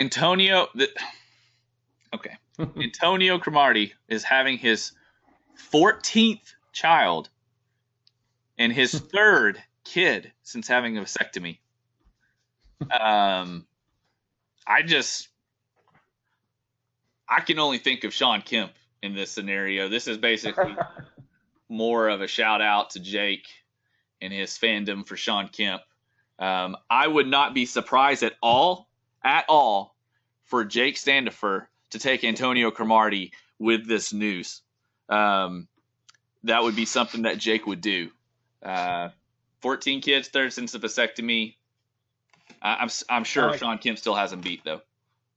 Antonio. 0.00 0.68
The, 0.74 0.88
okay. 2.14 2.36
Antonio 2.58 3.38
Cromartie 3.38 3.94
is 4.08 4.24
having 4.24 4.58
his 4.58 4.92
14th 5.72 6.54
child 6.72 7.28
and 8.58 8.72
his 8.72 8.92
third 9.12 9.62
kid 9.84 10.32
since 10.42 10.68
having 10.68 10.98
a 10.98 11.02
vasectomy. 11.02 11.58
Um, 12.80 13.66
I 14.66 14.82
just, 14.82 15.28
I 17.28 17.40
can 17.40 17.58
only 17.58 17.78
think 17.78 18.04
of 18.04 18.12
Shawn 18.12 18.42
Kemp 18.42 18.72
in 19.02 19.14
this 19.14 19.30
scenario. 19.30 19.88
This 19.88 20.08
is 20.08 20.18
basically 20.18 20.76
more 21.68 22.08
of 22.08 22.20
a 22.20 22.26
shout 22.26 22.60
out 22.60 22.90
to 22.90 23.00
Jake 23.00 23.46
and 24.20 24.32
his 24.32 24.50
fandom 24.58 25.06
for 25.06 25.16
Shawn 25.16 25.48
Kemp. 25.48 25.82
Um, 26.38 26.76
I 26.90 27.06
would 27.06 27.26
not 27.26 27.54
be 27.54 27.64
surprised 27.64 28.22
at 28.22 28.34
all, 28.42 28.88
at 29.26 29.44
all, 29.48 29.96
for 30.44 30.64
Jake 30.64 30.96
Standifer 30.96 31.68
to 31.90 31.98
take 31.98 32.22
Antonio 32.24 32.70
Cromartie 32.70 33.32
with 33.58 33.86
this 33.86 34.12
news. 34.12 34.62
Um, 35.08 35.66
that 36.44 36.62
would 36.62 36.76
be 36.76 36.84
something 36.84 37.22
that 37.22 37.38
Jake 37.38 37.66
would 37.66 37.80
do. 37.80 38.10
Uh, 38.62 39.08
14 39.62 40.00
kids, 40.00 40.28
third 40.28 40.52
since 40.52 40.70
the 40.72 40.78
vasectomy. 40.78 41.56
I, 42.62 42.76
I'm 42.76 42.88
I'm 43.10 43.24
sure 43.24 43.50
Like- 43.50 43.58
Shawn 43.58 43.78
Kemp 43.78 43.98
still 43.98 44.14
has 44.14 44.32
him 44.32 44.40
beat 44.40 44.64
though. 44.64 44.80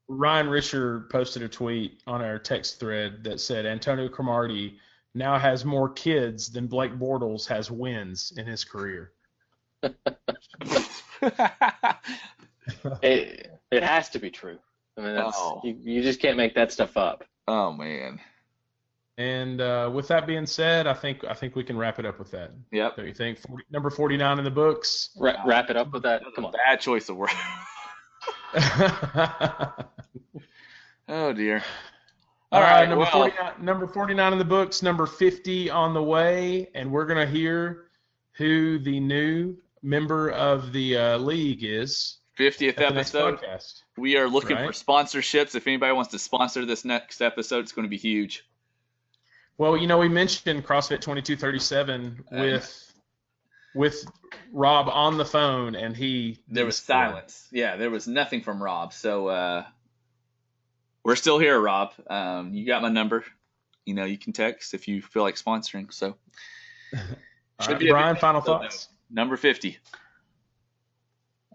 Ryan 0.07 0.47
Risher 0.47 1.09
posted 1.11 1.43
a 1.43 1.49
tweet 1.49 2.01
on 2.07 2.21
our 2.21 2.39
text 2.39 2.79
thread 2.79 3.23
that 3.23 3.39
said 3.39 3.65
Antonio 3.67 4.07
Cromartie 4.07 4.77
now 5.13 5.37
has 5.37 5.65
more 5.65 5.89
kids 5.89 6.49
than 6.51 6.65
Blake 6.65 6.93
Bortles 6.93 7.47
has 7.47 7.69
wins 7.69 8.33
in 8.35 8.47
his 8.47 8.63
career. 8.63 9.11
It 13.01 13.48
it 13.71 13.83
has 13.83 14.09
to 14.09 14.19
be 14.19 14.29
true. 14.31 14.57
I 14.97 15.01
mean, 15.01 15.15
that's, 15.15 15.37
Oh. 15.39 15.61
you, 15.63 15.77
you 15.81 16.01
just 16.03 16.19
can't 16.21 16.37
make 16.37 16.55
that 16.55 16.71
stuff 16.71 16.97
up. 16.97 17.23
oh 17.47 17.71
man. 17.71 18.19
And 19.17 19.59
uh, 19.59 19.91
with 19.93 20.07
that 20.07 20.25
being 20.25 20.45
said, 20.45 20.87
I 20.87 20.93
think 20.93 21.25
I 21.25 21.33
think 21.33 21.53
we 21.55 21.63
can 21.65 21.77
wrap 21.77 21.99
it 21.99 22.05
up 22.05 22.19
with 22.19 22.31
that. 22.31 22.51
Yep. 22.71 22.95
Don't 22.95 23.05
you 23.07 23.13
think? 23.13 23.37
40, 23.39 23.65
number 23.69 23.89
49 23.89 24.37
in 24.37 24.45
the 24.45 24.49
books. 24.51 25.09
Ra- 25.17 25.41
wrap 25.45 25.69
it 25.69 25.75
up 25.75 25.91
with 25.91 26.03
that. 26.03 26.21
Come 26.35 26.45
on. 26.45 26.53
Bad 26.53 26.79
choice 26.79 27.09
of 27.09 27.17
word. 27.17 27.29
oh 31.07 31.33
dear. 31.33 31.61
All 32.51 32.59
All 32.59 32.61
right, 32.65 32.79
right. 32.79 32.89
number 32.89 33.03
well, 33.03 33.11
49, 33.11 33.53
number 33.61 33.87
49 33.87 34.33
in 34.33 34.39
the 34.39 34.45
books, 34.45 34.81
number 34.81 35.05
50 35.05 35.69
on 35.69 35.93
the 35.93 36.01
way, 36.01 36.69
and 36.73 36.89
we're 36.91 37.05
going 37.05 37.19
to 37.23 37.31
hear 37.31 37.85
who 38.37 38.79
the 38.79 38.99
new 38.99 39.55
member 39.83 40.31
of 40.31 40.71
the 40.73 40.97
uh, 40.97 41.17
league 41.17 41.63
is 41.63 42.18
50th 42.39 42.69
at 42.69 42.75
the 42.77 42.89
next 42.91 43.13
episode. 43.15 43.39
podcast. 43.41 43.83
We 43.97 44.15
are 44.17 44.27
looking 44.29 44.55
Right. 44.55 44.65
for 44.67 44.71
sponsorships. 44.71 45.55
If 45.55 45.67
anybody 45.67 45.91
wants 45.93 46.11
to 46.11 46.19
sponsor 46.19 46.65
this 46.65 46.85
next 46.85 47.21
episode, 47.21 47.59
it's 47.59 47.71
going 47.73 47.83
to 47.83 47.89
be 47.89 47.97
huge. 47.97 48.45
Well, 49.57 49.75
you 49.75 49.87
know, 49.87 49.97
we 49.97 50.07
mentioned 50.07 50.65
CrossFit 50.65 51.01
2237 51.01 52.23
Uh, 52.31 52.37
with 52.39 52.85
with 53.75 54.05
Rob 54.51 54.87
on 54.89 55.17
the 55.17 55.25
phone, 55.25 55.75
and 55.75 55.95
he 55.95 56.39
There 56.47 56.65
was 56.65 56.77
silence. 56.77 57.47
Yeah, 57.51 57.75
there 57.75 57.89
was 57.91 58.07
nothing 58.07 58.41
from 58.41 58.63
Rob. 58.63 58.93
So 58.93 59.27
uh, 59.27 59.65
we're 61.03 61.15
still 61.17 61.37
here, 61.39 61.59
Rob. 61.59 61.93
Um, 62.09 62.53
you 62.53 62.65
got 62.65 62.81
my 62.81 62.89
number. 62.89 63.25
You 63.85 63.93
know, 63.95 64.05
you 64.05 64.17
can 64.17 64.33
text 64.33 64.73
if 64.73 64.87
you 64.87 65.01
feel 65.01 65.23
like 65.23 65.35
sponsoring. 65.35 65.91
So 65.93 66.17
Should 66.93 67.17
right, 67.71 67.79
be 67.79 67.89
Brian, 67.89 68.15
final 68.15 68.39
episode, 68.39 68.59
thoughts. 68.61 68.87
number 69.11 69.35
50. 69.37 69.77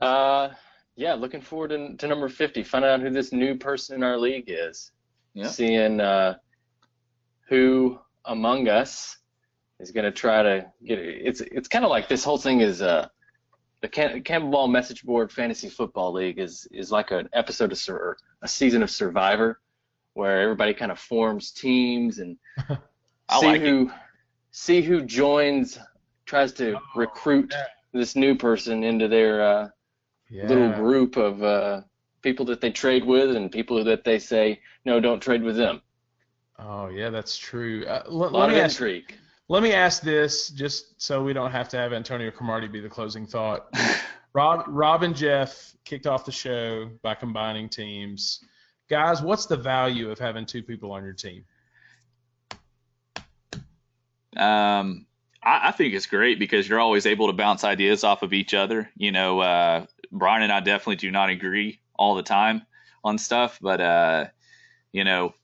Uh, 0.01 0.51
yeah, 0.97 1.15
looking 1.15 1.41
forward 1.41 1.69
to, 1.69 1.97
to 1.97 2.07
number 2.07 2.29
50. 2.29 2.63
finding 2.63 2.91
out 2.91 3.01
who 3.01 3.11
this 3.11 3.33
new 3.33 3.57
person 3.57 3.97
in 3.97 4.03
our 4.03 4.17
league 4.19 4.45
is. 4.49 4.93
Yeah. 5.35 5.49
Seeing 5.49 6.01
uh, 6.01 6.37
who 7.49 7.99
among 8.25 8.69
us 8.69 9.17
is 9.81 9.91
going 9.91 10.05
to 10.05 10.13
try 10.13 10.43
to 10.43 10.67
get 10.85 10.99
it. 10.99 11.23
It's 11.25 11.41
it's 11.41 11.69
kind 11.69 11.85
of 11.85 11.91
like 11.91 12.09
this 12.09 12.23
whole 12.25 12.39
thing 12.39 12.61
is 12.61 12.81
uh, 12.81 13.09
the 13.83 13.89
Cam- 13.89 14.23
Campbell 14.23 14.51
Ball 14.51 14.69
Message 14.69 15.03
Board 15.03 15.33
Fantasy 15.33 15.69
Football 15.69 16.13
League 16.13 16.39
is 16.39 16.67
is 16.71 16.93
like 16.93 17.11
an 17.11 17.29
episode 17.33 17.73
of 17.73 17.79
Sur- 17.79 18.17
a 18.43 18.49
season 18.49 18.83
of 18.85 18.91
Survivor, 18.91 19.61
where 20.15 20.41
everybody 20.41 20.73
kind 20.73 20.93
of 20.93 20.99
forms 21.01 21.51
teams 21.51 22.19
and 22.21 22.37
see 22.69 22.77
like 23.47 23.61
it. 23.61 23.67
who 23.67 23.91
see 24.53 24.81
who 24.83 25.03
joins, 25.03 25.79
tries 26.27 26.53
to 26.53 26.77
Oh, 26.77 26.81
recruit 26.95 27.49
yeah. 27.51 27.65
this 27.93 28.15
new 28.15 28.37
person 28.37 28.85
into 28.85 29.09
their 29.09 29.43
uh, 29.43 29.69
Yeah. 30.31 30.49
little 30.49 30.73
group 30.73 31.17
of 31.17 31.43
uh, 31.43 31.83
people 32.23 32.45
that 32.47 32.61
they 32.61 32.71
trade 32.71 33.05
with 33.05 33.37
and 33.37 33.51
people 33.53 33.83
that 33.85 34.05
they 34.05 34.19
say 34.19 34.61
no, 34.85 35.01
don't 35.01 35.21
trade 35.21 35.43
with 35.43 35.57
them. 35.57 35.81
Oh, 36.59 36.89
yeah, 36.89 37.11
that's 37.11 37.37
true. 37.37 37.85
Uh, 37.87 38.03
A 38.07 38.11
let, 38.11 38.33
lot 38.33 38.49
of 38.49 38.55
me 38.57 38.61
ask, 38.61 38.81
intrigue. 38.81 39.15
let 39.49 39.63
me 39.63 39.73
ask 39.73 40.03
this, 40.03 40.49
just 40.51 41.01
so 41.03 41.23
we 41.23 41.33
don't 41.33 41.51
have 41.51 41.69
to 41.71 41.77
have 41.77 41.93
Antonio 41.93 42.31
Cromartie 42.31 42.69
be 42.69 42.81
the 42.81 42.89
closing 42.89 43.27
thought. 43.27 43.67
Rob, 44.35 44.65
Rob 44.69 45.03
and 45.03 45.15
Jeff 45.15 45.75
kicked 45.85 46.07
off 46.07 46.25
the 46.25 46.33
show 46.33 46.91
by 47.03 47.15
combining 47.15 47.69
teams. 47.69 48.41
Guys, 48.89 49.23
what's 49.23 49.47
the 49.47 49.57
value 49.57 50.11
of 50.11 50.19
having 50.19 50.45
two 50.47 50.63
people 50.63 50.93
on 50.93 51.05
your 51.05 51.13
team? 51.13 51.45
Um, 54.37 55.07
I, 55.45 55.69
I 55.69 55.71
think 55.73 55.95
it's 55.95 56.07
great 56.07 56.39
because 56.39 56.69
you're 56.69 56.81
always 56.81 57.07
able 57.07 57.27
to 57.29 57.33
bounce 57.33 57.65
ideas 57.65 58.05
off 58.05 58.23
of 58.23 58.33
each 58.33 58.55
other. 58.55 58.91
You 58.97 59.13
know, 59.13 59.41
uh, 59.41 59.87
Brian 60.11 60.43
and 60.43 60.53
I 60.53 60.61
definitely 60.61 60.97
do 60.97 61.11
not 61.11 61.31
agree 61.31 61.81
all 61.97 62.15
the 62.15 62.23
time 62.23 62.63
on 63.03 63.19
stuff, 63.19 63.59
but 63.61 63.81
uh, 63.81 64.27
you 64.93 65.05
know, 65.05 65.35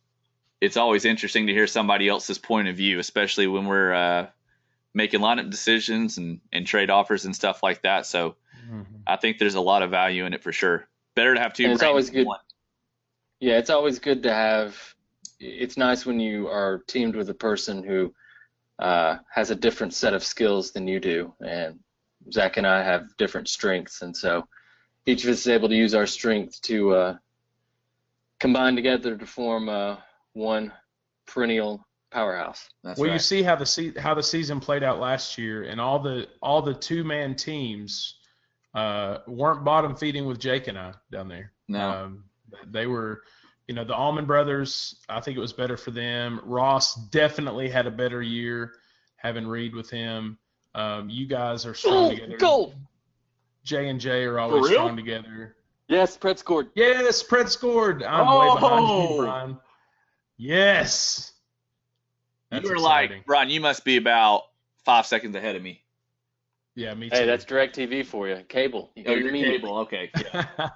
it's 0.61 0.77
always 0.77 1.05
interesting 1.05 1.47
to 1.47 1.53
hear 1.53 1.67
somebody 1.67 2.09
else's 2.09 2.39
point 2.39 2.69
of 2.69 2.77
view, 2.77 2.99
especially 2.99 3.47
when 3.47 3.67
we're 3.67 3.93
uh, 3.95 4.27
making 4.95 5.21
lineup 5.21 5.51
decisions 5.51 6.19
and, 6.19 6.41
and 6.53 6.67
trade 6.67 6.91
offers 6.91 7.25
and 7.25 7.35
stuff 7.35 7.63
like 7.63 7.83
that. 7.83 8.07
So 8.07 8.37
I 9.07 9.17
think 9.17 9.39
there's 9.39 9.55
a 9.55 9.61
lot 9.61 9.83
of 9.83 9.91
value 9.91 10.25
in 10.27 10.35
it 10.35 10.43
for 10.43 10.53
sure. 10.53 10.87
Better 11.15 11.35
to 11.35 11.41
have 11.41 11.53
two. 11.55 11.65
And 11.65 11.73
it's 11.73 11.83
always 11.83 12.11
good- 12.11 12.27
one. 12.27 12.39
Yeah, 13.41 13.57
it's 13.57 13.71
always 13.71 13.99
good 13.99 14.23
to 14.25 14.35
have. 14.35 14.77
It's 15.39 15.79
nice 15.79 16.05
when 16.05 16.21
you 16.21 16.49
are 16.49 16.83
teamed 16.87 17.17
with 17.17 17.31
a 17.31 17.35
person 17.35 17.83
who 17.83 18.15
uh, 18.81 19.19
has 19.33 19.51
a 19.51 19.55
different 19.55 19.95
set 19.95 20.15
of 20.15 20.25
skills 20.25 20.73
than 20.73 20.89
you 20.89 21.01
do. 21.01 21.33
And 21.41 21.79
Zach 22.33 22.57
and 22.57 22.67
I 22.67 22.83
have 22.83 23.17
different 23.17 23.49
strengths, 23.49 24.03
and 24.03 24.17
so 24.17 24.47
each 25.07 25.25
of 25.25 25.31
us 25.31 25.41
is 25.41 25.49
able 25.49 25.69
to 25.69 25.75
use 25.77 25.95
our 25.95 26.07
strengths 26.07 26.61
to 26.61 26.95
uh, 26.95 27.17
combine 28.39 28.75
together 28.77 29.17
to 29.17 29.27
form 29.27 29.69
uh, 29.69 29.97
one 30.33 30.73
perennial 31.27 31.87
powerhouse. 32.11 32.69
That's 32.83 32.99
well, 32.99 33.11
you 33.13 33.19
see 33.19 33.43
how 33.43 33.57
the 33.57 33.67
se- 33.67 33.95
how 33.99 34.15
the 34.15 34.23
season 34.23 34.61
played 34.61 34.83
out 34.83 34.99
last 35.01 35.39
year, 35.39 35.65
and 35.65 35.81
all 35.81 35.99
the 35.99 36.29
all 36.43 36.63
the 36.63 36.75
two 36.75 37.05
man 37.05 37.35
teams 37.35 38.17
uh, 38.75 39.19
weren't 39.27 39.65
bottom 39.65 39.97
feeding 39.97 40.27
with 40.27 40.39
Jake 40.39 40.69
and 40.69 40.79
I 40.79 40.93
down 41.11 41.29
there. 41.29 41.53
no, 41.69 41.91
Um, 41.91 42.25
they 42.67 42.87
were, 42.87 43.23
you 43.71 43.77
know, 43.77 43.85
the 43.85 43.95
Allman 43.95 44.25
brothers. 44.25 44.97
I 45.09 45.21
think 45.21 45.37
it 45.37 45.41
was 45.41 45.53
better 45.53 45.77
for 45.77 45.93
them. 45.93 46.41
Ross 46.43 46.97
definitely 46.97 47.71
had 47.71 47.87
a 47.87 47.91
better 47.93 48.21
year 48.21 48.73
having 49.15 49.47
Reed 49.47 49.77
with 49.77 49.89
him. 49.89 50.39
Um, 50.75 51.09
you 51.09 51.25
guys 51.25 51.65
are 51.65 51.75
strong 51.75 52.11
together. 52.11 52.37
gold. 52.37 52.75
J 53.63 53.87
and 53.87 54.01
J 54.01 54.25
are 54.25 54.41
always 54.41 54.67
strong 54.73 54.97
together. 54.97 55.55
Yes, 55.87 56.17
Brett 56.17 56.41
scored. 56.41 56.71
Yes, 56.75 57.19
spread 57.19 57.49
scored. 57.49 58.03
I'm 58.03 58.27
way 58.27 58.61
behind 58.61 58.89
you, 58.89 59.17
Brian. 59.19 59.59
Yes. 60.37 61.33
That's 62.51 62.65
you 62.65 62.71
were 62.71 62.77
exciting. 62.77 63.19
like, 63.19 63.27
Brian, 63.27 63.51
you 63.51 63.61
must 63.61 63.85
be 63.85 63.99
about 63.99 64.47
five 64.85 65.07
seconds 65.07 65.37
ahead 65.37 65.55
of 65.55 65.63
me. 65.63 65.81
Yeah, 66.81 66.95
me 66.95 67.11
too. 67.11 67.17
Hey, 67.17 67.27
that's 67.27 67.45
direct 67.45 67.77
TV 67.77 68.05
for 68.05 68.27
you. 68.27 68.43
Cable. 68.49 68.91
Oh, 68.91 68.93
oh, 68.97 69.01
you 69.01 69.05
Oh, 69.07 69.15
you're 69.15 69.33
the 69.33 69.43
cable. 69.43 69.79
Okay. 69.81 70.11
Yeah. 70.17 70.47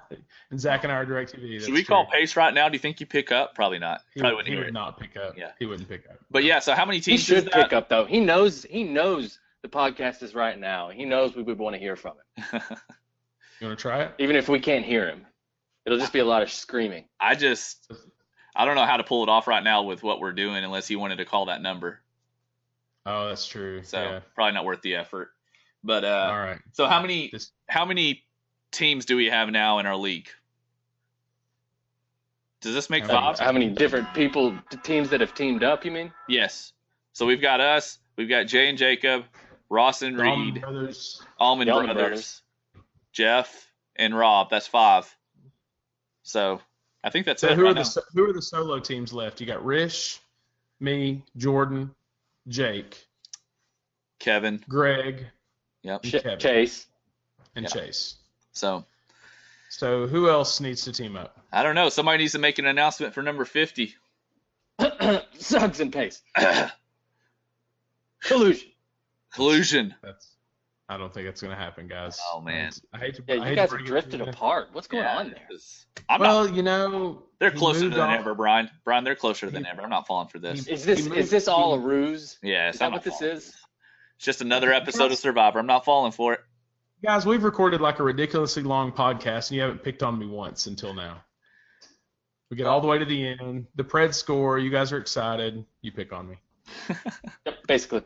and 0.51 0.59
Zach 0.59 0.83
and 0.83 0.91
I 0.93 0.97
are 0.97 1.05
direct 1.05 1.35
TV. 1.35 1.59
Should 1.59 1.73
we 1.73 1.83
call 1.83 2.05
Pace 2.05 2.35
right 2.35 2.53
now? 2.53 2.69
Do 2.69 2.73
you 2.75 2.79
think 2.79 2.99
you 2.99 3.07
pick 3.07 3.31
up? 3.31 3.55
Probably 3.55 3.79
not. 3.79 4.01
He, 4.13 4.19
Probably 4.19 4.35
would, 4.35 4.37
wouldn't 4.45 4.53
he 4.53 4.59
would 4.59 4.67
it. 4.67 4.73
not 4.73 4.99
pick 4.99 5.17
up. 5.17 5.35
Yeah. 5.35 5.51
He 5.57 5.65
wouldn't 5.65 5.89
pick 5.89 6.07
up. 6.07 6.17
But 6.29 6.43
yeah, 6.43 6.59
so 6.59 6.75
how 6.75 6.85
many 6.85 6.99
He 6.99 7.03
teams 7.03 7.21
should 7.23 7.37
is 7.39 7.43
that? 7.45 7.53
pick 7.53 7.73
up 7.73 7.89
though. 7.89 8.05
He 8.05 8.19
knows. 8.19 8.63
He 8.69 8.83
knows 8.83 9.39
the 9.63 9.67
podcast 9.67 10.21
is 10.21 10.35
right 10.35 10.59
now. 10.59 10.89
He 10.89 11.05
knows 11.05 11.35
we 11.35 11.41
would 11.41 11.57
want 11.57 11.73
to 11.73 11.79
hear 11.79 11.95
from 11.95 12.13
him, 12.37 12.61
You 13.59 13.67
want 13.67 13.79
to 13.79 13.81
try 13.81 14.03
it? 14.03 14.11
even 14.19 14.35
if 14.35 14.47
we 14.47 14.59
can't 14.59 14.85
hear 14.85 15.07
him. 15.07 15.25
It'll 15.87 15.99
just 15.99 16.13
be 16.13 16.19
a 16.19 16.25
lot 16.25 16.43
of 16.43 16.51
screaming. 16.51 17.05
I 17.19 17.33
just 17.33 17.91
I 18.55 18.65
don't 18.65 18.75
know 18.75 18.85
how 18.85 18.97
to 18.97 19.03
pull 19.03 19.23
it 19.23 19.29
off 19.29 19.47
right 19.47 19.63
now 19.63 19.83
with 19.83 20.03
what 20.03 20.19
we're 20.19 20.33
doing 20.33 20.63
unless 20.63 20.87
he 20.87 20.95
wanted 20.95 21.17
to 21.17 21.25
call 21.25 21.45
that 21.47 21.61
number. 21.61 22.01
Oh, 23.07 23.27
that's 23.27 23.47
true. 23.47 23.83
So 23.83 24.01
yeah. 24.01 24.19
probably 24.35 24.53
not 24.53 24.65
worth 24.65 24.81
the 24.81 24.95
effort. 24.95 25.29
But 25.85 26.03
uh 26.03 26.29
All 26.31 26.37
right. 26.39 26.59
so 26.73 26.87
how 26.87 26.99
many 27.01 27.29
This- 27.31 27.51
how 27.69 27.85
many 27.85 28.25
teams 28.71 29.05
do 29.05 29.15
we 29.15 29.27
have 29.27 29.49
now 29.51 29.77
in 29.79 29.85
our 29.85 29.95
league? 29.95 30.27
Does 32.61 32.73
this 32.73 32.89
make 32.89 33.03
How 33.03 33.13
many- 33.13 33.25
five? 33.37 33.39
How 33.39 33.51
many 33.51 33.69
different 33.69 34.11
people, 34.15 34.57
teams 34.83 35.09
that 35.11 35.21
have 35.21 35.35
teamed 35.35 35.63
up? 35.63 35.85
You 35.85 35.91
mean? 35.91 36.11
Yes. 36.27 36.73
So 37.13 37.25
we've 37.25 37.41
got 37.41 37.61
us, 37.61 37.99
we've 38.17 38.27
got 38.27 38.43
Jay 38.47 38.67
and 38.69 38.77
Jacob, 38.77 39.25
Ross 39.69 40.01
and 40.01 40.17
The 40.17 40.23
Allman 40.25 40.53
Reed, 40.53 40.61
brothers. 40.61 41.21
Allman 41.39 41.67
The 41.67 41.73
Brothers, 41.73 41.93
Brothers. 41.93 42.41
Jeff, 43.11 43.71
and 43.95 44.17
Rob. 44.17 44.49
That's 44.49 44.67
five. 44.67 45.15
So 46.23 46.59
I 47.03 47.11
think 47.11 47.27
that's 47.27 47.41
So 47.41 47.49
it. 47.49 47.55
who 47.55 47.63
right 47.63 47.71
are 47.71 47.75
now. 47.75 47.83
the 47.83 48.03
who 48.13 48.27
are 48.29 48.33
the 48.33 48.41
solo 48.41 48.79
teams 48.79 49.13
left? 49.13 49.39
You 49.39 49.45
got 49.47 49.63
Rish, 49.63 50.19
me, 50.79 51.21
Jordan, 51.37 51.93
Jake, 52.47 53.05
Kevin. 54.19 54.63
Greg, 54.67 55.27
Yep. 55.85 56.03
and 56.03 56.11
Kevin, 56.13 56.39
Chase. 56.39 56.87
and 57.55 57.63
Yeah. 57.63 57.69
Chase. 57.69 58.15
So 58.53 58.83
So 59.69 60.07
who 60.07 60.29
else 60.29 60.59
needs 60.59 60.83
to 60.85 60.91
team 60.91 61.15
up? 61.15 61.37
I 61.51 61.61
don't 61.63 61.75
know. 61.75 61.89
Somebody 61.89 62.19
needs 62.23 62.31
to 62.33 62.39
make 62.39 62.59
an 62.59 62.65
announcement 62.65 63.13
for 63.13 63.21
number 63.21 63.45
fifty. 63.45 63.95
Suggs 65.37 65.79
and 65.79 65.93
Pace. 65.93 66.21
Collusion. 68.23 68.67
Collusion. 69.33 69.95
That's. 70.01 70.31
I 70.87 70.97
don't 70.97 71.11
think 71.11 71.27
it's 71.27 71.41
going 71.41 71.49
to 71.55 71.57
happen, 71.57 71.87
guys. 71.87 72.19
Oh, 72.31 72.39
man. 72.41 72.71
I 72.93 72.99
hate 72.99 73.15
to. 73.15 73.23
Yeah, 73.27 73.33
I 73.35 73.37
you 73.37 73.43
hate 73.43 73.49
to 73.49 73.55
guys 73.55 73.67
are 73.69 73.75
bring 73.77 73.85
drifted 73.85 74.21
apart. 74.21 74.69
What's 74.71 74.85
going 74.87 75.03
Yeah, 75.03 75.17
on 75.17 75.29
there? 75.31 75.47
I'm 76.09 76.21
not. 76.21 76.27
Well, 76.29 76.47
you 76.55 76.61
know, 76.61 77.23
They're 77.39 77.49
closer 77.49 77.89
than 77.89 77.99
on- 77.99 78.13
ever, 78.13 78.35
Brian. 78.35 78.69
Brian, 78.83 79.03
they're 79.03 79.15
closer 79.15 79.49
than 79.49 79.63
He- 79.65 79.69
ever. 79.71 79.81
I'm 79.81 79.89
not 79.89 80.05
falling 80.05 80.27
for 80.27 80.37
this. 80.37 80.65
he- 80.65 80.71
Is 80.73 80.85
this 80.85 80.99
He 80.99 81.09
moved- 81.09 81.19
is 81.19 81.31
this 81.31 81.47
all 81.47 81.73
a 81.73 81.79
ruse? 81.79 82.37
yeah, 82.43 82.69
Is 82.69 82.75
it's 82.75 82.79
that 82.79 82.91
what 82.91 83.03
this 83.03 83.19
is? 83.21 83.55
For 84.19 84.23
this. 84.23 84.25
It's 84.25 84.25
just 84.25 84.41
another 84.41 84.73
episode 84.73 85.11
of 85.11 85.17
Survivor. 85.17 85.59
I'm 85.59 85.65
not 85.65 85.85
falling 85.85 86.11
for 86.11 86.33
it. 86.33 86.39
Guys, 87.03 87.25
we've 87.25 87.43
recorded 87.43 87.81
like 87.81 87.99
a 87.99 88.03
ridiculously 88.03 88.63
long 88.63 88.91
podcast, 88.91 89.49
and 89.49 89.51
you 89.51 89.61
haven't 89.61 89.83
picked 89.83 90.03
on 90.03 90.17
me 90.17 90.25
once 90.27 90.67
until 90.67 90.93
now. 90.93 91.23
We 92.49 92.57
get 92.57 92.67
all 92.67 92.81
the 92.81 92.87
way 92.87 92.97
to 92.97 93.05
the 93.05 93.27
end. 93.27 93.67
The 93.75 93.83
Pred 93.83 94.13
score. 94.13 94.57
You 94.59 94.69
guys 94.69 94.91
are 94.91 94.97
excited. 94.97 95.65
You 95.81 95.91
pick 95.91 96.13
on 96.13 96.29
me. 96.29 96.35
Yep, 97.45 97.67
basically. 97.67 98.01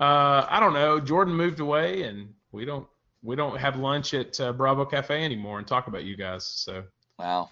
I 0.00 0.60
don't 0.60 0.74
know. 0.74 1.00
Jordan 1.00 1.34
moved 1.34 1.60
away, 1.60 2.02
and 2.02 2.34
we 2.50 2.64
don't 2.64 2.86
we 3.22 3.36
don't 3.36 3.58
have 3.58 3.76
lunch 3.76 4.14
at 4.14 4.40
uh, 4.40 4.52
Bravo 4.52 4.84
Cafe 4.84 5.24
anymore 5.24 5.58
and 5.58 5.66
talk 5.66 5.86
about 5.86 6.04
you 6.04 6.16
guys. 6.16 6.44
So 6.44 6.84
Wow. 7.18 7.50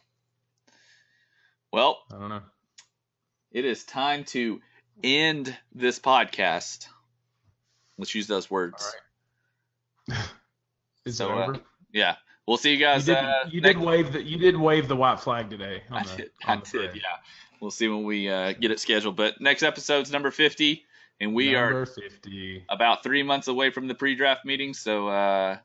Well, 1.73 1.99
I 2.13 2.19
don't 2.19 2.29
know. 2.29 2.43
it 3.53 3.65
is 3.65 3.85
time 3.85 4.25
to 4.25 4.61
end 5.03 5.57
this 5.75 5.99
podcast. 5.99 6.87
Let's 7.99 8.15
use 8.15 8.27
those 8.27 8.51
words. 8.51 8.95
Is 11.05 11.17
So, 11.17 11.39
it 11.39 11.49
uh. 11.57 11.59
Yeah. 11.93 12.17
We'll 12.47 12.57
see 12.57 12.71
you 12.71 12.79
you 12.79 12.85
guys. 12.85 13.05
did, 13.05 13.17
uh, 13.17 13.33
you 13.49 13.61
did 13.61 13.79
wave 13.79 14.13
the 14.13 14.23
you 14.23 14.37
did 14.39 14.57
wave 14.57 14.89
the 14.89 14.97
white 14.97 15.21
flag 15.21 15.51
today. 15.51 15.83
I 15.91 16.03
the, 16.03 16.17
did. 16.17 16.31
I 16.47 16.57
did. 16.57 16.95
Yeah. 16.97 17.01
We'll 17.61 17.71
see 17.71 17.89
when 17.89 18.05
we 18.05 18.29
uh, 18.29 18.53
get 18.55 18.71
it 18.71 18.81
scheduled. 18.81 19.17
But 19.17 19.41
next 19.41 19.63
episode's 19.63 20.11
number 20.11 20.31
50, 20.31 20.83
and 21.21 21.35
we 21.35 21.53
Number 21.53 21.83
are 21.83 21.87
fifty. 21.87 22.65
about 22.69 23.03
three 23.03 23.23
months 23.23 23.49
away 23.49 23.71
from 23.71 23.87
the 23.87 23.95
pre-draft 23.95 24.45
meeting. 24.47 24.73
So 24.75 25.09
uh, 25.09 25.59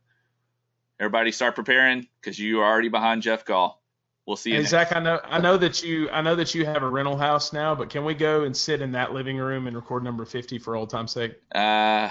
everybody 0.99 1.31
start 1.31 1.55
preparing 1.55 2.07
because 2.21 2.37
you 2.37 2.59
are 2.59 2.69
already 2.69 2.89
behind 2.89 3.21
Jeff 3.21 3.45
Gall. 3.45 3.81
We'll 4.25 4.37
see 4.37 4.51
you. 4.51 4.57
Hey 4.57 4.63
Zach, 4.63 4.95
I 4.95 4.99
know 4.99 5.19
I 5.23 5.39
know 5.39 5.57
that 5.57 5.83
you 5.83 6.09
I 6.09 6.21
know 6.21 6.35
that 6.35 6.55
you 6.55 6.65
have 6.65 6.81
a 6.81 6.89
rental 6.89 7.17
house 7.17 7.53
now, 7.53 7.75
but 7.75 7.89
can 7.89 8.05
we 8.05 8.15
go 8.15 8.43
and 8.43 8.57
sit 8.57 8.81
in 8.81 8.93
that 8.93 9.13
living 9.13 9.37
room 9.37 9.67
and 9.67 9.75
record 9.75 10.03
number 10.03 10.25
fifty 10.25 10.57
for 10.57 10.75
old 10.75 10.89
time's 10.89 11.11
sake? 11.11 11.33
Uh, 11.53 12.09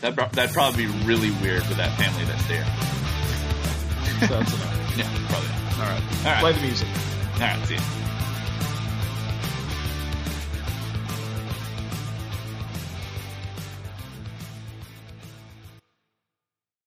that 0.00 0.14
that'd 0.32 0.52
probably 0.52 0.86
be 0.86 0.92
really 1.04 1.30
weird 1.42 1.62
for 1.64 1.74
that 1.74 1.96
family 1.98 2.24
that's 2.24 2.46
there. 2.46 2.64
So 4.28 4.38
that's 4.38 4.52
enough. 4.54 4.72
Yeah, 4.96 5.04
probably 5.28 5.48
not. 5.50 5.72
All 5.74 5.84
right. 5.92 6.02
All 6.24 6.24
right. 6.24 6.40
Play 6.40 6.52
the 6.52 6.60
music. 6.60 6.88
All 7.34 7.40
right. 7.40 7.66
See 7.66 7.74
you. 7.74 8.15